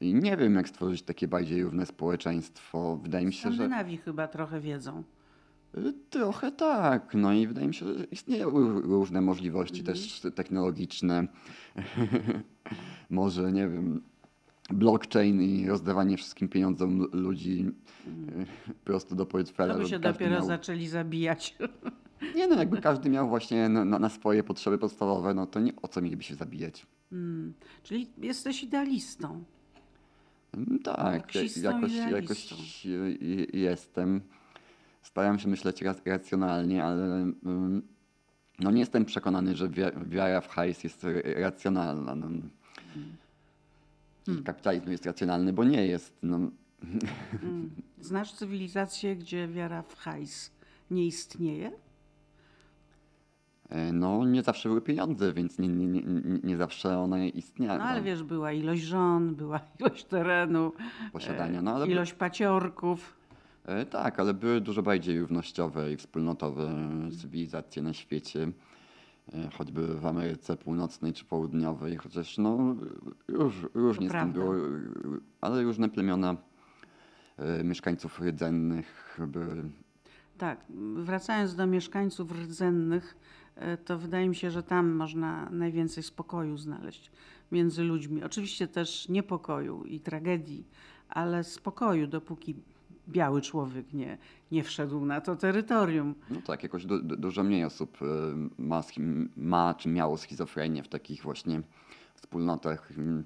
I 0.00 0.14
nie 0.14 0.36
wiem, 0.36 0.54
jak 0.54 0.68
stworzyć 0.68 1.02
takie 1.02 1.28
bardziej 1.28 1.62
równe 1.62 1.86
społeczeństwo. 1.86 2.96
Wydaje 3.02 3.26
mi 3.26 3.32
się, 3.32 3.48
że. 3.50 3.56
Skandynawii 3.56 3.96
chyba 3.96 4.28
trochę 4.28 4.60
wiedzą. 4.60 5.02
Y, 5.78 5.94
Trochę 6.10 6.52
tak. 6.52 7.14
No 7.14 7.32
i 7.32 7.46
wydaje 7.46 7.66
mi 7.68 7.74
się, 7.74 7.86
że 7.86 8.04
istnieją 8.04 8.50
ró- 8.50 8.80
różne 8.82 9.20
możliwości 9.20 9.82
też 9.84 10.20
technologiczne. 10.34 11.26
Może, 13.10 13.52
nie 13.52 13.68
wiem, 13.68 14.02
blockchain 14.72 15.42
i 15.42 15.66
rozdawanie 15.68 16.16
wszystkim 16.16 16.48
pieniądzom 16.48 17.06
ludzi 17.12 17.70
y, 18.06 18.46
prosto 18.84 19.14
do 19.14 19.26
portfela. 19.26 19.74
To 19.74 19.80
by 19.80 19.88
się 19.88 19.98
dopiero 19.98 20.36
miał... 20.36 20.46
zaczęli 20.46 20.86
zabijać. 20.88 21.56
Nie 22.36 22.48
no, 22.48 22.56
jakby 22.56 22.80
każdy 22.80 23.10
miał 23.10 23.28
właśnie 23.28 23.68
na, 23.68 23.84
na 23.98 24.08
swoje 24.08 24.42
potrzeby 24.42 24.78
podstawowe, 24.78 25.34
no 25.34 25.46
to 25.46 25.60
nie 25.60 25.72
o 25.82 25.88
co 25.88 26.00
mieliby 26.02 26.22
się 26.22 26.34
zabijać. 26.34 26.86
Mm. 27.12 27.52
Czyli 27.82 28.10
jesteś 28.18 28.62
idealistą. 28.62 29.44
Mm, 30.54 30.78
Tak, 30.78 31.34
jakoś, 31.34 31.56
jakoś 32.10 32.48
jestem. 33.52 34.20
Staram 35.02 35.38
się 35.38 35.48
myśleć 35.48 35.82
rac- 35.82 36.06
racjonalnie, 36.10 36.84
ale 36.84 37.04
ym, 37.46 37.82
no 38.58 38.70
nie 38.70 38.80
jestem 38.80 39.04
przekonany, 39.04 39.56
że 39.56 39.68
wi- 39.68 39.82
wiara 40.06 40.40
w 40.40 40.48
hajs 40.48 40.84
jest 40.84 41.06
racjonalna. 41.36 42.14
No. 42.14 42.28
I 44.38 44.42
kapitalizm 44.42 44.90
jest 44.90 45.06
racjonalny, 45.06 45.52
bo 45.52 45.64
nie 45.64 45.86
jest. 45.86 46.18
No. 46.22 46.36
Mm. 46.36 47.70
Znasz 48.00 48.32
cywilizację, 48.32 49.16
gdzie 49.16 49.48
wiara 49.48 49.82
w 49.82 49.96
hajs 49.96 50.50
nie 50.90 51.06
istnieje? 51.06 51.72
E, 53.68 53.92
No, 53.92 54.24
nie 54.24 54.42
zawsze 54.42 54.68
były 54.68 54.80
pieniądze, 54.80 55.32
więc 55.32 55.58
nie, 55.58 55.68
nie, 55.68 55.86
nie, 55.86 56.02
nie- 56.44 56.56
zawsze 56.56 56.98
one 56.98 57.28
istniały. 57.28 57.78
No 57.78 57.84
ale 57.84 58.02
wiesz, 58.02 58.22
była 58.22 58.52
ilość 58.52 58.82
żon, 58.82 59.34
była 59.34 59.60
ilość 59.80 60.04
terenu, 60.04 60.72
posiadania. 61.12 61.62
No, 61.62 61.74
ale 61.74 61.86
by- 61.86 61.92
ilość 61.92 62.12
paciorków. 62.12 63.16
E, 63.66 63.86
Tak, 63.86 64.20
ale 64.20 64.34
były 64.34 64.60
dużo 64.60 64.82
bardziej 64.82 65.20
równościowe 65.20 65.92
i 65.92 65.96
wspólnotowe 65.96 66.72
cywilizacje 67.20 67.82
na 67.82 67.92
świecie, 67.92 68.42
e, 68.42 68.52
choćby 69.58 69.86
w 69.86 70.06
Ameryce 70.06 70.56
Północnej 70.56 71.12
czy 71.12 71.24
Południowej, 71.24 71.96
chociaż 71.96 72.38
no, 72.38 72.76
róż, 73.28 73.66
różnie 73.74 74.08
z 74.08 74.10
tym 74.12 74.20
prawda. 74.20 74.40
było, 74.40 74.54
ale 75.40 75.62
różne 75.62 75.88
plemiona 75.88 76.36
e, 77.36 77.64
mieszkańców 77.64 78.20
rdzennych 78.20 79.18
były. 79.26 79.70
Tak, 80.38 80.64
wracając 80.94 81.54
do 81.54 81.66
mieszkańców 81.66 82.32
rdzennych, 82.32 83.16
e, 83.54 83.76
to 83.76 83.98
wydaje 83.98 84.28
mi 84.28 84.34
się, 84.34 84.50
że 84.50 84.62
tam 84.62 84.90
można 84.90 85.50
najwięcej 85.50 86.02
spokoju 86.02 86.58
znaleźć 86.58 87.10
między 87.52 87.82
ludźmi. 87.84 88.24
Oczywiście 88.24 88.68
też 88.68 89.08
niepokoju 89.08 89.84
i 89.84 90.00
tragedii, 90.00 90.66
ale 91.08 91.44
spokoju, 91.44 92.06
dopóki 92.06 92.54
biały 93.10 93.42
człowiek 93.42 93.92
nie, 93.92 94.18
nie 94.52 94.64
wszedł 94.64 95.04
na 95.04 95.20
to 95.20 95.36
terytorium. 95.36 96.14
No 96.30 96.42
tak, 96.42 96.62
jakoś 96.62 96.86
du, 96.86 97.02
du, 97.02 97.16
dużo 97.16 97.42
mniej 97.42 97.64
osób 97.64 97.98
e, 98.02 98.06
ma, 98.58 98.82
ma 99.36 99.74
czy 99.74 99.88
miało 99.88 100.16
schizofrenię 100.16 100.82
w 100.82 100.88
takich 100.88 101.22
właśnie 101.22 101.62
wspólnotach. 102.14 102.90
mm, 102.98 103.24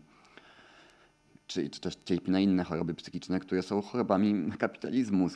Czy, 1.46 1.70
czy 1.70 1.80
też 1.80 1.96
cierpi 2.04 2.30
na 2.30 2.40
inne 2.40 2.64
choroby 2.64 2.94
psychiczne, 2.94 3.40
które 3.40 3.62
są 3.62 3.82
chorobami 3.82 4.52
kapitalizmu. 4.58 5.28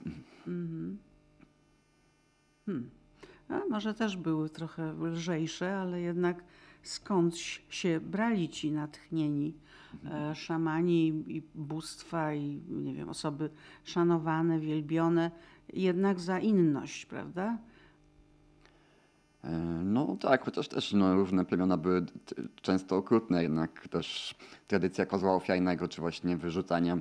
A 3.48 3.60
może 3.70 3.94
też 3.94 4.16
były 4.16 4.50
trochę 4.50 4.92
lżejsze, 4.92 5.76
ale 5.76 6.00
jednak 6.00 6.44
skądś 6.88 7.62
się 7.68 8.00
brali 8.00 8.48
ci 8.48 8.72
natchnieni 8.72 9.54
e, 10.04 10.34
szamani 10.34 11.06
i 11.26 11.42
bóstwa 11.54 12.34
i 12.34 12.60
nie 12.68 12.94
wiem, 12.94 13.08
osoby 13.08 13.50
szanowane, 13.84 14.60
wielbione, 14.60 15.30
jednak 15.72 16.20
za 16.20 16.38
inność, 16.38 17.06
prawda? 17.06 17.58
E, 19.44 19.50
No 19.84 20.16
tak, 20.20 20.44
chociaż 20.44 20.68
też 20.68 20.92
no, 20.92 21.14
różne 21.14 21.44
plemiona 21.44 21.76
były 21.76 22.06
często 22.62 22.96
okrutne, 22.96 23.42
jednak 23.42 23.88
też 23.88 24.34
tradycja 24.66 25.06
kozła 25.06 25.34
ofiarnego, 25.34 25.88
czy 25.88 26.00
właśnie 26.00 26.36
wyrzucania 26.36 26.98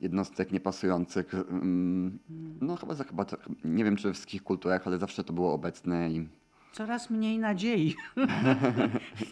jednostek 0.00 0.52
niepasujących, 0.52 1.34
mm, 1.34 2.18
no 2.60 2.76
chyba, 2.76 2.94
chyba 2.94 3.26
nie 3.64 3.84
wiem 3.84 3.96
czy 3.96 4.08
we 4.08 4.14
wszystkich 4.14 4.42
kulturach, 4.42 4.86
ale 4.86 4.98
zawsze 4.98 5.24
to 5.24 5.32
było 5.32 5.52
obecne 5.52 6.10
i 6.10 6.28
Coraz 6.74 7.10
mniej 7.10 7.38
nadziei 7.38 7.94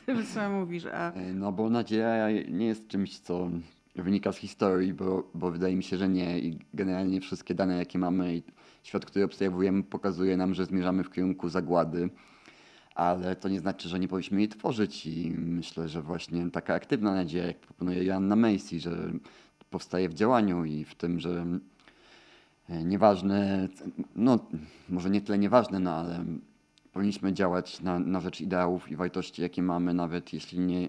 tym, 0.06 0.26
co 0.26 0.50
mówisz. 0.50 0.86
A 0.86 1.12
E, 1.12 1.34
No 1.34 1.52
bo 1.52 1.70
nadzieja 1.70 2.30
nie 2.50 2.66
jest 2.66 2.88
czymś, 2.88 3.18
co 3.18 3.50
wynika 3.96 4.32
z 4.32 4.36
historii, 4.36 4.94
bo, 4.94 5.30
bo 5.34 5.50
wydaje 5.50 5.76
mi 5.76 5.82
się, 5.82 5.96
że 5.96 6.08
nie. 6.08 6.38
I 6.38 6.58
generalnie 6.74 7.20
wszystkie 7.20 7.54
dane, 7.54 7.78
jakie 7.78 7.98
mamy 7.98 8.36
i 8.36 8.42
świat, 8.82 9.04
który 9.06 9.24
obserwujemy, 9.24 9.82
pokazuje 9.82 10.36
nam, 10.36 10.54
że 10.54 10.66
zmierzamy 10.66 11.04
w 11.04 11.10
kierunku 11.10 11.48
zagłady. 11.48 12.10
Ale 12.94 13.36
to 13.36 13.48
nie 13.48 13.60
znaczy, 13.60 13.88
że 13.88 13.98
nie 13.98 14.08
powinniśmy 14.08 14.38
jej 14.38 14.48
tworzyć 14.48 15.06
i 15.06 15.30
myślę, 15.30 15.88
że 15.88 16.02
właśnie 16.02 16.50
taka 16.50 16.74
aktywna 16.74 17.14
nadzieja, 17.14 17.46
jak 17.46 17.58
proponuje 17.58 18.04
Joanna 18.04 18.36
Macy, 18.36 18.80
że 18.80 19.12
powstaje 19.70 20.08
w 20.08 20.14
działaniu 20.14 20.64
i 20.64 20.84
w 20.84 20.94
tym, 20.94 21.20
że 21.20 21.46
e, 22.68 22.84
nieważne, 22.84 23.68
no 24.16 24.38
może 24.88 25.10
nie 25.10 25.20
tyle 25.20 25.38
nieważne, 25.38 25.80
no 25.80 25.90
ale 25.94 26.24
powinniśmy 26.92 27.32
działać 27.32 27.80
na, 27.80 27.98
na 27.98 28.20
rzecz 28.20 28.40
ideałów 28.40 28.90
i 28.90 28.96
wartości, 28.96 29.42
jakie 29.42 29.62
mamy, 29.62 29.94
nawet 29.94 30.32
jeśli 30.32 30.58
nie, 30.58 30.88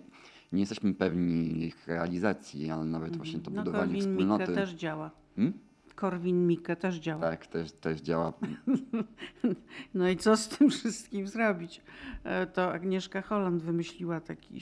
nie 0.52 0.60
jesteśmy 0.60 0.94
pewni 0.94 1.64
ich 1.66 1.88
realizacji, 1.88 2.72
ale 2.72 2.86
nawet 2.86 3.18
właśnie 3.18 3.40
to 3.40 3.52
No 3.52 3.58
budowanie 3.64 3.84
Korwin 3.86 4.02
wspólnoty. 4.02 4.44
Mikke 4.44 4.56
też 4.56 4.72
działa. 4.72 5.12
Hmm? 5.36 5.54
Korwin 5.96 6.48
Mikke 6.48 6.76
też 6.76 6.96
działa. 6.96 7.22
Tak, 7.22 7.48
też, 7.48 7.72
też 7.72 8.02
działa. 8.02 8.34
No 9.94 10.10
i 10.10 10.18
co 10.18 10.38
z 10.38 10.48
tym 10.48 10.70
wszystkim 10.70 11.28
zrobić? 11.28 11.82
E, 12.24 12.48
To 12.48 12.74
Agnieszka 12.74 13.22
Holland 13.22 13.64
wymyśliła 13.64 14.22
taki, 14.22 14.62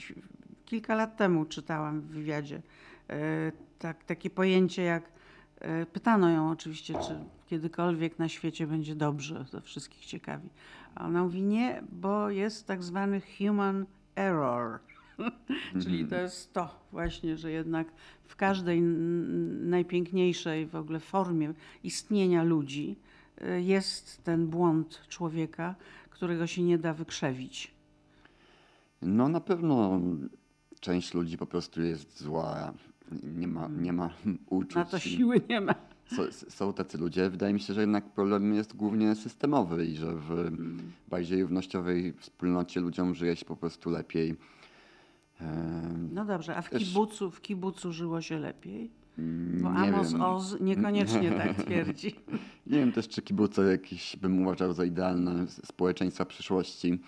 kilka 0.64 0.94
lat 0.94 1.16
temu 1.16 1.44
czytałam 1.44 2.00
w 2.00 2.04
wywiadzie, 2.04 2.62
e, 3.10 3.52
tak, 3.78 4.04
takie 4.04 4.30
pojęcie 4.30 4.82
jak, 4.82 5.12
e, 5.60 5.86
pytano 5.86 6.30
ją 6.30 6.50
oczywiście, 6.50 6.94
czy 6.94 7.18
kiedykolwiek 7.46 8.18
na 8.18 8.28
świecie 8.28 8.66
będzie 8.66 8.94
dobrze, 8.94 9.44
to 9.50 9.60
wszystkich 9.60 10.06
ciekawi. 10.06 10.48
A 10.94 11.06
ona 11.06 11.22
mówi 11.22 11.42
nie, 11.42 11.82
bo 11.92 12.30
jest 12.30 12.66
tak 12.66 12.82
zwany 12.82 13.20
human 13.38 13.86
error. 14.16 14.78
Czyli 15.82 16.06
to 16.06 16.16
jest 16.16 16.52
to 16.52 16.74
właśnie, 16.92 17.36
że 17.36 17.50
jednak 17.50 17.92
w 18.24 18.36
każdej 18.36 18.82
najpiękniejszej 18.82 20.66
w 20.66 20.76
ogóle 20.76 21.00
formie 21.00 21.54
istnienia 21.84 22.42
ludzi 22.42 22.96
y, 23.42 23.62
jest 23.62 24.24
ten 24.24 24.46
błąd 24.46 25.02
człowieka, 25.08 25.74
którego 26.10 26.46
się 26.46 26.62
nie 26.62 26.78
da 26.78 26.94
wykrzewić. 26.94 27.74
No 29.02 29.28
na 29.28 29.40
pewno 29.40 30.00
część 30.80 31.14
ludzi 31.14 31.38
po 31.38 31.46
prostu 31.46 31.82
jest 31.82 32.20
zła. 32.20 32.72
Nie 33.22 33.48
ma, 33.48 33.68
nie 33.68 33.92
ma 33.92 34.10
uczuć. 34.46 34.74
Na 34.74 34.84
to 34.84 34.98
siły 34.98 35.40
nie 35.48 35.60
ma. 35.60 35.74
Są, 36.48 36.72
tacy 36.72 36.98
ludzie. 36.98 37.30
Wydaje 37.30 37.54
mi 37.54 37.60
się, 37.60 37.74
że 37.74 37.80
jednak 37.80 38.04
problem 38.10 38.54
jest 38.54 38.76
głównie 38.76 39.14
systemowy 39.14 39.86
i 39.86 39.96
że 39.96 40.14
w 40.16 40.30
Mm. 40.30 40.78
bardziej 41.08 41.42
równościowej 41.42 42.12
wspólnocie 42.18 42.80
ludziom 42.80 43.14
żyje 43.14 43.36
się 43.36 43.44
po 43.44 43.56
prostu 43.56 43.90
lepiej. 43.90 44.36
No 46.12 46.24
dobrze, 46.24 46.56
a 46.56 46.62
w 46.62 46.70
kibucu, 46.70 47.30
w 47.30 47.40
kibucu 47.40 47.92
żyło 47.92 48.20
się 48.20 48.38
lepiej? 48.38 48.90
Bo 49.62 49.72
nie 49.72 49.78
Amos 49.78 50.12
wiem. 50.12 50.22
Oz 50.22 50.60
niekoniecznie 50.60 51.30
tak 51.42 51.54
twierdzi. 51.64 52.14
Nie 52.66 52.78
wiem 52.78 52.92
też, 52.92 53.08
czy 53.08 53.22
kibuce 53.22 53.62
jakieś 53.62 54.16
bym 54.16 54.42
uważał 54.42 54.72
za 54.72 54.84
idealne 54.84 55.46
społeczeństwa 55.48 56.24
przyszłości. 56.24 56.98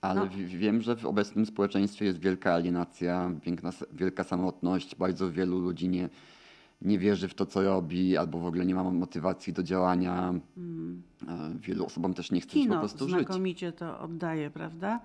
Ale 0.00 0.20
No. 0.20 0.26
wi- 0.28 0.46
wiem, 0.58 0.82
że 0.82 0.96
w 0.96 1.06
obecnym 1.06 1.46
społeczeństwie 1.46 2.04
jest 2.04 2.18
wielka 2.18 2.54
alienacja, 2.54 3.30
wielka 3.92 4.24
samotność. 4.24 4.96
Bardzo 4.96 5.32
wielu 5.32 5.58
ludzi 5.58 5.88
nie, 5.88 6.08
nie 6.82 6.98
wierzy 6.98 7.28
w 7.28 7.34
to, 7.34 7.46
co 7.46 7.62
robi, 7.62 8.16
albo 8.16 8.38
w 8.38 8.46
ogóle 8.46 8.66
nie 8.66 8.74
ma 8.74 8.84
motywacji 8.84 9.52
do 9.52 9.62
działania. 9.62 10.34
E, 11.28 11.54
Wielu 11.60 11.86
osobom 11.86 12.14
też 12.14 12.30
nie 12.30 12.40
chce 12.40 12.50
się 12.50 12.54
po 12.54 12.60
Mm. 12.60 12.68
Kino 12.70 12.80
prostu 12.80 13.08
żyć. 13.08 13.26
znakomicie 13.26 13.72
to 13.72 14.00
oddaje, 14.00 14.50
prawda? 14.50 15.00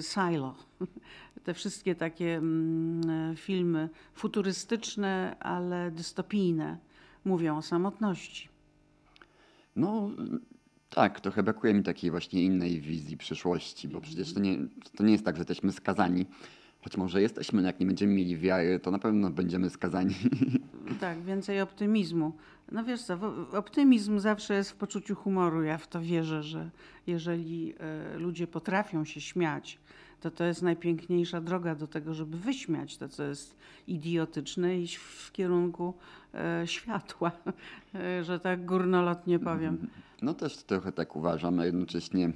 Silo. 0.00 0.54
Te 1.44 1.54
wszystkie 1.54 1.94
takie 1.94 2.36
mm, 2.36 3.10
e, 3.32 3.36
filmy 3.36 3.88
futurystyczne, 4.14 5.36
ale 5.40 5.90
dystopijne 5.90 6.78
mówią 7.24 7.56
o 7.56 7.62
samotności. 7.62 8.48
No 9.76 10.10
tak, 10.90 11.20
trochę 11.20 11.42
brakuje 11.42 11.74
mi 11.74 11.82
takiej 11.82 12.10
właśnie 12.10 12.44
innej 12.44 12.80
wizji 12.80 13.16
przyszłości, 13.16 13.88
bo 13.88 14.00
przecież 14.00 14.34
to 14.34 14.40
nie, 14.40 14.58
to 14.96 15.04
nie 15.04 15.12
jest 15.12 15.24
tak, 15.24 15.36
że 15.36 15.40
jesteśmy 15.40 15.72
skazani. 15.72 16.26
Choć 16.84 16.96
może 16.96 17.22
jesteśmy, 17.22 17.62
no 17.62 17.66
jak 17.66 17.80
nie 17.80 17.86
będziemy 17.86 18.14
mieli 18.14 18.36
wiary, 18.36 18.80
to 18.80 18.90
na 18.90 18.98
pewno 18.98 19.30
będziemy 19.30 19.70
skazani. 19.70 20.14
Tak, 21.00 21.22
więcej 21.22 21.60
optymizmu. 21.60 22.32
No 22.72 22.84
wiesz 22.84 23.02
co, 23.02 23.18
optymizm 23.52 24.18
zawsze 24.18 24.54
jest 24.54 24.70
w 24.70 24.74
poczuciu 24.74 25.14
humoru. 25.14 25.62
Ja 25.62 25.78
w 25.78 25.88
to 25.88 26.00
wierzę, 26.00 26.42
że 26.42 26.70
jeżeli 27.06 27.74
e, 27.78 28.18
ludzie 28.18 28.46
potrafią 28.46 29.04
się 29.04 29.20
śmiać, 29.20 29.78
to 30.20 30.30
to 30.30 30.44
jest 30.44 30.62
najpiękniejsza 30.62 31.40
droga 31.40 31.74
do 31.74 31.86
tego, 31.86 32.14
żeby 32.14 32.38
wyśmiać 32.38 32.96
to, 32.96 33.08
co 33.08 33.24
jest 33.24 33.56
idiotyczne, 33.86 34.78
iść 34.78 34.96
w 34.96 35.32
kierunku 35.32 35.94
e, 36.34 36.62
światła, 36.66 37.32
e, 37.94 38.24
że 38.24 38.40
tak 38.40 38.64
górnolotnie 38.64 39.38
powiem. 39.38 39.88
No 40.22 40.34
też 40.34 40.56
trochę 40.56 40.92
tak 40.92 41.16
uważam, 41.16 41.58
a 41.58 41.64
jednocześnie 41.64 42.32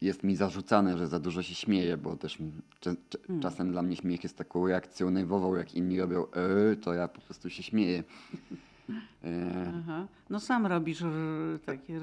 jest 0.00 0.22
mi 0.24 0.36
zarzucane, 0.36 0.98
że 0.98 1.06
za 1.06 1.20
dużo 1.20 1.42
się 1.42 1.54
śmieję, 1.54 1.96
bo 1.96 2.16
też 2.16 2.38
Hmm. 2.84 3.42
czasem 3.42 3.70
dla 3.72 3.82
mnie 3.82 3.96
śmiech 3.96 4.22
jest 4.22 4.38
taką 4.38 4.66
reakcją 4.66 5.10
nerwową, 5.10 5.54
jak 5.54 5.74
inni 5.74 6.00
robią 6.00 6.26
e, 6.72 6.76
to 6.76 6.94
ja 6.94 7.08
po 7.08 7.20
prostu 7.20 7.50
się 7.50 7.62
śmieję. 7.62 8.02
E, 9.24 9.72
Aha. 9.78 10.06
No 10.30 10.40
sam 10.40 10.66
robisz 10.66 11.02
r, 11.02 11.10
takie, 11.64 12.00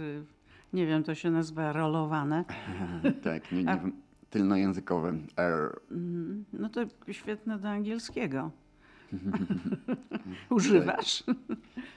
nie 0.74 0.88
wiem, 0.88 1.04
to 1.04 1.16
się 1.16 1.32
nazywa 1.32 1.74
rolowane. 1.74 2.46
tak, 3.24 3.52
nie, 3.52 3.64
nie 3.64 3.70
A- 3.72 3.80
tylnojęzykowe. 4.30 5.14
R. 5.38 5.80
Mhm. 5.92 6.46
No 6.54 6.70
to 6.70 6.82
świetne 7.12 7.60
do 7.60 7.70
angielskiego. 7.70 8.52
Używasz? 10.50 11.24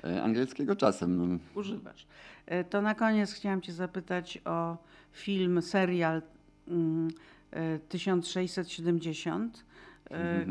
E, 0.04 0.22
Angielskiego 0.22 0.76
czasem. 0.76 1.16
no. 1.16 1.38
Używasz. 1.54 2.06
E, 2.46 2.64
To 2.64 2.82
na 2.82 2.94
koniec 2.94 3.32
chciałam 3.32 3.62
Cię 3.62 3.72
zapytać 3.72 4.38
o 4.44 4.76
film, 5.12 5.62
serial 5.62 6.22
mm, 6.68 7.08
e, 7.50 7.78
1670, 7.78 9.64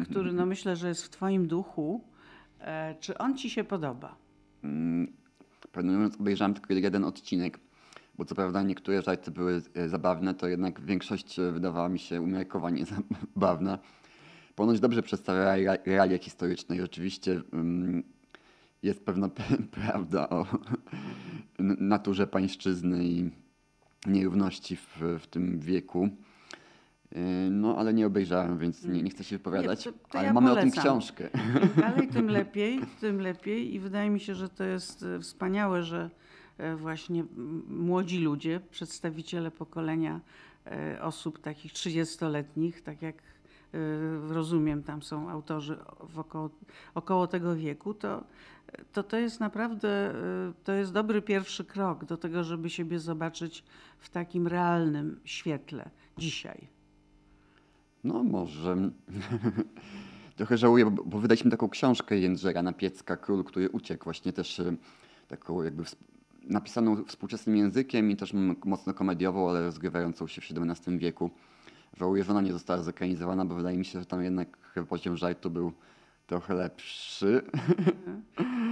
który 0.09 0.33
no 0.33 0.45
myślę, 0.45 0.75
że 0.75 0.87
jest 0.87 1.03
w 1.03 1.09
Twoim 1.09 1.47
duchu. 1.47 2.03
Czy 2.99 3.17
on 3.17 3.37
Ci 3.37 3.49
się 3.49 3.63
podoba? 3.63 4.15
Mm, 4.63 5.13
mówiąc, 5.83 6.15
obejrzałem 6.19 6.53
tylko 6.53 6.73
jeden 6.73 7.03
odcinek, 7.03 7.59
bo 8.17 8.25
co 8.25 8.35
prawda 8.35 8.63
niektóre 8.63 9.01
żarty 9.01 9.31
były 9.31 9.61
zabawne, 9.87 10.33
to 10.33 10.47
jednak 10.47 10.81
większość 10.81 11.37
wydawała 11.51 11.89
mi 11.89 11.99
się 11.99 12.21
umiarkowanie 12.21 12.85
zabawna. 13.35 13.79
Ponoć 14.55 14.79
dobrze 14.79 15.01
przedstawia 15.03 15.55
rea- 15.55 15.77
realia 15.85 16.17
historyczne 16.17 16.75
i 16.75 16.81
rzeczywiście 16.81 17.41
mm, 17.53 18.03
jest 18.83 19.05
pewna 19.05 19.29
prawda 19.81 20.29
o 20.29 20.45
naturze 21.79 22.27
pańszczyzny 22.27 23.05
i 23.05 23.29
nierówności 24.07 24.75
w, 24.75 25.01
w 25.19 25.27
tym 25.27 25.59
wieku. 25.59 26.09
E, 27.15 27.19
No, 27.49 27.77
ale 27.77 27.93
nie 27.93 28.07
obejrzałem, 28.07 28.57
więc 28.57 28.83
nie, 28.85 29.03
nie 29.03 29.09
chcę 29.09 29.23
się 29.23 29.37
wypowiadać. 29.37 29.83
to- 29.83 29.91
to 29.91 29.97
ale 30.19 30.27
ja 30.27 30.33
mamy 30.33 30.51
o 30.51 30.55
tym 30.55 30.61
polecam. 30.63 30.83
książkę. 30.83 31.29
Dalej, 31.81 32.07
tym 32.07 32.27
lepiej, 32.39 32.79
tym 32.99 33.21
lepiej. 33.21 33.73
I 33.75 33.79
wydaje 33.79 34.09
mi 34.09 34.19
się, 34.19 34.35
że 34.35 34.49
to 34.49 34.63
jest 34.63 35.03
e, 35.03 35.19
wspaniałe, 35.19 35.83
że 35.83 36.09
e, 36.57 36.75
właśnie 36.75 37.25
młodzi 37.67 38.19
ludzie, 38.19 38.59
przedstawiciele 38.71 39.51
pokolenia 39.51 40.21
osób 41.01 41.39
takich 41.39 41.73
30-letnich, 41.73 42.81
tak 42.81 43.01
jak 43.01 43.15
rozumiem, 44.29 44.83
tam 44.83 45.01
są 45.01 45.29
autorzy 45.29 45.77
około, 46.15 46.49
około 46.95 47.27
tego 47.27 47.55
wieku, 47.55 47.93
to, 47.93 48.23
to 48.93 49.03
to 49.03 49.17
jest 49.17 49.39
naprawdę, 49.39 49.89
e, 49.89 50.13
to 50.63 50.73
jest 50.73 50.93
dobry 50.93 51.21
pierwszy 51.21 51.65
krok 51.65 52.05
do 52.05 52.17
tego, 52.17 52.43
żeby 52.43 52.69
siebie 52.69 52.99
zobaczyć 52.99 53.63
w 53.99 54.09
takim 54.09 54.47
realnym 54.47 55.19
świetle 55.23 55.89
dzisiaj. 56.17 56.67
No 58.03 58.23
może. 58.23 58.77
Trochę 60.35 60.57
żałuję, 60.57 60.85
bo, 60.85 61.03
bo 61.03 61.19
wydaliśmy 61.19 61.51
taką 61.51 61.69
książkę 61.69 62.17
Jędrzera 62.17 62.61
Napiecka, 62.61 63.17
Król, 63.17 63.43
który 63.43 63.69
uciekł. 63.69 64.03
Właśnie 64.03 64.33
też 64.33 64.59
e, 64.59 64.75
taką 65.27 65.63
jakby 65.63 65.83
napisaną 66.43 67.03
współczesnym 67.03 67.57
językiem 67.57 68.11
i 68.11 68.15
też 68.15 68.33
mocno 68.65 68.93
komediową, 68.93 69.49
ale 69.49 69.63
rozgrywającą 69.63 70.27
się 70.27 70.41
w 70.41 70.45
XVII 70.51 70.97
wieku. 70.97 71.31
Żałuję, 71.97 72.23
że 72.23 72.31
ona 72.31 72.41
nie 72.41 72.53
została 72.53 72.81
zekranizowana, 72.83 73.45
bo 73.45 73.55
wydaje 73.55 73.77
mi 73.77 73.85
się, 73.85 73.99
że 73.99 74.05
tam 74.05 74.23
jednak 74.23 74.57
poziom 74.89 75.17
żartu 75.17 75.49
był 75.49 75.73
trochę 76.27 76.53
lepszy. 76.53 77.41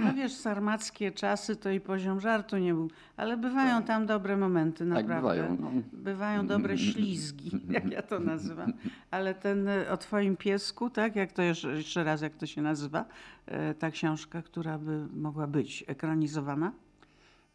No 0.04 0.14
wiesz, 0.14 0.32
sarmackie 0.32 1.12
czasy 1.12 1.56
to 1.56 1.70
i 1.70 1.80
poziom 1.80 2.20
żartu 2.20 2.56
nie 2.58 2.74
był, 2.74 2.90
ale 3.16 3.36
bywają 3.36 3.82
tam 3.82 4.06
dobre 4.06 4.36
momenty, 4.36 4.78
Tak, 4.78 4.88
naprawdę. 4.88 5.20
bywają. 5.20 5.56
No. 5.60 5.70
Bywają 5.92 6.46
dobre 6.46 6.78
ślizgi, 6.78 7.50
jak 7.70 7.90
ja 7.90 8.02
to 8.02 8.18
nazywam. 8.20 8.72
Ale 9.10 9.34
ten 9.34 9.68
e, 9.68 9.90
o 9.90 9.96
twoim 9.96 10.36
piesku, 10.36 10.90
tak? 10.90 11.16
Jak 11.16 11.32
to 11.32 11.42
jeszcze, 11.42 11.68
jeszcze 11.76 12.04
raz, 12.04 12.22
jak 12.22 12.34
to 12.36 12.46
się 12.46 12.62
nazywa? 12.62 13.04
E, 13.46 13.74
Ta 13.74 13.90
książka, 13.90 14.42
która 14.42 14.78
by 14.78 15.06
mogła 15.16 15.46
być 15.46 15.84
ekranizowana? 15.86 16.72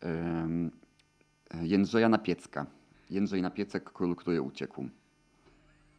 Em, 0.01 0.71
Jędrzeja 1.61 2.09
Napiecka. 2.09 2.65
Jędrzej 3.09 3.41
Napiecek, 3.41 3.83
Król, 3.93 4.15
który 4.15 4.41
uciekł. 4.41 4.85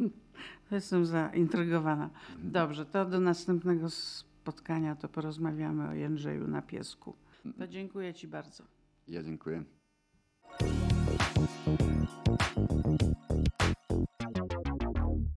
Jestem 0.70 1.06
zaintrygowana. 1.06 2.10
Dobrze, 2.38 2.86
to 2.86 3.04
do 3.04 3.20
następnego 3.20 3.90
spotkania 3.90 4.96
to 4.96 5.08
porozmawiamy 5.08 5.88
o 5.88 5.92
Jędrzeju 5.92 6.48
na 6.48 6.62
piesku. 6.62 7.14
To 7.58 7.68
dziękuję 7.68 8.14
ci 8.14 8.28
bardzo. 8.28 8.64
Ja 9.08 9.22
dziękuję. 9.22 9.64